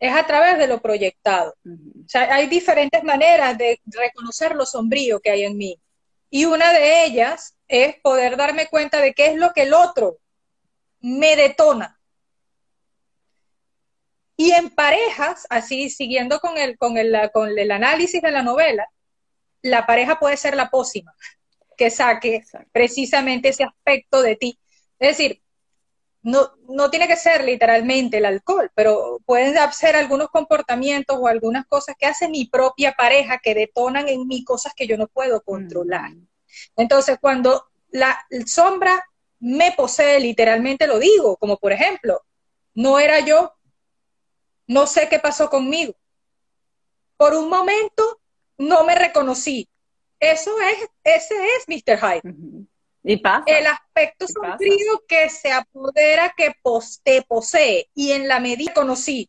es 0.00 0.12
a 0.12 0.26
través 0.26 0.58
de 0.58 0.66
lo 0.66 0.82
proyectado. 0.82 1.54
O 1.64 2.08
sea, 2.08 2.34
hay 2.34 2.48
diferentes 2.48 3.04
maneras 3.04 3.56
de 3.56 3.80
reconocer 3.86 4.56
lo 4.56 4.66
sombrío 4.66 5.20
que 5.20 5.30
hay 5.30 5.44
en 5.44 5.56
mí. 5.56 5.80
Y 6.28 6.44
una 6.44 6.72
de 6.72 7.04
ellas 7.04 7.56
es 7.68 7.96
poder 8.02 8.36
darme 8.36 8.66
cuenta 8.66 9.00
de 9.00 9.14
qué 9.14 9.28
es 9.28 9.36
lo 9.36 9.52
que 9.52 9.62
el 9.62 9.74
otro 9.74 10.18
me 11.00 11.36
detona. 11.36 11.93
Y 14.36 14.52
en 14.52 14.70
parejas, 14.70 15.46
así 15.50 15.90
siguiendo 15.90 16.40
con 16.40 16.58
el, 16.58 16.76
con 16.76 16.96
el, 16.98 17.30
con 17.32 17.56
el 17.56 17.70
análisis 17.70 18.20
de 18.20 18.30
la 18.30 18.42
novela, 18.42 18.88
la 19.62 19.86
pareja 19.86 20.18
puede 20.18 20.36
ser 20.36 20.56
la 20.56 20.70
pócima 20.70 21.14
que 21.76 21.90
saque 21.90 22.42
precisamente 22.72 23.48
ese 23.48 23.64
aspecto 23.64 24.22
de 24.22 24.36
ti. 24.36 24.58
Es 24.98 25.16
decir, 25.16 25.42
no, 26.22 26.52
no 26.68 26.90
tiene 26.90 27.06
que 27.06 27.16
ser 27.16 27.44
literalmente 27.44 28.16
el 28.16 28.24
alcohol, 28.24 28.70
pero 28.74 29.20
pueden 29.26 29.54
ser 29.72 29.94
algunos 29.94 30.28
comportamientos 30.28 31.18
o 31.20 31.26
algunas 31.28 31.66
cosas 31.66 31.94
que 31.98 32.06
hace 32.06 32.28
mi 32.28 32.46
propia 32.46 32.92
pareja 32.92 33.38
que 33.38 33.54
detonan 33.54 34.08
en 34.08 34.26
mí 34.26 34.42
cosas 34.42 34.72
que 34.74 34.86
yo 34.86 34.96
no 34.96 35.06
puedo 35.06 35.42
controlar. 35.42 36.10
Mm. 36.10 36.26
Entonces, 36.76 37.18
cuando 37.20 37.66
la 37.90 38.18
sombra 38.46 39.04
me 39.38 39.72
posee, 39.72 40.18
literalmente 40.20 40.86
lo 40.86 40.98
digo, 40.98 41.36
como 41.36 41.58
por 41.58 41.72
ejemplo, 41.72 42.22
no 42.74 42.98
era 42.98 43.20
yo, 43.20 43.52
no 44.66 44.86
sé 44.86 45.08
qué 45.08 45.18
pasó 45.18 45.50
conmigo. 45.50 45.94
Por 47.16 47.34
un 47.34 47.48
momento 47.48 48.20
no 48.58 48.84
me 48.84 48.94
reconocí. 48.94 49.68
Eso 50.18 50.56
es, 50.60 50.88
ese 51.04 51.34
es 51.34 51.68
Mr. 51.68 51.98
Hyde. 51.98 52.66
Y 53.02 53.18
pasa. 53.18 53.44
El 53.46 53.66
aspecto 53.66 54.26
sombrío 54.26 55.04
que 55.06 55.28
se 55.28 55.52
apodera, 55.52 56.32
que 56.36 56.54
te 57.02 57.22
posee, 57.22 57.90
y 57.94 58.12
en 58.12 58.26
la 58.28 58.40
medida 58.40 58.72
que 58.72 58.80
conocí. 58.80 59.28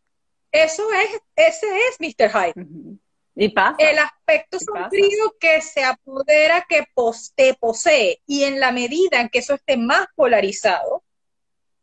Eso 0.52 0.88
es, 0.94 1.22
ese 1.36 1.68
es 1.68 2.00
Mr. 2.00 2.32
Hyde. 2.32 2.98
Y 3.36 3.50
pasa. 3.50 3.76
El 3.80 4.00
aspecto 4.00 4.60
sombrío 4.60 5.36
que 5.38 5.62
se 5.62 5.84
apodera, 5.84 6.66
que 6.70 6.88
te 7.36 7.54
posee, 7.56 8.22
y 8.26 8.46
en 8.46 8.62
la 8.62 8.72
medida 8.72 9.20
en 9.20 9.28
que 9.28 9.40
eso 9.40 9.56
esté 9.56 9.76
más 9.76 10.08
polarizado, 10.16 11.04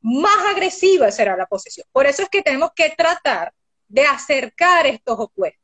más 0.03 0.37
agresiva 0.51 1.11
será 1.11 1.37
la 1.37 1.47
posesión. 1.47 1.87
Por 1.93 2.07
eso 2.07 2.23
es 2.23 2.29
que 2.29 2.43
tenemos 2.43 2.71
que 2.75 2.91
tratar 2.91 3.55
de 3.89 4.03
acercar 4.03 4.87
estos 4.87 5.19
opuestos. 5.19 5.63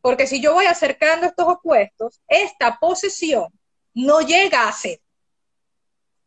Porque 0.00 0.26
si 0.26 0.40
yo 0.40 0.54
voy 0.54 0.66
acercando 0.66 1.26
estos 1.26 1.46
opuestos, 1.46 2.20
esta 2.26 2.78
posesión 2.78 3.48
no 3.94 4.20
llega 4.20 4.68
a 4.68 4.72
ser. 4.72 5.00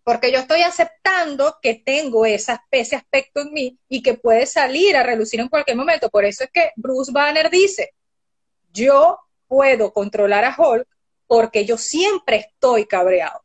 Porque 0.04 0.32
yo 0.32 0.40
estoy 0.40 0.62
aceptando 0.62 1.58
que 1.62 1.76
tengo 1.76 2.26
ese 2.26 2.52
aspecto 2.52 3.42
en 3.42 3.54
mí 3.54 3.80
y 3.88 4.02
que 4.02 4.16
puede 4.16 4.46
salir 4.46 4.96
a 4.96 5.04
relucir 5.04 5.40
en 5.40 5.48
cualquier 5.48 5.78
momento. 5.78 6.10
Por 6.10 6.26
eso 6.26 6.44
es 6.44 6.52
que 6.52 6.72
Bruce 6.76 7.12
Banner 7.12 7.50
dice, 7.50 7.94
yo 8.72 9.18
puedo 9.48 9.94
controlar 9.94 10.44
a 10.46 10.56
Hulk 10.58 10.88
porque 11.26 11.66
yo 11.66 11.78
siempre 11.78 12.38
estoy 12.38 12.86
cabreado 12.86 13.43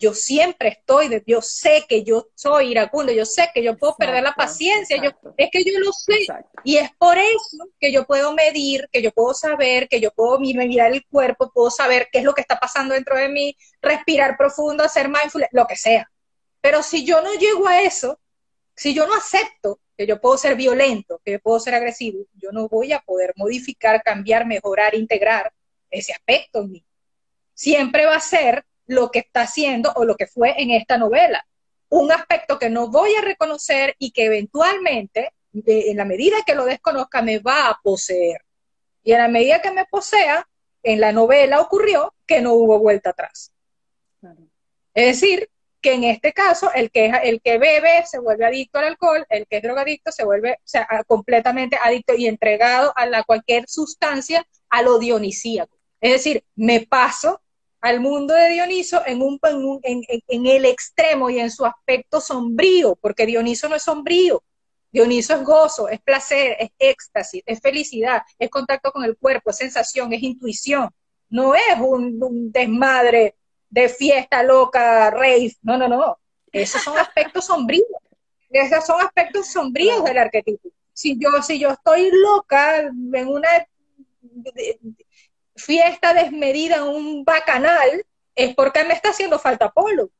yo 0.00 0.14
siempre 0.14 0.70
estoy, 0.70 1.08
de, 1.08 1.22
yo 1.26 1.42
sé 1.42 1.84
que 1.86 2.02
yo 2.02 2.28
soy 2.34 2.70
iracundo, 2.70 3.12
yo 3.12 3.26
sé 3.26 3.50
que 3.52 3.62
yo 3.62 3.76
puedo 3.76 3.96
perder 3.96 4.22
la 4.22 4.32
paciencia, 4.32 4.96
yo, 4.96 5.10
es 5.36 5.50
que 5.52 5.62
yo 5.62 5.78
lo 5.78 5.92
sé. 5.92 6.26
Y 6.64 6.78
es 6.78 6.90
por 6.96 7.18
eso 7.18 7.68
que 7.78 7.92
yo 7.92 8.06
puedo 8.06 8.32
medir, 8.32 8.88
que 8.90 9.02
yo 9.02 9.12
puedo 9.12 9.34
saber, 9.34 9.88
que 9.88 10.00
yo 10.00 10.10
puedo 10.10 10.40
mirar 10.40 10.90
el 10.90 11.04
cuerpo, 11.06 11.52
puedo 11.52 11.70
saber 11.70 12.08
qué 12.10 12.20
es 12.20 12.24
lo 12.24 12.32
que 12.32 12.40
está 12.40 12.58
pasando 12.58 12.94
dentro 12.94 13.14
de 13.14 13.28
mí, 13.28 13.54
respirar 13.82 14.38
profundo, 14.38 14.82
hacer 14.82 15.08
mindfulness, 15.10 15.50
lo 15.52 15.66
que 15.66 15.76
sea. 15.76 16.10
Pero 16.62 16.82
si 16.82 17.04
yo 17.04 17.20
no 17.20 17.34
llego 17.34 17.68
a 17.68 17.82
eso, 17.82 18.18
si 18.74 18.94
yo 18.94 19.06
no 19.06 19.14
acepto 19.14 19.80
que 19.98 20.06
yo 20.06 20.18
puedo 20.18 20.38
ser 20.38 20.56
violento, 20.56 21.20
que 21.22 21.32
yo 21.32 21.40
puedo 21.40 21.60
ser 21.60 21.74
agresivo, 21.74 22.24
yo 22.32 22.52
no 22.52 22.68
voy 22.68 22.94
a 22.94 23.00
poder 23.00 23.34
modificar, 23.36 24.02
cambiar, 24.02 24.46
mejorar, 24.46 24.94
integrar 24.94 25.52
ese 25.90 26.14
aspecto 26.14 26.60
en 26.60 26.70
mí. 26.70 26.84
Siempre 27.52 28.06
va 28.06 28.16
a 28.16 28.20
ser 28.20 28.64
lo 28.90 29.12
que 29.12 29.20
está 29.20 29.42
haciendo 29.42 29.92
o 29.94 30.04
lo 30.04 30.16
que 30.16 30.26
fue 30.26 30.60
en 30.60 30.72
esta 30.72 30.98
novela. 30.98 31.46
Un 31.90 32.10
aspecto 32.10 32.58
que 32.58 32.70
no 32.70 32.88
voy 32.88 33.14
a 33.14 33.20
reconocer 33.20 33.94
y 33.98 34.10
que 34.10 34.24
eventualmente, 34.24 35.32
en 35.52 35.96
la 35.96 36.04
medida 36.04 36.42
que 36.44 36.56
lo 36.56 36.64
desconozca, 36.64 37.22
me 37.22 37.38
va 37.38 37.68
a 37.68 37.78
poseer. 37.82 38.40
Y 39.04 39.12
en 39.12 39.18
la 39.18 39.28
medida 39.28 39.62
que 39.62 39.70
me 39.70 39.86
posea, 39.86 40.46
en 40.82 41.00
la 41.00 41.12
novela 41.12 41.60
ocurrió 41.60 42.14
que 42.26 42.40
no 42.40 42.54
hubo 42.54 42.80
vuelta 42.80 43.10
atrás. 43.10 43.52
Es 44.92 45.20
decir, 45.20 45.48
que 45.80 45.94
en 45.94 46.02
este 46.02 46.32
caso 46.32 46.72
el 46.74 46.90
que, 46.90 47.06
el 47.22 47.40
que 47.40 47.58
bebe 47.58 48.04
se 48.06 48.18
vuelve 48.18 48.44
adicto 48.44 48.80
al 48.80 48.86
alcohol, 48.86 49.24
el 49.28 49.46
que 49.46 49.58
es 49.58 49.62
drogadicto 49.62 50.10
se 50.10 50.24
vuelve 50.24 50.58
completamente 51.06 51.78
adicto 51.80 52.14
y 52.14 52.26
entregado 52.26 52.92
a 52.96 53.06
la, 53.06 53.22
cualquier 53.22 53.68
sustancia 53.68 54.44
a 54.68 54.82
lo 54.82 54.98
dionisíaco. 54.98 55.78
Es 56.00 56.12
decir, 56.12 56.44
me 56.56 56.80
paso 56.86 57.40
al 57.80 58.00
mundo 58.00 58.34
de 58.34 58.50
Dioniso 58.50 59.02
en, 59.06 59.22
un, 59.22 59.38
en, 59.82 60.02
en, 60.28 60.46
el 60.46 60.64
extremo 60.66 61.30
y 61.30 61.38
en 61.38 61.50
su 61.50 61.64
aspecto 61.64 62.20
sombrío, 62.20 62.96
porque 62.96 63.26
Dioniso 63.26 63.68
no 63.68 63.76
es 63.76 63.82
sombrío, 63.82 64.42
Dioniso 64.92 65.34
es 65.34 65.44
gozo, 65.44 65.88
es 65.88 66.00
placer, 66.00 66.56
es 66.58 66.70
éxtasis, 66.78 67.42
es 67.46 67.60
felicidad, 67.60 68.22
es 68.38 68.50
contacto 68.50 68.90
con 68.92 69.04
el 69.04 69.16
cuerpo, 69.16 69.50
es 69.50 69.56
sensación, 69.56 70.12
es 70.12 70.22
intuición. 70.22 70.90
No 71.28 71.54
es 71.54 71.78
un, 71.78 72.50
desmadre 72.50 73.36
de 73.68 73.88
fiesta 73.88 74.42
loca, 74.42 75.10
rave. 75.10 75.56
No, 75.62 75.78
no, 75.78 75.86
no. 75.86 76.18
Esos 76.50 76.82
son 76.82 76.98
aspectos 76.98 77.46
sombríos. 77.46 77.86
Esos 78.50 78.84
son 78.84 79.00
aspectos 79.00 79.46
sombríos 79.46 80.02
del 80.02 80.18
arquetipo. 80.18 80.68
Si 80.92 81.16
yo, 81.16 81.40
si 81.40 81.60
yo 81.60 81.70
estoy 81.70 82.10
loca 82.10 82.80
en 82.80 83.28
una 83.28 83.48
fiesta 85.60 86.14
desmedida, 86.14 86.84
un 86.84 87.24
bacanal, 87.24 88.04
es 88.34 88.54
porque 88.54 88.84
me 88.84 88.94
está 88.94 89.10
haciendo 89.10 89.38
falta 89.38 89.70
polo. 89.70 90.10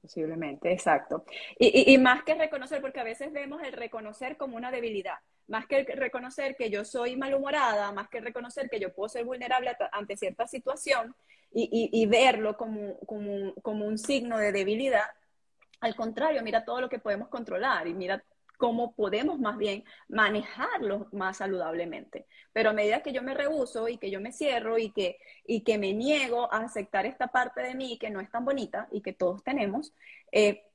Posiblemente, 0.00 0.72
exacto. 0.72 1.24
Y, 1.58 1.92
y, 1.92 1.98
más 1.98 2.24
que 2.24 2.34
reconocer, 2.34 2.80
porque 2.80 3.00
a 3.00 3.04
veces 3.04 3.32
vemos 3.32 3.62
el 3.62 3.72
reconocer 3.72 4.36
como 4.36 4.56
una 4.56 4.70
debilidad, 4.70 5.18
más 5.46 5.66
que 5.66 5.84
reconocer 5.84 6.56
que 6.56 6.70
yo 6.70 6.84
soy 6.84 7.16
malhumorada, 7.16 7.92
más 7.92 8.08
que 8.08 8.20
reconocer 8.20 8.70
que 8.70 8.80
yo 8.80 8.94
puedo 8.94 9.08
ser 9.08 9.24
vulnerable 9.24 9.76
ante 9.92 10.16
cierta 10.16 10.46
situación 10.46 11.14
y, 11.52 11.90
y 11.92 12.06
verlo 12.06 12.56
como, 12.56 12.98
como, 13.00 13.54
como 13.56 13.84
un 13.84 13.98
signo 13.98 14.38
de 14.38 14.52
debilidad, 14.52 15.06
al 15.80 15.94
contrario, 15.94 16.42
mira 16.42 16.64
todo 16.64 16.80
lo 16.80 16.88
que 16.88 16.98
podemos 16.98 17.28
controlar 17.28 17.86
y 17.86 17.94
mira 17.94 18.22
cómo 18.60 18.94
podemos 18.94 19.40
más 19.40 19.56
bien 19.56 19.84
manejarlo 20.08 21.08
más 21.12 21.38
saludablemente. 21.38 22.26
Pero 22.52 22.70
a 22.70 22.72
medida 22.74 23.02
que 23.02 23.12
yo 23.12 23.22
me 23.22 23.32
rehuso 23.32 23.88
y 23.88 23.96
que 23.96 24.10
yo 24.10 24.20
me 24.20 24.32
cierro 24.32 24.76
y 24.76 24.90
que, 24.90 25.18
y 25.46 25.62
que 25.62 25.78
me 25.78 25.94
niego 25.94 26.52
a 26.52 26.58
aceptar 26.58 27.06
esta 27.06 27.28
parte 27.28 27.62
de 27.62 27.74
mí 27.74 27.98
que 27.98 28.10
no 28.10 28.20
es 28.20 28.30
tan 28.30 28.44
bonita 28.44 28.86
y 28.92 29.00
que 29.00 29.14
todos 29.14 29.42
tenemos, 29.42 29.94
eh, 30.30 30.66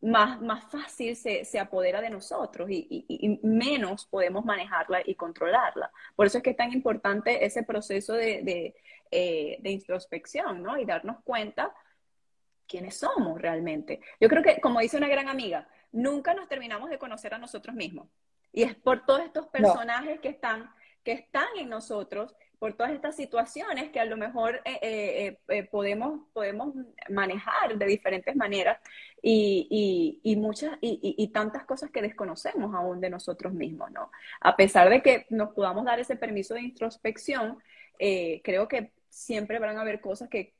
más, 0.00 0.40
más 0.40 0.64
fácil 0.70 1.16
se, 1.16 1.44
se, 1.44 1.58
apodera 1.58 2.00
de 2.00 2.10
nosotros 2.10 2.68
y, 2.70 3.40
menos 3.42 4.06
podemos 4.06 4.44
manejarla 4.44 5.02
y 5.04 5.16
controlarla. 5.16 5.90
Por 6.14 6.26
eso 6.26 6.38
es 6.38 6.44
que 6.44 6.50
es 6.50 6.56
tan 6.56 6.72
importante 6.72 7.44
ese 7.44 7.64
proceso 7.64 8.12
de, 8.12 8.42
de, 8.42 8.74
eh, 9.10 9.56
de 9.60 9.70
introspección, 9.70 10.62
¿no? 10.62 10.78
Y 10.78 10.84
darnos 10.84 11.16
cuenta 11.24 11.74
quiénes 12.68 12.96
somos 12.96 13.40
realmente. 13.40 14.00
Yo 14.20 14.28
creo 14.28 14.42
que, 14.42 14.60
como 14.60 14.78
dice 14.78 14.98
una 14.98 15.08
gran 15.08 15.28
amiga, 15.28 15.66
nunca 15.94 16.34
nos 16.34 16.48
terminamos 16.48 16.90
de 16.90 16.98
conocer 16.98 17.32
a 17.32 17.38
nosotros 17.38 17.74
mismos. 17.74 18.08
Y 18.52 18.62
es 18.62 18.74
por 18.74 19.06
todos 19.06 19.22
estos 19.22 19.46
personajes 19.46 20.20
que, 20.20 20.28
están, 20.28 20.70
que 21.02 21.12
están 21.12 21.48
en 21.56 21.68
nosotros, 21.68 22.36
por 22.58 22.74
todas 22.74 22.92
estas 22.92 23.16
situaciones 23.16 23.90
que 23.90 24.00
a 24.00 24.04
lo 24.04 24.16
mejor 24.16 24.60
eh, 24.64 24.78
eh, 24.82 25.38
eh, 25.48 25.64
podemos, 25.64 26.20
podemos 26.32 26.74
manejar 27.10 27.76
de 27.76 27.86
diferentes 27.86 28.34
maneras 28.36 28.78
y, 29.22 30.20
y, 30.22 30.36
muchas 30.36 30.76
y, 30.80 31.14
y, 31.18 31.28
tantas 31.28 31.64
cosas 31.64 31.90
que 31.90 32.02
desconocemos 32.02 32.74
aún 32.74 33.00
de 33.00 33.10
nosotros 33.10 33.52
mismos, 33.52 33.90
¿no? 33.90 34.10
A 34.40 34.56
pesar 34.56 34.88
de 34.88 35.02
que 35.02 35.26
nos 35.30 35.52
podamos 35.52 35.84
dar 35.84 35.98
ese 36.00 36.16
permiso 36.16 36.54
de 36.54 36.62
introspección, 36.62 37.58
creo 37.98 38.68
que 38.68 38.92
siempre 39.08 39.58
van 39.58 39.78
a 39.78 39.82
haber 39.82 40.00
cosas 40.00 40.28
que 40.28 40.54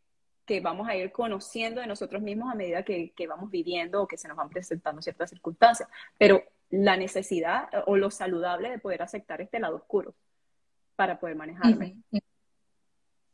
que 0.44 0.60
vamos 0.60 0.88
a 0.88 0.96
ir 0.96 1.10
conociendo 1.10 1.80
de 1.80 1.86
nosotros 1.86 2.22
mismos 2.22 2.52
a 2.52 2.54
medida 2.54 2.82
que, 2.82 3.12
vamos 3.28 3.50
viviendo 3.50 4.02
o 4.02 4.08
que 4.08 4.16
se 4.16 4.28
nos 4.28 4.36
van 4.36 4.50
presentando 4.50 5.00
ciertas 5.00 5.30
circunstancias. 5.30 5.88
Pero 6.18 6.42
la 6.70 6.96
necesidad 6.96 7.68
o 7.86 7.96
lo 7.96 8.10
saludable 8.10 8.70
de 8.70 8.78
poder 8.78 9.02
aceptar 9.02 9.40
este 9.40 9.58
lado 9.58 9.76
oscuro 9.76 10.14
para 10.96 11.18
poder 11.18 11.36
manejarme. 11.36 11.96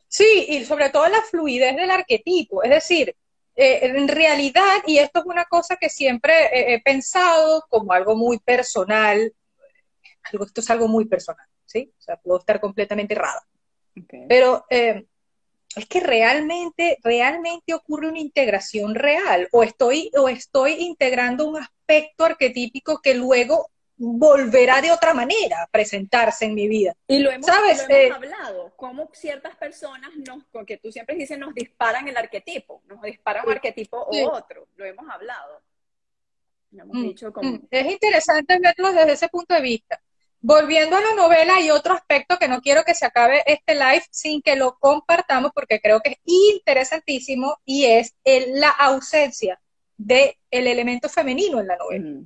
Sí, 0.09 0.47
y 0.49 0.65
sobre 0.65 0.91
todo 0.91 1.09
la 1.09 1.23
fluidez 1.23 1.77
del 1.77 1.91
arquetipo. 1.91 2.63
Es 2.63 2.71
decir, 2.71 3.15
eh, 3.55 3.79
en 3.83 4.09
realidad, 4.09 4.83
y 4.87 4.99
esto 4.99 5.21
es 5.21 5.27
una 5.27 5.45
cosa 5.45 5.77
que 5.77 5.89
siempre 5.89 6.75
he, 6.75 6.81
pensado 6.81 7.65
como 7.69 7.93
algo 7.93 8.17
muy 8.17 8.39
personal, 8.39 9.33
algo, 10.33 10.45
esto 10.45 10.61
es 10.61 10.71
algo 10.71 10.89
muy 10.89 11.05
personal, 11.07 11.47
¿sí? 11.65 11.93
O 11.99 12.03
sea, 12.03 12.17
puedo 12.17 12.39
estar 12.39 12.61
completamente 12.61 13.15
errada. 13.15 13.43
Pero 14.29 14.65
eh, 14.71 15.07
es 15.77 15.87
que 15.87 16.01
realmente, 16.01 16.99
realmente 17.03 17.75
ocurre 17.75 18.09
una 18.09 18.19
integración 18.19 18.95
real, 18.95 19.49
o 19.53 19.63
estoy, 19.63 20.11
o 20.17 20.29
estoy 20.29 20.73
integrando 20.81 21.47
un 21.47 21.59
aspecto 21.59 22.25
arquetípico 22.25 23.01
que 23.01 23.15
luego 23.15 23.71
volverá 24.03 24.81
de 24.81 24.91
otra 24.91 25.13
manera 25.13 25.63
a 25.63 25.67
presentarse 25.67 26.47
en 26.47 26.55
mi 26.55 26.67
vida. 26.69 26.95
Y 27.07 27.19
lo 27.19 27.31
hemos, 27.31 27.47
¿Sabes? 27.47 27.87
Eh, 27.89 28.11
hablado, 28.11 28.73
cómo 28.77 29.11
ciertas 29.13 29.55
personas, 29.57 30.11
nos, 30.17 30.43
porque 30.51 30.79
tú 30.79 30.91
siempre 30.91 31.15
dices, 31.15 31.39
nos 31.39 31.55
disparan 31.55 32.09
el 32.09 32.17
arquetipo, 32.17 32.83
nos 32.87 33.03
disparan 33.03 33.45
un 33.47 33.53
arquetipo 33.53 33.99
o 33.99 34.31
otro, 34.31 34.67
lo 34.77 34.85
hemos 34.87 35.09
hablado. 35.09 35.61
Lo 36.73 36.83
hemos 36.83 36.97
mm, 36.97 37.03
dicho 37.03 37.33
como... 37.33 37.51
Mm. 37.51 37.67
Es 37.71 37.87
interesante 37.93 38.59
verlo 38.59 38.93
desde 38.93 39.13
ese 39.13 39.29
punto 39.29 39.55
de 39.55 39.61
vista. 39.61 40.01
Volviendo 40.43 40.97
a 40.97 41.01
la 41.03 41.15
novela, 41.15 41.57
hay 41.57 41.71
otro 41.71 41.93
aspecto 41.93 42.39
que 42.39 42.49
no 42.49 42.63
quiero 42.63 42.83
que 42.83 42.95
se 42.95 43.05
acabe 43.05 43.43
este 43.47 43.75
live 43.75 44.03
sin 44.11 44.41
que 44.41 44.57
lo 44.57 44.79
compartamos 44.79 45.53
porque 45.55 45.81
creo 45.81 46.01
que 46.01 46.11
es 46.11 46.17
interesantísimo 46.25 47.59
y 47.65 47.85
es 47.85 48.15
la 48.25 48.71
ausencia 48.71 49.61
del 49.99 50.35
elemento 50.51 51.11
femenino 51.11 51.61
en 51.61 51.67
la 51.67 51.77
novela. 51.77 52.21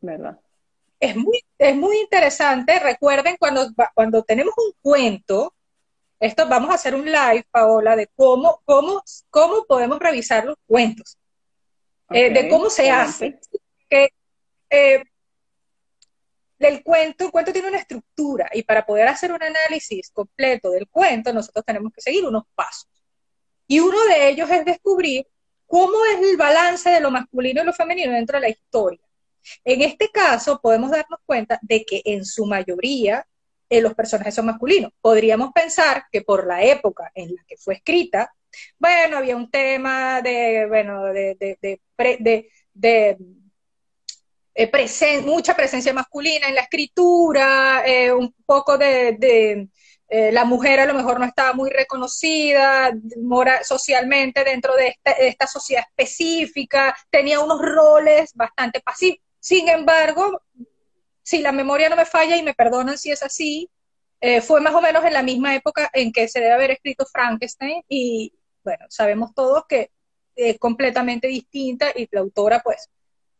¿Verdad? 0.00 0.38
Es 1.00 1.16
muy, 1.16 1.42
es 1.58 1.74
muy 1.74 1.98
interesante. 1.98 2.78
Recuerden 2.78 3.36
cuando, 3.38 3.66
cuando 3.94 4.22
tenemos 4.22 4.54
un 4.56 4.72
cuento, 4.80 5.54
esto 6.20 6.46
vamos 6.48 6.70
a 6.70 6.74
hacer 6.74 6.94
un 6.94 7.04
live, 7.04 7.46
Paola, 7.50 7.96
de 7.96 8.06
cómo, 8.14 8.60
cómo, 8.64 9.02
cómo 9.30 9.64
podemos 9.64 9.98
revisar 9.98 10.44
los 10.44 10.56
cuentos, 10.66 11.18
eh, 12.10 12.30
de 12.30 12.48
cómo 12.48 12.70
se 12.70 12.90
hace. 12.90 13.40
Que, 13.88 14.10
eh, 14.68 15.02
del 16.60 16.84
cuento, 16.84 17.24
el 17.24 17.30
cuento 17.30 17.52
tiene 17.52 17.68
una 17.68 17.78
estructura 17.78 18.48
y 18.52 18.62
para 18.62 18.84
poder 18.84 19.08
hacer 19.08 19.32
un 19.32 19.42
análisis 19.42 20.10
completo 20.10 20.70
del 20.70 20.86
cuento, 20.88 21.32
nosotros 21.32 21.64
tenemos 21.64 21.90
que 21.92 22.02
seguir 22.02 22.24
unos 22.24 22.44
pasos. 22.54 22.88
Y 23.66 23.80
uno 23.80 23.98
de 24.04 24.28
ellos 24.28 24.48
es 24.50 24.64
descubrir 24.64 25.26
cómo 25.66 26.04
es 26.04 26.20
el 26.22 26.36
balance 26.36 26.90
de 26.90 27.00
lo 27.00 27.10
masculino 27.10 27.62
y 27.62 27.64
lo 27.64 27.72
femenino 27.72 28.12
dentro 28.12 28.36
de 28.36 28.42
la 28.42 28.48
historia. 28.50 29.00
En 29.64 29.80
este 29.80 30.10
caso, 30.10 30.60
podemos 30.60 30.90
darnos 30.90 31.20
cuenta 31.24 31.58
de 31.62 31.82
que 31.84 32.02
en 32.04 32.26
su 32.26 32.44
mayoría 32.44 33.26
eh, 33.70 33.80
los 33.80 33.94
personajes 33.94 34.34
son 34.34 34.46
masculinos. 34.46 34.92
Podríamos 35.00 35.52
pensar 35.54 36.04
que 36.12 36.20
por 36.20 36.46
la 36.46 36.62
época 36.62 37.10
en 37.14 37.34
la 37.34 37.42
que 37.46 37.56
fue 37.56 37.74
escrita, 37.74 38.34
bueno, 38.78 39.16
había 39.16 39.36
un 39.36 39.50
tema 39.50 40.20
de, 40.20 40.66
bueno, 40.68 41.04
de, 41.04 41.36
de, 41.38 41.80
de 42.74 43.18
eh, 44.54 45.22
mucha 45.22 45.54
presencia 45.54 45.92
masculina 45.92 46.48
en 46.48 46.54
la 46.54 46.62
escritura, 46.62 47.82
eh, 47.86 48.12
un 48.12 48.34
poco 48.44 48.76
de, 48.76 49.68
eh, 50.08 50.32
la 50.32 50.44
mujer 50.44 50.80
a 50.80 50.86
lo 50.86 50.94
mejor 50.94 51.20
no 51.20 51.26
estaba 51.26 51.52
muy 51.52 51.70
reconocida 51.70 52.90
socialmente 53.62 54.42
dentro 54.44 54.74
de 54.74 54.96
esta, 55.04 55.46
sociedad 55.46 55.84
específica, 55.88 56.96
tenía 57.10 57.40
unos 57.40 57.60
roles 57.60 58.32
bastante 58.34 58.80
pasivos. 58.80 59.18
Sin 59.38 59.68
embargo, 59.68 60.42
si 61.22 61.38
la 61.40 61.52
memoria 61.52 61.88
no 61.88 61.96
me 61.96 62.04
falla 62.04 62.36
y 62.36 62.42
me 62.42 62.54
perdonan 62.54 62.98
si 62.98 63.10
es 63.10 63.22
así, 63.22 63.70
fue 64.42 64.60
más 64.60 64.74
o 64.74 64.82
menos 64.82 65.04
en 65.04 65.14
la 65.14 65.22
misma 65.22 65.54
época 65.54 65.88
en 65.94 66.12
que 66.12 66.28
se 66.28 66.40
debe 66.40 66.52
haber 66.52 66.72
escrito 66.72 67.06
Frankenstein 67.06 67.82
y 67.88 68.34
bueno, 68.62 68.84
sabemos 68.90 69.34
todos 69.34 69.64
que 69.66 69.90
es 70.34 70.58
completamente 70.58 71.28
distinta 71.28 71.90
y 71.94 72.08
la 72.10 72.20
autora 72.20 72.60
pues 72.60 72.90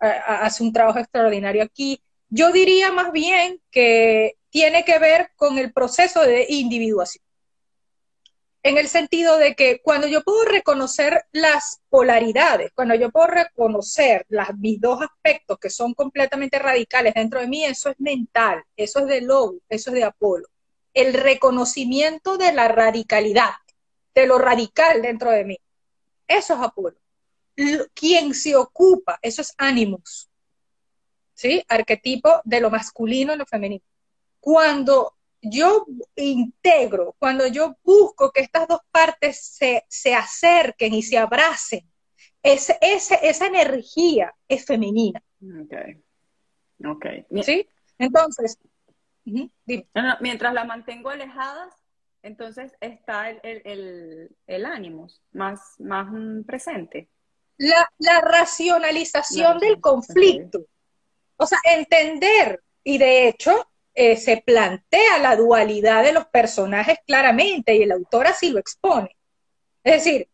hace 0.00 0.62
un 0.62 0.72
trabajo 0.72 0.98
extraordinario 0.98 1.62
aquí. 1.62 2.02
Yo 2.28 2.52
diría 2.52 2.92
más 2.92 3.12
bien 3.12 3.60
que 3.70 4.36
tiene 4.50 4.84
que 4.84 4.98
ver 4.98 5.30
con 5.36 5.58
el 5.58 5.72
proceso 5.72 6.22
de 6.22 6.46
individuación. 6.48 7.24
En 8.62 8.76
el 8.76 8.88
sentido 8.88 9.38
de 9.38 9.54
que 9.54 9.80
cuando 9.82 10.06
yo 10.06 10.22
puedo 10.22 10.44
reconocer 10.44 11.24
las 11.32 11.80
polaridades, 11.88 12.72
cuando 12.74 12.94
yo 12.94 13.10
puedo 13.10 13.28
reconocer 13.28 14.26
las, 14.28 14.54
mis 14.58 14.78
dos 14.78 15.00
aspectos 15.00 15.58
que 15.58 15.70
son 15.70 15.94
completamente 15.94 16.58
radicales 16.58 17.14
dentro 17.14 17.40
de 17.40 17.48
mí, 17.48 17.64
eso 17.64 17.88
es 17.88 17.98
mental, 17.98 18.62
eso 18.76 19.00
es 19.00 19.06
de 19.06 19.22
Lobo, 19.22 19.60
eso 19.68 19.90
es 19.90 19.94
de 19.94 20.04
Apolo. 20.04 20.46
El 20.92 21.14
reconocimiento 21.14 22.36
de 22.36 22.52
la 22.52 22.68
radicalidad, 22.68 23.52
de 24.14 24.26
lo 24.26 24.38
radical 24.38 25.00
dentro 25.00 25.30
de 25.30 25.44
mí, 25.44 25.58
eso 26.28 26.54
es 26.54 26.60
Apolo 26.60 26.99
quien 27.94 28.34
se 28.34 28.56
ocupa, 28.56 29.18
eso 29.22 29.42
es 29.42 29.54
ánimos, 29.58 30.30
¿sí? 31.34 31.62
Arquetipo 31.68 32.40
de 32.44 32.60
lo 32.60 32.70
masculino 32.70 33.34
y 33.34 33.38
lo 33.38 33.46
femenino. 33.46 33.84
Cuando 34.38 35.14
yo 35.42 35.86
integro, 36.16 37.16
cuando 37.18 37.46
yo 37.46 37.76
busco 37.82 38.30
que 38.30 38.42
estas 38.42 38.68
dos 38.68 38.80
partes 38.90 39.40
se, 39.40 39.84
se 39.88 40.14
acerquen 40.14 40.94
y 40.94 41.02
se 41.02 41.18
abracen, 41.18 41.90
ese, 42.42 42.78
esa 42.80 43.46
energía 43.46 44.34
es 44.48 44.64
femenina. 44.64 45.22
Ok. 45.42 45.74
Ok. 46.86 47.06
¿Sí? 47.42 47.68
Entonces, 47.98 48.58
mientras 49.24 50.54
la 50.54 50.64
mantengo 50.64 51.10
alejadas, 51.10 51.74
entonces 52.22 52.72
está 52.80 53.30
el, 53.30 53.40
el, 53.64 54.36
el, 54.46 54.66
ánimo 54.66 55.08
más, 55.32 55.76
más 55.78 56.06
presente 56.46 57.08
la, 57.60 58.20
racionalización 58.20 59.58
del 59.58 59.80
conflicto. 59.80 60.60
o 61.36 61.46
sea, 61.46 61.58
entender, 61.64 62.62
y 62.82 62.98
de 62.98 63.28
hecho 63.28 63.68
eh, 63.94 64.16
se 64.16 64.38
plantea 64.38 65.18
la 65.18 65.36
dualidad 65.36 66.02
de 66.02 66.12
los 66.12 66.26
personajes 66.26 66.98
claramente, 67.06 67.74
y 67.74 67.82
el 67.82 67.92
autor 67.92 68.26
así 68.26 68.50
lo 68.50 68.58
expone. 68.58 69.16
Es 69.84 70.04
decir, 70.04 70.28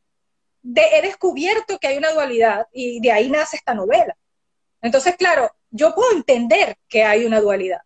he 0.74 1.03
descubierto 1.03 1.79
que 1.79 1.89
hay 1.89 1.99
una 1.99 2.12
dualidad 2.12 2.66
y 2.72 3.01
de 3.01 3.12
ahí 3.12 3.29
nace 3.29 3.57
esta 3.57 3.74
novela. 3.74 4.16
Entonces, 4.83 5.16
claro, 5.16 5.51
yo 5.70 5.95
puedo 5.95 6.12
entender 6.12 6.77
que 6.89 7.03
hay 7.05 7.24
una 7.24 7.41
dualidad, 7.41 7.81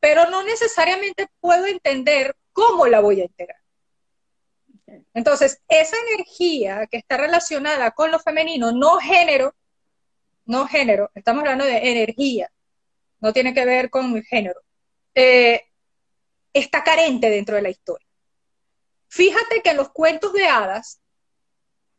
pero 0.00 0.28
no 0.28 0.42
necesariamente 0.42 1.28
puedo 1.40 1.66
entender 1.66 2.34
cómo 2.52 2.86
la 2.86 3.00
voy 3.00 3.20
a 3.20 3.24
integrar. 3.24 3.59
Entonces, 5.14 5.60
esa 5.68 5.96
energía 6.08 6.86
que 6.86 6.98
está 6.98 7.16
relacionada 7.16 7.90
con 7.92 8.10
lo 8.10 8.18
femenino, 8.18 8.72
no 8.72 8.98
género, 8.98 9.54
no 10.44 10.66
género, 10.66 11.10
estamos 11.14 11.42
hablando 11.42 11.64
de 11.64 11.90
energía, 11.90 12.50
no 13.20 13.32
tiene 13.32 13.54
que 13.54 13.64
ver 13.64 13.90
con 13.90 14.22
género, 14.22 14.60
eh, 15.14 15.62
está 16.52 16.82
carente 16.82 17.30
dentro 17.30 17.56
de 17.56 17.62
la 17.62 17.70
historia. 17.70 18.06
Fíjate 19.08 19.60
que 19.62 19.70
en 19.70 19.76
los 19.76 19.90
cuentos 19.90 20.32
de 20.32 20.46
hadas 20.46 21.00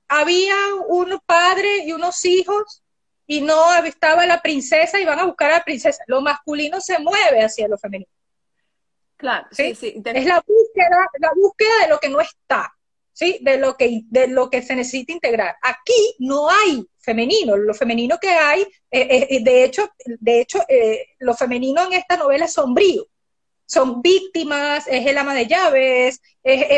había 0.07 0.55
un 0.87 1.19
padre 1.25 1.85
y 1.85 1.93
unos 1.93 2.25
hijos 2.25 2.83
y 3.27 3.41
no 3.41 3.73
estaba 3.85 4.25
la 4.25 4.41
princesa 4.41 4.99
y 4.99 5.05
van 5.05 5.19
a 5.19 5.25
buscar 5.25 5.51
a 5.51 5.57
la 5.59 5.63
princesa. 5.63 6.03
Lo 6.07 6.21
masculino 6.21 6.81
se 6.81 6.99
mueve 6.99 7.43
hacia 7.43 7.67
lo 7.67 7.77
femenino. 7.77 8.11
Claro, 9.15 9.47
sí, 9.51 9.75
sí. 9.75 10.01
Es 10.03 10.25
la 10.25 10.43
búsqueda, 10.45 11.07
la 11.19 11.31
búsqueda 11.35 11.83
de 11.83 11.87
lo 11.89 11.99
que 11.99 12.09
no 12.09 12.19
está, 12.19 12.73
¿sí? 13.13 13.39
De 13.41 13.57
lo 13.57 13.77
que, 13.77 14.01
de 14.05 14.27
lo 14.27 14.49
que 14.49 14.61
se 14.61 14.75
necesita 14.75 15.13
integrar. 15.13 15.55
Aquí 15.61 16.15
no 16.19 16.49
hay 16.49 16.85
femenino, 16.99 17.57
lo 17.57 17.73
femenino 17.73 18.17
que 18.19 18.29
hay, 18.29 18.61
eh, 18.91 19.27
eh, 19.29 19.43
de 19.43 19.63
hecho, 19.63 19.89
de 20.05 20.41
hecho 20.41 20.59
eh, 20.67 21.07
lo 21.19 21.33
femenino 21.33 21.85
en 21.85 21.93
esta 21.93 22.17
novela 22.17 22.45
es 22.45 22.53
sombrío. 22.53 23.07
Son 23.65 24.01
víctimas, 24.01 24.85
es 24.87 25.07
el 25.07 25.17
ama 25.17 25.33
de 25.33 25.47
llaves, 25.47 26.21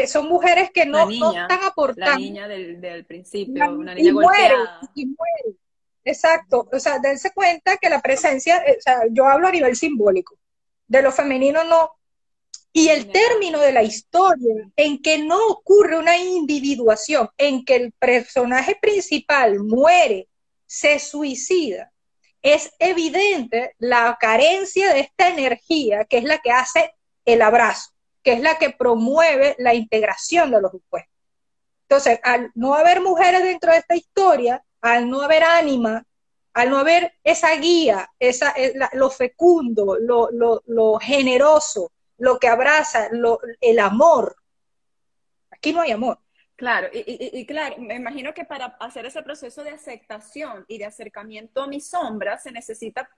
son 0.06 0.30
mujeres 0.30 0.70
que 0.72 0.86
no, 0.86 1.10
están 1.10 1.64
aportando. 1.64 2.12
La 2.12 2.18
niña 2.18 2.48
del, 2.48 3.04
principio, 3.06 3.72
una 3.72 3.96
niña 3.96 4.10
y 4.10 4.14
muere, 4.14 4.56
y 4.94 5.06
muere. 5.08 5.58
Exacto, 6.06 6.70
o 6.72 6.80
sea, 6.80 7.00
dense 7.00 7.32
cuenta 7.34 7.78
que 7.78 7.90
la 7.90 8.00
presencia, 8.00 8.64
o 8.78 8.82
sea, 8.82 9.00
yo 9.10 9.26
hablo 9.26 9.48
a 9.48 9.52
nivel 9.52 9.76
simbólico, 9.76 10.38
de 10.88 11.02
lo 11.02 11.12
femenino 11.12 11.64
no. 11.64 11.92
Y 12.74 12.90
el 12.90 13.12
término 13.12 13.60
de 13.60 13.72
la 13.72 13.84
historia 13.84 14.56
en 14.76 15.02
que 15.02 15.20
no 15.20 15.38
ocurre 15.48 15.98
una 15.98 16.18
individuación, 16.18 17.30
en 17.38 17.64
que 17.64 17.76
el 17.76 17.92
personaje 17.94 18.76
principal 18.82 19.60
muere, 19.60 20.28
se 20.66 20.98
suicida, 20.98 21.92
es 22.42 22.74
evidente 22.80 23.76
la 23.78 24.18
carencia 24.20 24.94
de 24.94 25.02
esta 25.02 25.30
energía 25.30 26.06
que 26.06 26.18
es 26.18 26.24
la 26.24 26.40
que 26.40 26.52
hace 26.52 26.94
el 27.26 27.42
abrazo, 27.42 27.92
que 28.22 28.34
es 28.34 28.42
la 28.42 28.58
que 28.58 28.72
promueve 28.72 29.56
la 29.60 29.74
integración 29.74 30.52
de 30.52 30.62
los 30.62 30.74
opuestos. 30.74 31.14
Entonces, 31.84 32.20
al 32.24 32.52
no 32.56 32.74
haber 32.74 33.02
mujeres 33.02 33.44
dentro 33.44 33.72
de 33.72 33.78
esta 33.78 33.96
historia, 33.96 34.64
al 34.82 35.10
no 35.10 35.22
haber 35.22 35.44
ánima, 35.44 36.06
al 36.54 36.70
no 36.70 36.78
haber 36.78 37.14
esa 37.24 37.56
guía, 37.56 38.10
esa, 38.20 38.52
eh, 38.56 38.74
lo 38.94 39.10
fecundo, 39.10 39.98
lo, 40.00 41.00
generoso, 41.00 41.92
lo 42.24 42.40
que 42.40 42.48
abraza, 42.48 43.10
el 43.60 43.80
amor. 43.80 44.38
Aquí 45.52 45.74
no 45.74 45.82
hay 45.82 45.92
amor. 45.92 46.20
Claro, 46.56 46.88
y, 46.94 47.46
claro, 47.46 47.76
me 47.80 47.96
imagino 47.96 48.34
que 48.34 48.46
para 48.46 48.78
hacer 48.80 49.06
ese 49.06 49.22
proceso 49.24 49.62
de 49.62 49.72
aceptación 49.72 50.64
y 50.70 50.78
de 50.78 50.86
acercamiento 50.86 51.64
a 51.64 51.68
mi 51.68 51.82
sombra 51.82 52.38
se 52.38 52.54
necesita, 52.54 53.10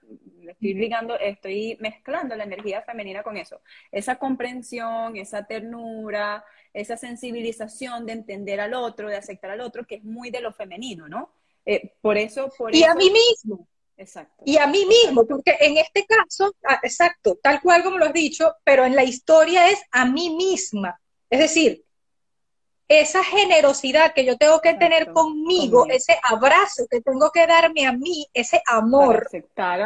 estoy 0.48 0.74
ligando, 0.74 1.16
estoy 1.16 1.76
mezclando 1.78 2.34
la 2.34 2.42
energía 2.42 2.82
femenina 2.82 3.22
con 3.22 3.36
eso, 3.36 3.60
esa 3.92 4.16
comprensión, 4.16 5.16
esa 5.16 5.46
ternura, 5.46 6.44
esa 6.72 6.96
sensibilización 6.96 8.06
de 8.06 8.14
entender 8.14 8.58
al 8.58 8.74
otro, 8.74 9.08
de 9.08 9.16
aceptar 9.16 9.52
al 9.52 9.60
otro, 9.60 9.86
que 9.86 9.96
es 9.96 10.04
muy 10.04 10.30
de 10.30 10.40
lo 10.40 10.52
femenino, 10.52 11.08
¿no? 11.08 11.30
Eh, 11.64 11.94
por 12.00 12.16
eso, 12.16 12.50
por 12.58 12.74
y 12.74 12.82
a 12.82 12.94
mí 12.94 13.10
mismo. 13.10 13.68
Exacto. 13.96 14.42
Y 14.44 14.58
a 14.58 14.66
mí 14.66 14.84
mismo, 14.84 15.26
porque 15.26 15.56
en 15.58 15.78
este 15.78 16.04
caso, 16.06 16.54
ah, 16.68 16.78
exacto, 16.82 17.38
tal 17.42 17.60
cual 17.62 17.82
como 17.82 17.98
lo 17.98 18.06
has 18.06 18.12
dicho, 18.12 18.54
pero 18.62 18.84
en 18.84 18.94
la 18.94 19.04
historia 19.04 19.70
es 19.70 19.80
a 19.90 20.04
mí 20.04 20.30
misma. 20.30 21.00
Es 21.30 21.40
decir, 21.40 21.82
esa 22.88 23.24
generosidad 23.24 24.14
que 24.14 24.24
yo 24.24 24.36
tengo 24.36 24.60
que 24.60 24.74
tener 24.74 25.12
conmigo, 25.12 25.86
ese 25.88 26.18
abrazo 26.22 26.86
que 26.88 27.00
tengo 27.00 27.30
que 27.32 27.46
darme 27.46 27.86
a 27.86 27.92
mí, 27.92 28.26
ese 28.32 28.62
amor 28.66 29.26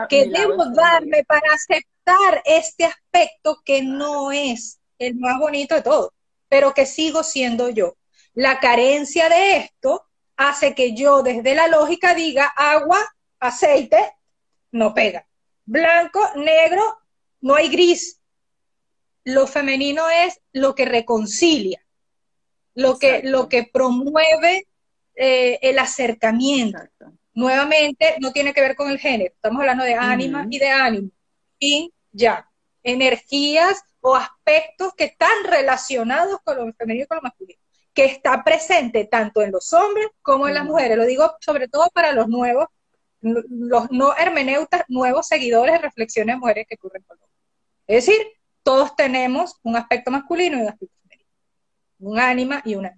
que 0.09 0.27
debo 0.27 0.71
darme 0.71 1.25
para 1.25 1.55
aceptar 1.55 2.43
este 2.45 2.85
aspecto 2.85 3.63
que 3.65 3.83
no 3.83 4.33
es 4.33 4.81
el 4.99 5.15
más 5.17 5.39
bonito 5.39 5.75
de 5.75 5.83
todo, 5.83 6.13
pero 6.49 6.75
que 6.75 6.85
sigo 6.85 7.23
siendo 7.23 7.71
yo. 7.71 7.97
La 8.35 8.61
carencia 8.61 9.29
de 9.29 9.57
esto 9.57 10.05
hace 10.37 10.75
que 10.75 10.95
yo 10.95 11.23
desde 11.23 11.55
la 11.55 11.69
lógica 11.69 12.15
diga 12.15 12.53
agua, 12.55 12.99
aceite, 13.41 13.99
no 14.73 14.95
pega. 14.95 15.27
Blanco, 15.65 16.21
negro, 16.37 16.83
no 17.41 17.55
hay 17.55 17.69
gris. 17.69 18.21
Lo 19.25 19.47
femenino 19.47 20.09
es 20.09 20.41
lo 20.53 20.75
que 20.75 20.85
reconcilia, 20.85 21.85
lo, 22.75 22.99
que, 22.99 23.23
lo 23.23 23.49
que 23.49 23.65
promueve 23.65 24.67
eh, 25.15 25.59
el 25.63 25.79
acercamiento. 25.79 26.79
Nuevamente, 27.35 28.17
no 28.21 28.33
tiene 28.33 28.53
que 28.53 28.61
ver 28.61 28.77
con 28.77 28.91
el 28.91 28.99
género, 28.99 29.33
estamos 29.35 29.61
hablando 29.61 29.85
de 29.85 29.95
ánima 29.95 30.47
y 30.51 30.59
de 30.59 30.69
ánimo. 30.69 31.11
Y 31.59 31.93
ya, 32.13 32.51
energías 32.83 33.83
o 34.01 34.17
aspectos 34.17 34.95
que 34.95 35.05
están 35.05 35.45
relacionados 35.45 36.41
con 36.43 36.57
lo 36.57 36.73
femenino 36.73 37.05
y 37.05 37.07
con 37.07 37.17
lo 37.17 37.23
masculino 37.23 37.61
que 37.93 38.05
está 38.05 38.43
presente 38.45 39.05
tanto 39.05 39.43
en 39.43 39.53
los 39.53 39.73
hombres 39.73 40.09
como 40.23 40.49
en 40.49 40.55
las 40.55 40.65
mujeres. 40.65 40.97
Lo 40.97 41.05
digo 41.05 41.37
sobre 41.41 41.69
todo 41.69 41.91
para 41.93 42.13
los 42.13 42.29
nuevos, 42.29 42.67
los 43.21 43.91
no 43.91 44.17
hermeneutas, 44.17 44.85
nuevos 44.89 45.27
seguidores 45.27 45.75
de 45.75 45.79
reflexiones 45.79 46.39
mujeres 46.39 46.67
que 46.69 46.77
ocurren 46.77 47.03
con 47.03 47.19
los 47.19 47.29
Es 47.87 48.07
decir, 48.07 48.27
todos 48.63 48.95
tenemos 48.97 49.57
un 49.63 49.77
aspecto 49.77 50.11
masculino 50.11 50.59
y 50.59 50.63
un 50.63 50.69
aspecto 50.69 50.97
femenino, 51.03 51.31
un 51.99 52.19
ánima 52.19 52.63
y 52.65 52.75
una 52.75 52.97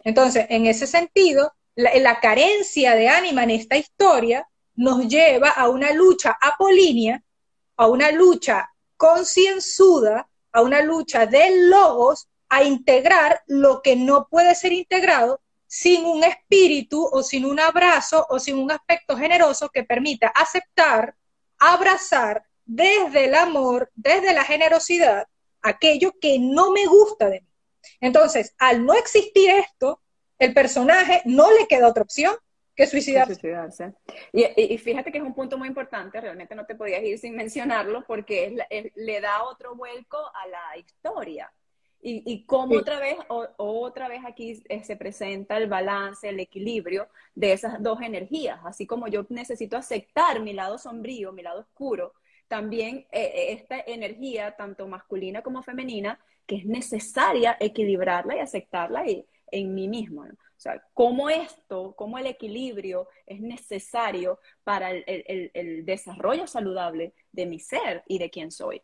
Entonces, 0.00 0.46
en 0.48 0.66
ese 0.66 0.86
sentido, 0.86 1.52
la, 1.74 1.94
la 1.96 2.20
carencia 2.20 2.94
de 2.94 3.08
ánima 3.08 3.44
en 3.44 3.50
esta 3.50 3.76
historia 3.76 4.48
nos 4.74 5.06
lleva 5.08 5.50
a 5.50 5.68
una 5.68 5.92
lucha 5.92 6.36
apolínea, 6.40 7.22
a 7.76 7.86
una 7.88 8.10
lucha 8.10 8.70
concienzuda, 8.96 10.28
a 10.52 10.62
una 10.62 10.82
lucha 10.82 11.26
de 11.26 11.68
logos 11.68 12.28
a 12.48 12.62
integrar 12.64 13.42
lo 13.46 13.82
que 13.82 13.96
no 13.96 14.28
puede 14.28 14.54
ser 14.54 14.72
integrado 14.72 15.40
sin 15.66 16.04
un 16.04 16.24
espíritu 16.24 17.08
o 17.12 17.22
sin 17.22 17.44
un 17.44 17.58
abrazo 17.60 18.26
o 18.28 18.38
sin 18.38 18.56
un 18.56 18.70
aspecto 18.70 19.16
generoso 19.16 19.68
que 19.68 19.84
permita 19.84 20.28
aceptar, 20.28 21.14
abrazar 21.58 22.44
desde 22.64 23.26
el 23.26 23.34
amor, 23.34 23.90
desde 23.94 24.32
la 24.32 24.44
generosidad, 24.44 25.26
aquello 25.62 26.12
que 26.20 26.38
no 26.38 26.70
me 26.70 26.86
gusta 26.86 27.28
de 27.28 27.40
mí. 27.40 27.48
Entonces, 28.00 28.54
al 28.58 28.84
no 28.84 28.94
existir 28.94 29.50
esto, 29.50 30.00
el 30.38 30.52
personaje 30.52 31.22
no 31.24 31.50
le 31.50 31.66
queda 31.66 31.88
otra 31.88 32.02
opción 32.02 32.34
que 32.74 32.86
suicidarse. 32.86 33.94
Y, 34.32 34.78
fíjate 34.78 35.10
que 35.10 35.18
es 35.18 35.24
un 35.24 35.34
punto 35.34 35.56
muy 35.56 35.68
importante, 35.68 36.20
realmente 36.20 36.54
no 36.54 36.66
te 36.66 36.74
podías 36.74 37.02
ir 37.02 37.18
sin 37.18 37.34
mencionarlo, 37.34 38.04
porque 38.06 38.54
le 38.94 39.20
da 39.20 39.44
otro 39.44 39.74
vuelco 39.74 40.18
a 40.18 40.46
la 40.46 40.76
historia. 40.76 41.50
Y, 42.00 42.22
y 42.24 42.44
cómo 42.44 42.76
otra 42.76 43.00
vez, 43.00 43.16
otra 43.28 44.08
vez 44.08 44.20
aquí 44.24 44.62
eh, 44.68 44.84
se 44.84 44.96
presenta 44.96 45.56
el 45.56 45.68
balance, 45.68 46.28
el 46.28 46.38
equilibrio 46.38 47.08
de 47.34 47.52
esas 47.52 47.82
dos 47.82 48.00
energías. 48.00 48.60
Así 48.64 48.86
como 48.86 49.08
yo 49.08 49.26
necesito 49.28 49.76
aceptar 49.76 50.40
mi 50.40 50.52
lado 50.52 50.78
sombrío, 50.78 51.32
mi 51.32 51.42
lado 51.42 51.60
oscuro, 51.60 52.14
también 52.48 53.06
eh, 53.10 53.32
eh, 53.34 53.52
esta 53.52 53.80
energía, 53.80 54.54
tanto 54.56 54.86
masculina 54.86 55.42
como 55.42 55.62
femenina, 55.62 56.20
que 56.46 56.56
es 56.56 56.66
necesaria 56.66 57.56
equilibrarla 57.58 58.36
y 58.36 58.40
aceptarla 58.40 59.04
en 59.50 59.74
mí 59.74 59.88
mismo. 59.88 60.22
O 60.22 60.58
sea, 60.60 60.80
cómo 60.94 61.28
esto, 61.28 61.94
cómo 61.96 62.18
el 62.18 62.26
equilibrio 62.26 63.08
es 63.26 63.40
necesario 63.40 64.38
para 64.62 64.90
el, 64.92 65.04
el, 65.06 65.50
el 65.54 65.84
desarrollo 65.84 66.46
saludable 66.46 67.14
de 67.32 67.46
mi 67.46 67.58
ser 67.58 68.04
y 68.06 68.18
de 68.18 68.30
quién 68.30 68.50
soy. 68.52 68.80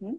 ¿Mm? 0.00 0.14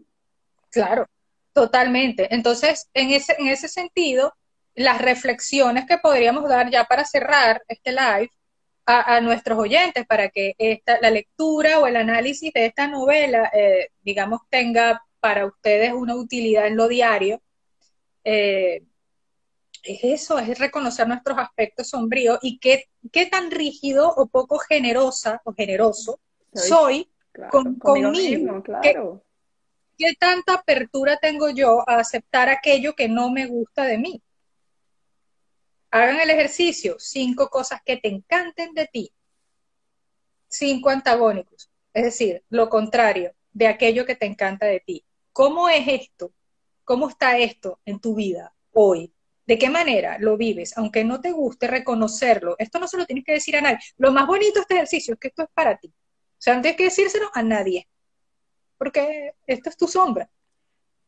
Claro, 0.75 1.07
totalmente. 1.53 2.33
Entonces, 2.33 2.89
en 2.93 3.11
ese, 3.11 3.35
en 3.39 3.47
ese 3.47 3.67
sentido, 3.67 4.33
las 4.75 5.01
reflexiones 5.01 5.85
que 5.85 5.97
podríamos 5.97 6.47
dar 6.49 6.69
ya 6.69 6.83
para 6.83 7.05
cerrar 7.05 7.63
este 7.67 7.91
live 7.91 8.29
a, 8.85 9.19
nuestros 9.21 9.57
oyentes 9.57 10.05
para 10.05 10.29
que 10.29 10.53
esta, 10.59 10.99
la 11.01 11.09
lectura 11.09 11.79
o 11.79 11.87
el 11.87 11.95
análisis 11.95 12.53
de 12.53 12.67
esta 12.67 12.87
novela, 12.87 13.49
eh, 13.53 13.89
digamos, 14.03 14.41
tenga 14.49 15.03
para 15.19 15.47
ustedes 15.47 15.91
una 15.91 16.15
utilidad 16.15 16.67
en 16.67 16.77
lo 16.77 16.87
diario, 16.87 17.41
eh, 18.23 18.83
es 19.81 20.03
eso, 20.03 20.37
es 20.37 20.59
reconocer 20.59 21.07
nuestros 21.07 21.37
aspectos 21.37 21.89
sombríos 21.89 22.37
y 22.41 22.59
qué, 22.59 22.85
qué 23.11 23.25
tan 23.27 23.49
rígido 23.49 24.13
o 24.15 24.27
poco 24.27 24.59
generosa 24.59 25.41
o 25.45 25.53
generoso 25.53 26.19
soy, 26.53 27.09
con, 27.49 27.75
conmigo. 27.75 28.61
claro. 28.61 29.24
¿Qué, 29.97 30.13
tanta 30.19 30.55
apertura 30.55 31.17
tengo 31.17 31.49
yo 31.49 31.87
a 31.89 31.99
aceptar 31.99 32.49
aquello 32.49 32.93
que 32.95 33.07
no 33.07 33.31
me 33.31 33.45
gusta 33.45 33.85
de 33.85 33.97
mí? 33.97 34.21
Hagan 35.91 36.19
el 36.19 36.29
ejercicio, 36.29 36.97
cinco 36.99 37.49
cosas 37.49 37.81
que 37.85 37.97
te 37.97 38.09
encanten 38.09 38.73
de 38.73 38.87
ti, 38.87 39.13
cinco 40.47 40.89
antagónicos, 40.89 41.69
es 41.93 42.03
decir, 42.03 42.43
lo 42.49 42.69
contrario 42.69 43.33
de 43.53 43.67
aquello 43.67 44.05
que 44.05 44.15
te 44.15 44.25
encanta 44.25 44.65
de 44.65 44.81
ti. 44.81 45.05
¿Cómo 45.31 45.69
es 45.69 45.87
esto? 45.87 46.33
¿Cómo 46.83 47.09
está 47.09 47.37
esto 47.37 47.79
en 47.85 47.99
tu 47.99 48.15
vida 48.15 48.53
hoy? 48.73 49.13
¿De 49.45 49.57
qué 49.57 49.69
manera 49.69 50.17
lo 50.19 50.37
vives? 50.37 50.77
Aunque 50.77 51.03
no 51.03 51.21
te 51.21 51.31
guste 51.31 51.67
reconocerlo, 51.67 52.55
esto 52.57 52.79
no 52.79 52.87
se 52.87 52.97
lo 52.97 53.05
tienes 53.05 53.23
que 53.23 53.33
decir 53.33 53.55
a 53.55 53.61
nadie. 53.61 53.79
Lo 53.97 54.11
más 54.11 54.27
bonito 54.27 54.55
de 54.55 54.61
este 54.61 54.73
ejercicio 54.75 55.13
es 55.13 55.19
que 55.19 55.27
esto 55.29 55.43
es 55.43 55.49
para 55.53 55.77
ti. 55.77 55.87
O 55.87 56.41
sea, 56.45 56.55
no 56.55 56.61
tienes 56.61 56.77
que 56.77 56.85
decírselo 56.85 57.29
a 57.33 57.43
nadie, 57.43 57.87
porque 58.85 59.33
esto 59.47 59.69
es 59.69 59.77
tu 59.77 59.87
sombra. 59.87 60.29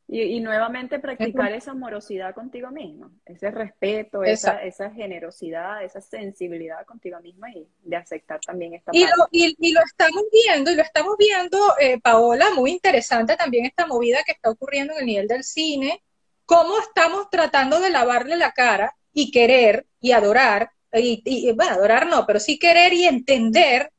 Y, 0.10 0.40
nuevamente 0.40 1.00
practicar 1.00 1.52
esa 1.52 1.72
amorosidad 1.72 2.34
contigo 2.34 2.72
mismo, 2.72 3.12
ese 3.26 3.52
respeto, 3.52 4.24
esa, 4.24 4.64
esa, 4.64 4.90
generosidad, 4.90 5.84
esa 5.84 6.00
sensibilidad 6.00 6.86
contigo 6.86 7.20
misma 7.20 7.52
y 7.52 7.68
de 7.84 7.98
aceptar 7.98 8.40
también 8.40 8.74
esta 8.74 8.92
y 8.94 9.02
Lo, 9.02 9.28
y, 9.32 9.74
lo 9.74 9.82
estamos 9.82 10.24
viendo, 10.32 10.72
y 10.72 10.76
lo 10.76 10.82
estamos 10.82 11.18
viendo, 11.20 11.60
eh, 11.80 12.00
Paola, 12.00 12.52
muy 12.56 12.72
interesante 12.72 13.36
también 13.36 13.66
esta 13.66 13.86
movida 13.86 14.24
que 14.26 14.32
está 14.32 14.50
ocurriendo 14.50 14.94
en 14.94 15.00
el 15.02 15.06
nivel 15.06 15.28
del 15.28 15.44
cine, 15.44 16.02
cómo 16.46 16.80
estamos 16.80 17.30
tratando 17.30 17.82
de 17.82 17.90
lavarle 17.90 18.38
la 18.38 18.54
cara 18.54 18.96
y 19.12 19.30
querer 19.30 19.86
y 20.00 20.14
adorar, 20.14 20.72
y, 20.94 21.52
bueno, 21.52 21.74
adorar 21.74 22.08
no, 22.08 22.26
pero 22.26 22.40
sí 22.40 22.58
querer 22.58 22.94
y 22.94 23.06
entender 23.06 23.92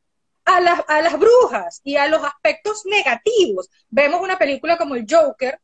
a 0.48 0.60
las, 0.60 0.80
a 0.88 1.02
las 1.02 1.18
brujas 1.18 1.80
y 1.84 1.96
a 1.96 2.08
los 2.08 2.24
aspectos 2.24 2.84
negativos. 2.86 3.68
Vemos 3.90 4.20
una 4.22 4.38
película 4.38 4.78
como 4.78 4.94
el 4.94 5.06
Joker, 5.08 5.60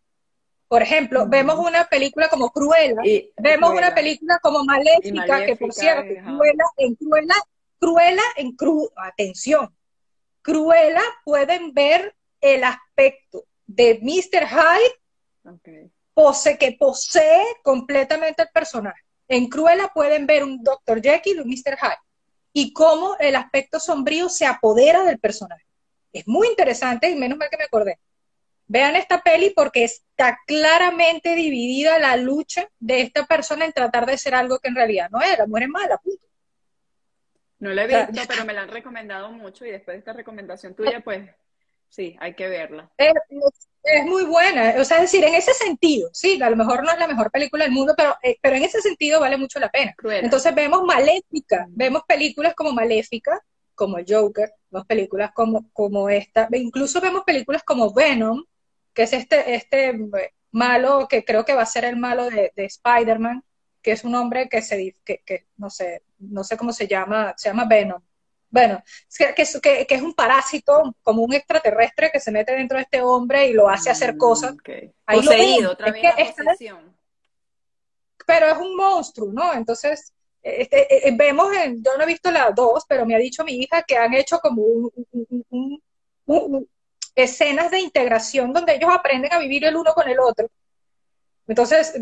por 0.69 0.83
ejemplo, 0.83 1.27
vemos 1.29 1.59
una 1.59 1.85
película 1.85 2.29
como 2.29 2.51
Cruella, 2.51 3.01
vemos 3.37 3.71
una 3.71 3.95
película 3.95 4.39
como 4.41 4.65
Maléfica, 4.65 5.45
que 5.47 5.57
por 5.57 5.73
cierto, 5.73 6.15
Cruella 6.25 6.65
en 6.77 6.95
Cruella, 6.97 7.35
Cruella 7.79 8.23
en 8.37 8.53
Cru, 8.57 8.91
atención, 8.97 9.75
Cruella 10.43 11.03
pueden 11.25 11.73
ver 11.73 12.15
el 12.41 12.65
aspecto 12.65 13.45
de 13.67 14.01
Mr. 14.03 14.47
Hyde 14.49 15.91
pose, 16.13 16.59
que 16.59 16.73
posee 16.73 17.45
completamente 17.63 18.43
el 18.43 18.49
personaje. 18.53 19.01
En 19.29 19.49
Cruella 19.49 19.91
pueden 19.95 20.27
ver 20.27 20.45
un 20.45 20.63
Dr. 20.63 21.01
Jekyll 21.01 21.37
y 21.37 21.41
un 21.41 21.49
Mr. 21.49 21.77
Hyde 21.77 22.04
y 22.55 22.73
cómo 22.73 23.17
el 23.19 23.37
aspecto 23.37 23.81
sombrío 23.81 24.31
se 24.31 24.47
apodera 24.47 25.05
del 25.05 25.19
personaje. 25.19 25.67
Es 26.13 26.27
muy 26.27 26.49
interesante 26.49 27.11
y 27.11 27.17
menos 27.17 27.37
mal 27.37 27.51
que 27.51 27.59
me 27.59 27.65
acordé. 27.65 27.99
Vean 28.67 28.97
esta 28.97 29.21
peli 29.21 29.51
porque 29.51 29.85
está 29.85 30.39
claramente 30.47 31.35
dividida 31.35 31.99
la 31.99 32.17
lucha 32.17 32.67
de 32.79 33.03
esta 33.03 33.27
persona 33.27 33.65
en 33.65 33.73
tratar 33.73 34.07
de 34.07 34.17
ser 34.17 34.37
algo 34.37 34.61
que 34.61 34.69
en 34.69 34.77
realidad 34.77 35.11
no 35.11 35.21
es. 35.21 35.37
La 35.37 35.47
mujer 35.47 35.65
es 35.65 35.69
mala, 35.69 35.99
punto. 35.99 36.27
No 37.59 37.71
la 37.71 37.85
he 37.85 37.87
visto, 37.87 38.23
pero 38.29 38.45
me 38.45 38.53
la 38.53 38.63
han 38.63 38.69
recomendado 38.69 39.33
mucho 39.33 39.67
y 39.67 39.71
después 39.71 39.97
de 39.97 39.99
esta 39.99 40.13
recomendación 40.13 40.75
tuya, 40.75 41.01
pues 41.01 41.29
sí, 41.89 42.17
hay 42.21 42.35
que 42.35 42.49
verla. 42.49 42.91
Es, 42.97 43.13
muy 44.07 44.25
buena, 44.25 44.75
o 44.79 44.85
sea, 44.85 44.99
es 44.99 45.13
decir, 45.13 45.25
en 45.25 45.35
ese 45.35 45.53
sentido, 45.53 46.09
sí, 46.13 46.41
a 46.43 46.49
lo 46.49 46.57
mejor 46.57 46.83
no 46.83 46.91
es 46.91 46.99
la 46.99 47.07
mejor 47.07 47.31
película 47.31 47.65
del 47.65 47.73
mundo, 47.73 47.95
pero, 47.97 48.17
eh, 48.23 48.39
pero 48.41 48.57
en 48.57 48.65
ese 48.65 48.81
sentido 48.81 49.21
vale 49.21 49.37
mucho 49.37 49.59
la 49.59 49.71
pena. 49.71 49.95
Entonces 50.23 50.55
vemos 50.55 50.83
Maléfica, 50.85 51.67
vemos 51.69 52.03
películas 52.07 52.55
como 52.55 52.73
Maléfica, 52.73 53.41
como 53.75 53.99
el 53.99 54.07
Joker, 54.09 54.53
vemos 54.71 54.87
películas 54.87 55.33
como, 55.35 55.71
como 55.73 56.09
esta, 56.09 56.49
incluso 56.53 57.01
vemos 57.01 57.25
películas 57.25 57.63
como 57.63 57.93
Venom, 57.93 58.45
que 58.95 59.03
es 59.03 59.13
este, 59.13 59.55
este 59.55 59.91
eh, 59.91 60.35
malo 60.51 61.07
que 61.09 61.25
creo 61.25 61.45
que 61.45 61.55
va 61.55 61.63
a 61.63 61.67
ser 61.67 61.85
el 61.85 61.97
malo 61.97 62.31
de, 62.31 62.53
de 62.57 62.65
Spider-Man, 62.65 63.45
que 63.83 63.93
es 63.93 64.05
un 64.05 64.15
hombre 64.15 64.49
que 64.49 64.63
se 64.63 64.95
que, 65.05 65.23
que, 65.27 65.47
no 65.57 65.69
sé, 65.69 66.03
no 66.19 66.43
sé 66.43 66.57
cómo 66.57 66.73
se 66.73 66.87
llama, 66.87 67.35
se 67.37 67.51
llama 67.51 67.67
Venom, 67.67 68.01
bueno, 68.55 68.85
que, 69.19 69.35
que, 69.35 69.85
que, 69.85 69.95
es 69.97 70.01
un 70.01 70.15
parásito, 70.15 70.95
como 71.03 71.23
un 71.23 71.35
extraterrestre 71.35 72.13
que 72.13 72.21
se 72.21 72.31
mete 72.31 72.53
dentro 72.53 72.77
de 72.79 72.85
este 72.85 73.03
hombre 73.03 73.49
y 73.49 73.53
lo 73.53 73.69
hace 73.69 73.91
hacer 73.91 74.15
mm, 74.15 74.19
cosas. 74.19 74.55
Ahí 75.07 75.19
Poseído, 75.19 75.73
otra 75.73 75.91
vez 75.91 76.05
Pero 78.25 78.47
es 78.47 78.57
un 78.59 78.77
monstruo, 78.77 79.33
¿no? 79.33 79.53
Entonces, 79.55 80.13
este, 80.41 80.83
eh, 80.83 81.09
eh, 81.09 81.17
vemos, 81.17 81.53
en, 81.53 81.83
yo 81.83 81.97
no 81.99 82.05
he 82.05 82.07
visto 82.07 82.31
las 82.31 82.55
dos, 82.55 82.85
pero 82.89 83.05
me 83.05 83.17
ha 83.17 83.19
dicho 83.19 83.43
mi 83.43 83.55
hija 83.55 83.83
que 83.83 83.97
han 83.97 84.15
hecho 84.15 84.39
como 84.39 84.63
un, 86.27 86.69
escenas 87.17 87.73
de 87.73 87.81
integración 87.81 88.53
donde 88.53 88.77
ellos 88.77 88.91
aprenden 88.95 89.33
a 89.33 89.41
vivir 89.41 89.65
el 89.65 89.75
uno 89.75 89.93
con 89.95 90.09
el 90.09 90.21
otro. 90.21 90.47
Entonces, 91.49 91.93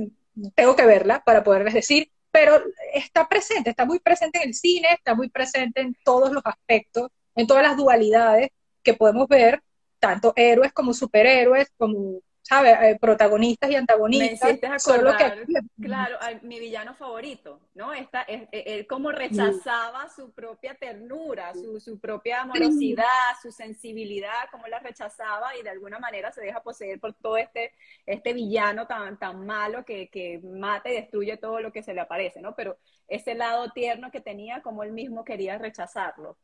tengo 0.54 0.76
que 0.76 0.84
verla 0.84 1.24
para 1.24 1.42
poderles 1.42 1.72
decir 1.72 2.10
pero 2.32 2.60
está 2.94 3.28
presente, 3.28 3.70
está 3.70 3.84
muy 3.84 4.00
presente 4.00 4.40
en 4.42 4.48
el 4.48 4.54
cine, 4.54 4.88
está 4.92 5.14
muy 5.14 5.28
presente 5.28 5.82
en 5.82 5.94
todos 6.04 6.32
los 6.32 6.42
aspectos, 6.44 7.10
en 7.36 7.46
todas 7.46 7.62
las 7.62 7.76
dualidades 7.76 8.48
que 8.82 8.94
podemos 8.94 9.28
ver, 9.28 9.62
tanto 10.00 10.32
héroes 10.34 10.72
como 10.72 10.94
superhéroes, 10.94 11.68
como 11.76 12.20
¿sabes? 12.42 12.76
Eh, 12.82 12.98
protagonistas 13.00 13.70
y 13.70 13.76
antagonistas. 13.76 14.58
Me 14.60 14.78
solo 14.78 15.12
que... 15.16 15.44
claro, 15.80 16.18
mi 16.42 16.58
villano 16.58 16.94
favorito, 16.94 17.60
¿no? 17.74 17.92
Esta, 17.92 18.22
él, 18.22 18.48
él 18.50 18.86
como 18.86 19.12
rechazaba 19.12 20.08
su 20.10 20.32
propia 20.32 20.74
ternura, 20.74 21.54
su, 21.54 21.80
su 21.80 21.98
propia 21.98 22.42
amorosidad, 22.42 23.04
su 23.40 23.52
sensibilidad, 23.52 24.50
como 24.50 24.66
la 24.66 24.80
rechazaba 24.80 25.56
y 25.56 25.62
de 25.62 25.70
alguna 25.70 25.98
manera 25.98 26.32
se 26.32 26.42
deja 26.42 26.62
poseer 26.62 26.98
por 26.98 27.14
todo 27.14 27.36
este, 27.36 27.72
este 28.06 28.32
villano 28.32 28.86
tan, 28.86 29.18
tan 29.18 29.46
malo 29.46 29.84
que, 29.84 30.08
que 30.08 30.40
mata 30.42 30.90
y 30.90 30.94
destruye 30.94 31.36
todo 31.36 31.60
lo 31.60 31.72
que 31.72 31.82
se 31.82 31.94
le 31.94 32.00
aparece, 32.00 32.40
¿no? 32.40 32.54
Pero 32.56 32.76
ese 33.06 33.34
lado 33.34 33.70
tierno 33.70 34.10
que 34.10 34.20
tenía, 34.20 34.62
como 34.62 34.82
él 34.82 34.92
mismo 34.92 35.24
quería 35.24 35.58
rechazarlo. 35.58 36.36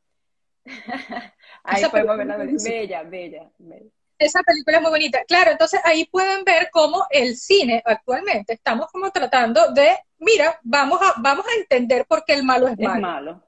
Ahí 1.65 1.83
podemos 1.91 2.17
ver 2.17 2.27
la 2.27 2.37
bella, 2.37 3.03
bella, 3.03 3.51
bella. 3.59 3.91
Esa 4.19 4.43
película 4.43 4.79
es 4.79 4.83
muy 4.83 4.91
bonita. 4.91 5.25
Claro, 5.27 5.53
entonces 5.53 5.81
ahí 5.85 6.07
pueden 6.07 6.45
ver 6.45 6.71
cómo 6.73 7.07
el 7.11 7.37
cine 7.37 7.83
actualmente 7.85 8.55
estamos 8.55 8.91
como 8.91 9.11
tratando 9.11 9.73
de, 9.73 9.97
mira, 10.19 10.59
vamos 10.63 11.01
a, 11.01 11.15
vamos 11.19 11.47
a 11.47 11.61
entender 11.61 12.05
por 12.07 12.25
qué 12.25 12.35
el 12.35 12.43
malo 12.43 12.69
es, 12.69 12.79
malo. 12.79 13.43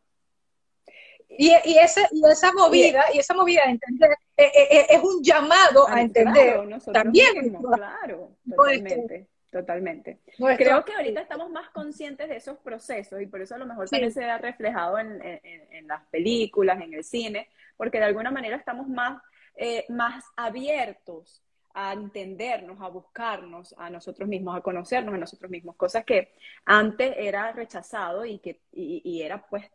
Y, 1.29 1.53
y, 1.65 1.79
esa, 1.79 2.03
y 2.13 2.23
esa 2.29 2.53
movida, 2.53 3.05
y, 3.13 3.19
esa 3.19 3.35
movida 3.35 3.63
de 3.65 3.71
entender, 3.73 4.11
eh, 4.37 4.45
eh, 4.55 4.69
eh, 4.71 4.87
es 4.91 5.03
un 5.03 5.23
llamado 5.23 5.89
a, 5.89 6.01
entender 6.01 6.61
también. 6.93 7.57
claro, 7.63 8.37
totalmente. 8.49 9.27
Totalmente. 9.51 10.21
Creo 10.57 10.85
que 10.85 10.93
ahorita 10.95 11.21
estamos 11.21 11.51
más 11.51 11.71
conscientes 11.71 12.29
de 12.29 12.37
esos 12.37 12.57
procesos 12.59 13.21
y 13.21 13.27
por 13.27 13.41
eso 13.41 13.57
a 13.57 13.59
lo 13.59 13.67
mejor 13.67 13.89
también 13.89 14.13
se 14.13 14.23
ha 14.23 14.39
reflejado 14.39 14.97
en, 15.01 15.21
en, 15.23 15.89
las 15.89 16.05
películas, 16.07 16.81
en 16.81 16.95
el 16.95 17.03
cine, 17.03 17.49
porque 17.77 17.99
de 17.99 18.05
alguna 18.05 18.31
manera 18.31 18.57
estamos 18.57 18.87
más 18.87 19.21
eh, 19.63 19.85
más 19.91 20.25
abiertos 20.37 21.43
a 21.75 21.93
entendernos, 21.93 22.81
a 22.81 22.89
buscarnos 22.89 23.75
a 23.77 23.91
nosotros 23.91 24.27
mismos, 24.27 24.57
a 24.57 24.63
conocernos 24.63 25.13
a 25.13 25.19
nosotros 25.19 25.51
mismos, 25.51 25.77
cosas 25.77 26.03
que 26.07 26.33
antes 26.65 27.13
era 27.19 27.53
rechazado 27.53 28.25
y 28.25 28.39
que 28.39 28.63
y, 28.73 29.21
era 29.21 29.47
pues 29.47 29.67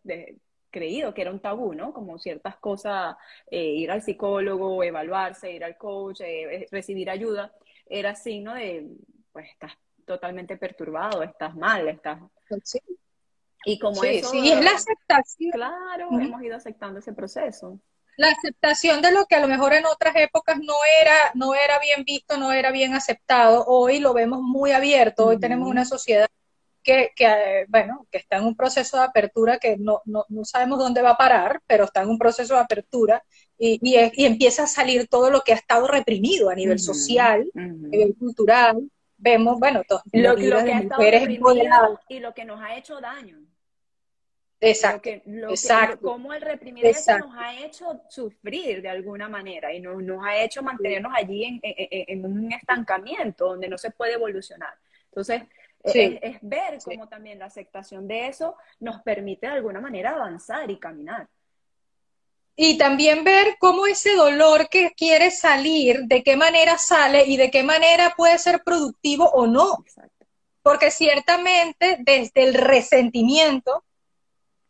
creído 0.72 1.14
que 1.14 1.22
era 1.22 1.30
un 1.30 1.38
tabú, 1.38 1.72
¿no? 1.72 1.92
Como 1.92 2.18
ciertas 2.18 2.56
cosas, 2.56 3.16
eh, 3.48 3.62
ir 3.62 3.92
al 3.92 4.02
psicólogo, 4.02 4.82
evaluarse, 4.82 5.52
ir 5.52 5.62
al 5.62 5.76
coach, 5.76 6.20
eh, 6.22 6.66
recibir 6.72 7.08
ayuda, 7.08 7.54
era 7.86 8.16
signo 8.16 8.54
de, 8.54 8.88
pues 9.30 9.48
estás 9.50 9.70
totalmente 10.04 10.56
perturbado, 10.56 11.22
estás 11.22 11.54
mal, 11.54 11.86
estás... 11.86 12.20
Sí. 12.64 12.80
Y 13.64 13.78
como 13.78 14.02
eso... 14.02 14.30
Sí, 14.30 14.50
es 14.50 14.64
la 14.64 14.72
aceptación. 14.72 15.52
Claro, 15.52 16.08
hemos 16.10 16.42
ido 16.42 16.56
aceptando 16.56 16.98
ese 16.98 17.12
proceso 17.12 17.80
la 18.16 18.28
aceptación 18.28 19.02
de 19.02 19.12
lo 19.12 19.26
que 19.26 19.36
a 19.36 19.40
lo 19.40 19.48
mejor 19.48 19.74
en 19.74 19.86
otras 19.86 20.16
épocas 20.16 20.58
no 20.58 20.74
era, 21.00 21.14
no 21.34 21.54
era 21.54 21.78
bien 21.78 22.04
visto, 22.04 22.36
no 22.36 22.52
era 22.52 22.70
bien 22.70 22.94
aceptado, 22.94 23.64
hoy 23.66 23.98
lo 23.98 24.14
vemos 24.14 24.40
muy 24.42 24.72
abierto, 24.72 25.26
hoy 25.26 25.38
tenemos 25.38 25.68
una 25.68 25.84
sociedad 25.84 26.26
que, 26.82 27.10
que, 27.16 27.66
bueno, 27.68 28.06
que 28.12 28.18
está 28.18 28.36
en 28.36 28.44
un 28.44 28.56
proceso 28.56 28.96
de 28.96 29.02
apertura 29.02 29.58
que 29.58 29.76
no, 29.76 30.02
no, 30.04 30.24
no, 30.28 30.44
sabemos 30.44 30.78
dónde 30.78 31.02
va 31.02 31.10
a 31.10 31.16
parar, 31.16 31.60
pero 31.66 31.84
está 31.84 32.02
en 32.02 32.10
un 32.10 32.18
proceso 32.18 32.54
de 32.54 32.60
apertura 32.60 33.24
y, 33.58 33.80
y, 33.82 34.24
empieza 34.24 34.62
a 34.62 34.68
salir 34.68 35.08
todo 35.08 35.30
lo 35.30 35.40
que 35.40 35.52
ha 35.52 35.56
estado 35.56 35.88
reprimido 35.88 36.48
a 36.48 36.54
nivel 36.54 36.78
social, 36.78 37.50
a 37.56 37.60
nivel 37.60 38.14
cultural. 38.16 38.88
Vemos, 39.18 39.58
bueno, 39.58 39.82
todo, 39.88 40.02
lo, 40.12 40.36
lo 40.36 40.64
que 40.64 40.72
ha 40.72 40.78
estado 40.78 41.02
y 42.08 42.20
lo 42.20 42.32
que 42.34 42.44
nos 42.44 42.60
ha 42.60 42.76
hecho 42.76 43.00
daño. 43.00 43.45
Exacto. 44.60 45.10
exacto. 45.10 46.00
cómo 46.00 46.32
el 46.32 46.40
reprimir 46.40 46.86
eso 46.86 47.18
nos 47.18 47.34
ha 47.36 47.58
hecho 47.60 48.00
sufrir 48.08 48.80
de 48.80 48.88
alguna 48.88 49.28
manera 49.28 49.72
y 49.72 49.80
nos, 49.80 50.02
nos 50.02 50.24
ha 50.24 50.36
hecho 50.42 50.62
mantenernos 50.62 51.12
allí 51.14 51.44
en, 51.44 51.60
en, 51.62 52.24
un 52.24 52.52
estancamiento 52.52 53.48
donde 53.48 53.68
no 53.68 53.76
se 53.76 53.90
puede 53.90 54.14
evolucionar. 54.14 54.74
Entonces, 55.06 55.42
Es, 55.82 56.38
ver 56.40 56.78
cómo 56.84 57.08
también 57.08 57.38
la 57.38 57.46
aceptación 57.46 58.08
de 58.08 58.28
eso 58.28 58.56
nos 58.80 59.02
permite 59.02 59.46
de 59.46 59.52
alguna 59.52 59.80
manera 59.80 60.14
avanzar 60.14 60.70
y 60.70 60.78
caminar. 60.78 61.28
Y 62.56 62.78
también 62.78 63.22
ver 63.22 63.56
cómo 63.60 63.86
ese 63.86 64.14
dolor 64.14 64.68
que 64.70 64.92
quiere 64.96 65.30
salir, 65.30 66.04
de 66.04 66.22
qué 66.22 66.36
manera 66.36 66.78
sale 66.78 67.24
y 67.26 67.36
de 67.36 67.50
qué 67.50 67.62
manera 67.62 68.14
puede 68.16 68.38
ser 68.38 68.62
productivo 68.64 69.30
o 69.30 69.46
no. 69.46 69.84
Porque 70.62 70.90
ciertamente 70.90 71.98
desde 72.00 72.42
el 72.42 72.54
resentimiento, 72.54 73.84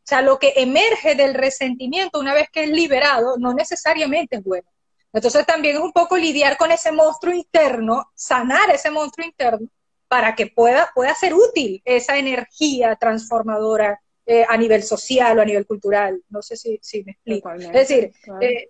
o 0.06 0.08
sea, 0.08 0.22
lo 0.22 0.38
que 0.38 0.52
emerge 0.54 1.16
del 1.16 1.34
resentimiento 1.34 2.20
una 2.20 2.32
vez 2.32 2.48
que 2.52 2.62
es 2.62 2.70
liberado, 2.70 3.38
no 3.38 3.52
necesariamente 3.52 4.36
es 4.36 4.44
bueno. 4.44 4.68
Entonces 5.12 5.44
también 5.44 5.74
es 5.74 5.82
un 5.82 5.90
poco 5.90 6.16
lidiar 6.16 6.56
con 6.56 6.70
ese 6.70 6.92
monstruo 6.92 7.34
interno, 7.34 8.12
sanar 8.14 8.70
ese 8.70 8.92
monstruo 8.92 9.26
interno 9.26 9.66
para 10.06 10.36
que 10.36 10.46
pueda, 10.46 10.92
pueda 10.94 11.12
ser 11.16 11.34
útil 11.34 11.82
esa 11.84 12.18
energía 12.18 12.94
transformadora 12.94 14.00
eh, 14.26 14.46
a 14.48 14.56
nivel 14.56 14.84
social 14.84 15.36
o 15.40 15.42
a 15.42 15.44
nivel 15.44 15.66
cultural. 15.66 16.22
No 16.28 16.40
sé 16.40 16.56
si, 16.56 16.78
me 17.02 17.10
explico. 17.10 17.52
Es 17.54 17.72
decir, 17.72 18.12
eh, 18.40 18.68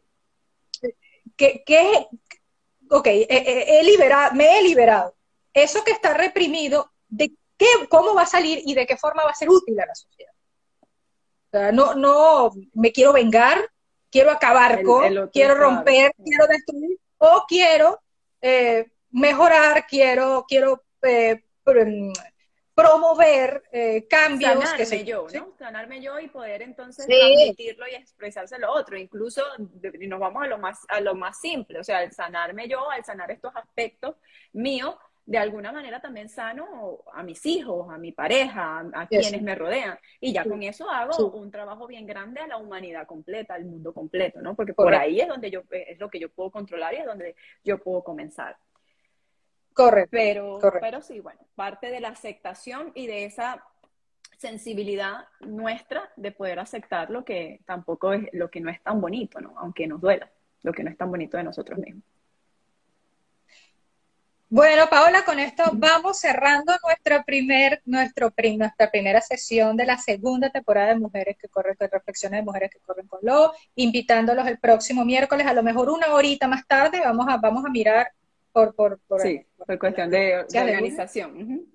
que, 1.37 2.07
ok, 2.89 3.07
he 3.09 3.83
liberado, 3.85 4.35
me 4.35 4.59
he 4.59 4.63
liberado. 4.63 5.15
Eso 5.53 5.85
que 5.85 5.93
está 5.93 6.15
reprimido, 6.15 6.93
¿de 7.09 7.35
qué, 7.59 7.67
cómo 7.91 8.15
va 8.15 8.23
a 8.23 8.27
salir 8.27 8.63
y 8.65 8.73
de 8.73 8.87
qué 8.87 8.97
forma 8.97 9.23
va 9.23 9.33
a 9.33 9.35
ser 9.35 9.51
útil 9.51 9.79
a 9.79 9.85
la 9.85 9.95
sociedad? 9.95 10.33
No, 11.73 11.95
no 11.95 12.53
me 12.75 12.93
quiero 12.93 13.13
vengar, 13.13 13.71
quiero 14.11 14.31
acabar 14.31 14.83
con, 14.83 15.29
quiero 15.29 15.55
romper, 15.55 16.13
quiero 16.25 16.47
destruir, 16.47 16.99
o 17.19 17.45
quiero 17.49 18.01
eh, 18.41 18.87
mejorar, 19.11 19.87
quiero, 19.87 20.45
quiero 20.49 20.85
eh, 21.03 21.43
mm, 21.67 22.13
promover 22.75 23.63
eh, 23.73 24.07
cambios. 24.09 24.53
Sanarme 24.53 24.77
que 24.77 24.87
se, 24.87 25.05
yo, 25.05 25.27
¿no? 25.33 25.55
Sanarme 25.59 26.01
yo 26.01 26.21
y 26.21 26.29
poder 26.29 26.63
entonces 26.63 27.07
transmitirlo 27.07 27.89
y 27.89 27.95
expresárselo 27.95 28.67
a 28.67 28.73
otro. 28.73 28.97
Incluso 28.99 29.43
nos 29.59 30.21
vamos 30.21 30.43
a 30.43 30.47
lo 30.47 30.59
más, 30.59 30.81
a 30.89 31.01
lo 31.01 31.15
más 31.15 31.41
simple, 31.41 31.81
o 31.81 31.85
sea, 31.85 31.99
al 31.99 32.13
sanarme 32.13 32.69
yo, 32.69 32.91
al 32.91 33.05
sanar 33.05 33.31
estos 33.31 33.55
aspectos 33.57 34.17
míos, 34.53 34.95
de 35.27 35.39
alguna 35.39 35.73
manera 35.73 36.01
también 36.01 36.29
sano 36.29 37.01
a 37.13 37.25
mis 37.25 37.45
hijos, 37.47 37.93
a 37.93 37.99
mi 37.99 38.13
pareja, 38.13 38.89
a, 38.93 39.09
quienes 39.09 39.43
me 39.43 39.57
rodean. 39.57 39.99
Y 40.21 40.33
ya 40.33 40.45
con 40.45 40.63
eso 40.63 40.89
hago 40.89 41.33
un 41.33 41.51
trabajo 41.51 41.89
bien 41.89 42.07
grande 42.07 42.41
a 42.41 42.47
la 42.47 42.59
humanidad 42.59 43.07
completa, 43.09 43.55
al 43.55 43.65
mundo 43.65 43.93
completo, 43.93 44.41
¿no? 44.41 44.55
Porque 44.55 44.73
por 44.73 44.95
ahí 44.95 45.21
es 45.21 45.27
donde 45.27 45.51
yo, 45.51 45.63
es 45.71 45.99
lo 45.99 46.09
que 46.09 46.21
yo 46.21 46.31
puedo 46.31 46.53
controlar 46.53 46.95
y 46.95 46.99
es 46.99 47.07
donde 47.07 47.35
yo 47.65 47.79
puedo 47.79 48.05
comenzar. 48.05 48.57
Correcto. 49.75 50.11
Pero, 50.13 50.59
pero 50.81 51.03
sí, 51.03 51.19
bueno, 51.19 51.41
parte 51.57 51.91
de 51.91 52.01
la 52.01 52.09
aceptación 52.09 52.93
y 52.95 53.09
de 53.09 53.25
esa 53.25 53.65
sensibilidad 54.39 55.27
nuestra 55.41 56.09
de 56.15 56.31
poder 56.31 56.61
aceptar 56.61 57.11
lo 57.11 57.25
que 57.25 57.63
tampoco 57.67 58.13
es, 58.13 58.29
lo 58.33 58.49
que 58.49 58.61
no 58.61 58.71
es 58.71 58.81
tan 58.81 59.01
bonito, 59.01 59.41
¿no? 59.41 59.55
Aunque 59.59 59.89
nos 59.89 60.01
duela, 60.01 60.31
lo 60.63 60.73
que 60.73 60.85
no 60.85 60.91
es 60.91 60.97
tan 60.97 61.11
bonito 61.11 61.37
de 61.37 61.43
nosotros 61.43 61.81
mismos. 61.81 62.05
Bueno, 64.49 64.85
Paola, 64.89 65.25
con 65.25 65.41
esto 65.41 65.65
vamos 65.73 66.21
cerrando 66.21 66.73
nuestra, 66.85 67.25
primer, 67.25 67.83
nuestro, 67.85 68.33
nuestra 68.57 68.91
primera 68.93 69.21
sesión 69.21 69.77
de 69.77 69.87
la 69.87 69.99
segunda 69.99 70.51
temporada 70.51 70.89
de 70.89 71.01
Mujeres 71.01 71.37
que 71.37 71.49
corren, 71.49 71.75
de 71.81 71.89
reflexiones 71.89 72.41
de 72.41 72.45
Mujeres 72.45 72.71
que 72.71 72.79
corren 72.79 73.09
con 73.09 73.19
Lobo, 73.23 73.55
invitándolos 73.75 74.47
el 74.47 74.59
próximo 74.61 75.05
miércoles, 75.05 75.49
a 75.49 75.53
lo 75.53 75.65
mejor 75.65 75.91
una 75.91 76.15
horita 76.15 76.47
más 76.47 76.65
tarde, 76.65 77.01
vamos 77.01 77.27
a, 77.29 77.39
vamos 77.39 77.65
a 77.65 77.71
mirar 77.71 78.13
por... 78.53 78.73
por, 78.77 79.01
por 79.01 79.21
sí, 79.21 79.45
por 79.57 79.79
cuestión 79.81 80.11
de, 80.11 80.39
organización. 80.39 81.67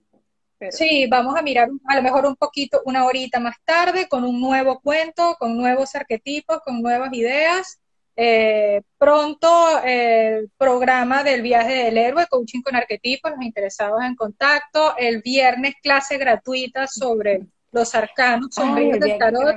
Sí, 0.69 1.07
vamos 1.09 1.36
a 1.36 1.41
mirar 1.41 1.69
a 1.88 1.95
lo 1.95 2.03
mejor 2.03 2.26
un 2.26 2.36
poquito, 2.38 2.82
una 2.86 3.03
horita 3.03 3.39
más 3.41 3.55
tarde, 3.65 4.07
con 4.07 4.24
un 4.24 4.39
nuevo 4.39 4.80
cuento, 4.80 5.36
con 5.39 5.57
nuevos 5.57 5.93
arquetipos, 5.95 6.61
con 6.63 6.82
nuevas 6.82 7.11
ideas, 7.13 7.80
eh, 8.16 8.82
pronto 8.97 9.82
el 9.84 10.49
programa 10.57 11.24
del 11.24 11.41
viaje 11.41 11.86
del 11.86 11.97
héroe, 11.97 12.28
coaching 12.28 12.62
con 12.62 12.76
arquetipos, 12.76 13.32
los 13.32 13.41
interesados 13.41 14.01
en 14.03 14.16
contacto. 14.16 14.95
El 14.97 15.22
viernes 15.22 15.76
clase 15.82 16.18
gratuita 16.18 16.88
sobre 16.88 17.41
los 17.72 17.95
arcanos 17.95 18.49
sombríos 18.51 18.99
del 18.99 19.18
tarot. 19.18 19.55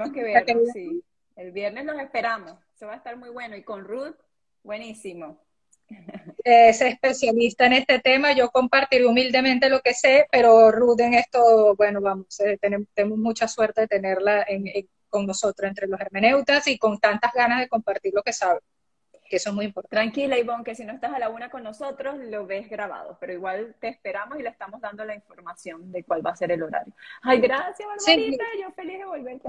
El 1.36 1.50
viernes 1.50 1.84
nos 1.84 1.98
esperamos, 2.00 2.54
se 2.74 2.86
va 2.86 2.94
a 2.94 2.96
estar 2.96 3.16
muy 3.16 3.30
bueno. 3.30 3.56
Y 3.56 3.62
con 3.62 3.84
Ruth, 3.84 4.16
buenísimo. 4.62 5.44
Es 6.44 6.80
especialista 6.82 7.66
en 7.66 7.72
este 7.74 8.00
tema, 8.00 8.32
yo 8.32 8.50
compartiré 8.50 9.06
humildemente 9.06 9.70
lo 9.70 9.80
que 9.80 9.94
sé, 9.94 10.26
pero 10.30 10.70
Ruth 10.70 11.00
en 11.00 11.14
esto, 11.14 11.74
bueno, 11.76 12.00
vamos, 12.00 12.38
eh, 12.40 12.58
tenemos, 12.60 13.18
mucha 13.18 13.48
suerte 13.48 13.82
de 13.82 13.88
tenerla 13.88 14.44
en 14.46 14.66
con 15.14 15.26
nosotros 15.26 15.68
entre 15.68 15.86
los 15.86 16.00
hermeneutas 16.00 16.66
y 16.66 16.76
con 16.76 16.98
tantas 16.98 17.32
ganas 17.32 17.60
de 17.60 17.68
compartir 17.68 18.12
lo 18.12 18.24
que 18.24 18.32
sabe, 18.32 18.58
que 19.30 19.36
eso 19.36 19.50
es 19.50 19.54
muy 19.54 19.66
importante. 19.66 19.94
Tranquila, 19.94 20.36
Ivonne, 20.36 20.64
que 20.64 20.74
si 20.74 20.84
no 20.84 20.92
estás 20.92 21.14
a 21.14 21.20
la 21.20 21.28
una 21.28 21.50
con 21.50 21.62
nosotros, 21.62 22.16
lo 22.18 22.48
ves 22.48 22.68
grabado, 22.68 23.16
pero 23.20 23.32
igual 23.32 23.76
te 23.78 23.86
esperamos 23.86 24.40
y 24.40 24.42
le 24.42 24.48
estamos 24.48 24.80
dando 24.80 25.04
la 25.04 25.14
información 25.14 25.92
de 25.92 26.02
cuál 26.02 26.26
va 26.26 26.30
a 26.30 26.36
ser 26.36 26.50
el 26.50 26.64
horario. 26.64 26.92
Ay, 27.22 27.38
gracias, 27.38 27.88
Barbarita, 27.88 28.44
yo 28.60 28.72
feliz 28.72 28.98
de 28.98 29.04
volver 29.04 29.40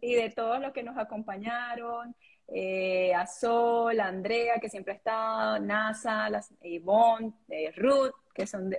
y 0.00 0.14
de 0.16 0.30
todos 0.30 0.60
los 0.60 0.72
que 0.72 0.82
nos 0.82 0.98
acompañaron. 0.98 2.16
Eh, 2.48 3.14
a 3.14 3.26
Sol, 3.26 3.98
a 4.00 4.08
Andrea, 4.08 4.58
que 4.60 4.68
siempre 4.68 4.94
está, 4.94 5.58
NASA, 5.60 6.28
las, 6.28 6.52
Ivonne, 6.60 7.32
eh, 7.48 7.72
Ruth, 7.76 8.12
que 8.34 8.46
son 8.46 8.74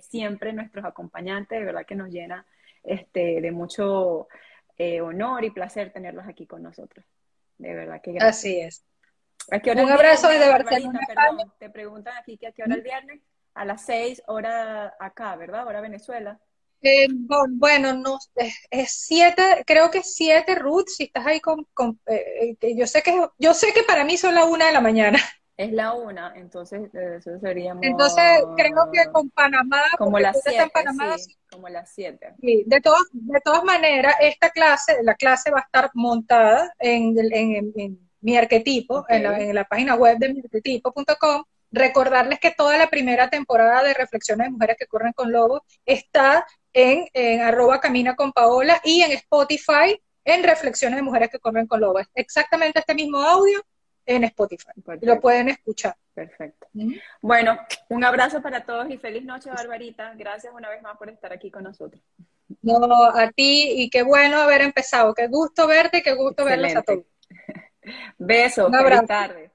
siempre 0.00 0.54
nuestros 0.54 0.84
acompañantes, 0.86 1.60
de 1.60 1.66
verdad 1.66 1.86
que 1.86 1.94
nos 1.94 2.08
llena 2.08 2.44
este, 2.82 3.40
de 3.40 3.52
mucho 3.52 4.26
eh, 4.78 5.00
honor 5.00 5.44
y 5.44 5.50
placer 5.50 5.92
tenerlos 5.92 6.26
aquí 6.26 6.46
con 6.46 6.62
nosotros. 6.62 7.04
De 7.58 7.74
verdad 7.74 8.00
que 8.02 8.12
gracias. 8.12 8.36
Así 8.36 8.60
es. 8.60 8.84
Un 9.50 9.90
abrazo 9.90 10.28
desde 10.28 10.48
Barcelona. 10.48 11.00
Perdón, 11.06 11.52
te 11.58 11.70
preguntan 11.70 12.16
aquí 12.16 12.36
que 12.36 12.48
a 12.48 12.52
qué 12.52 12.62
hora 12.62 12.74
el 12.74 12.82
viernes. 12.82 13.20
A 13.54 13.64
las 13.64 13.86
seis, 13.86 14.22
hora 14.26 14.94
acá, 15.00 15.34
¿verdad? 15.36 15.66
Hora 15.66 15.80
Venezuela. 15.80 16.38
Eh, 16.82 17.08
bueno, 17.10 17.94
no, 17.94 18.18
es 18.70 18.92
siete, 18.92 19.64
creo 19.66 19.90
que 19.90 19.98
es 19.98 20.14
siete, 20.14 20.54
Ruth, 20.56 20.88
si 20.88 21.04
estás 21.04 21.26
ahí 21.26 21.40
con, 21.40 21.66
eh, 22.06 22.56
yo 22.76 22.86
sé 22.86 23.02
que 23.02 23.18
yo 23.38 23.54
sé 23.54 23.72
que 23.72 23.82
para 23.82 24.04
mí 24.04 24.16
son 24.18 24.34
la 24.34 24.44
una 24.44 24.66
de 24.66 24.72
la 24.72 24.80
mañana. 24.80 25.18
Es 25.56 25.72
la 25.72 25.94
una, 25.94 26.34
entonces 26.36 26.90
eso 26.94 27.38
seríamos... 27.40 27.82
Entonces 27.82 28.24
creo 28.56 28.90
que 28.92 29.10
con 29.10 29.30
Panamá... 29.30 29.82
Como 29.96 30.18
las 30.18 30.38
siete, 30.42 30.70
como 31.50 31.68
las 31.70 31.90
siete. 31.94 32.34
Sí, 32.42 32.64
de, 32.66 32.80
todas, 32.82 33.04
de 33.12 33.40
todas 33.40 33.64
maneras, 33.64 34.14
esta 34.20 34.50
clase, 34.50 34.98
la 35.02 35.14
clase 35.14 35.50
va 35.50 35.60
a 35.60 35.62
estar 35.62 35.90
montada 35.94 36.74
en, 36.78 37.16
en, 37.32 37.98
mi 38.20 38.36
arquetipo, 38.36 39.06
en, 39.08 39.22
la, 39.22 39.40
en, 39.40 39.54
la, 39.54 39.64
página 39.64 39.94
web 39.94 40.18
de 40.18 40.34
miarquetipo.com. 40.34 41.44
Recordarles 41.70 42.38
que 42.38 42.50
toda 42.50 42.76
la 42.76 42.88
primera 42.88 43.30
temporada 43.30 43.82
de 43.82 43.94
Reflexiones 43.94 44.48
de 44.48 44.50
Mujeres 44.50 44.76
que 44.78 44.86
Corren 44.86 45.14
con 45.14 45.32
Lobos 45.32 45.62
está 45.86 46.46
en, 46.74 47.06
en 47.14 47.40
arroba 47.40 47.80
camina 47.80 48.14
con 48.14 48.32
Paola 48.32 48.78
y 48.84 49.00
en 49.00 49.12
Spotify 49.12 49.98
en 50.24 50.42
Reflexiones 50.42 50.96
de 50.96 51.02
Mujeres 51.02 51.30
que 51.30 51.38
Corren 51.38 51.66
con 51.66 51.80
Lobos. 51.80 52.06
Exactamente 52.14 52.80
este 52.80 52.94
mismo 52.94 53.22
audio 53.22 53.64
en 54.06 54.24
Spotify. 54.24 54.70
Lo 55.02 55.20
pueden 55.20 55.48
escuchar. 55.48 55.96
Perfecto. 56.14 56.68
Bueno, 57.20 57.58
un 57.88 58.04
abrazo 58.04 58.40
para 58.40 58.64
todos 58.64 58.88
y 58.90 58.96
feliz 58.96 59.24
noche, 59.24 59.50
Barbarita. 59.50 60.14
Gracias 60.14 60.52
una 60.54 60.70
vez 60.70 60.80
más 60.82 60.96
por 60.96 61.10
estar 61.10 61.32
aquí 61.32 61.50
con 61.50 61.64
nosotros. 61.64 62.02
No, 62.62 63.10
a 63.12 63.30
ti 63.32 63.82
y 63.82 63.90
qué 63.90 64.02
bueno 64.02 64.38
haber 64.38 64.62
empezado. 64.62 65.12
Qué 65.12 65.26
gusto 65.26 65.66
verte 65.66 65.98
y 65.98 66.02
qué 66.02 66.14
gusto 66.14 66.44
verlos 66.44 66.76
a 66.76 66.82
todos. 66.82 67.04
Besos. 68.18 68.70
Buenas 68.70 69.06
tardes. 69.06 69.50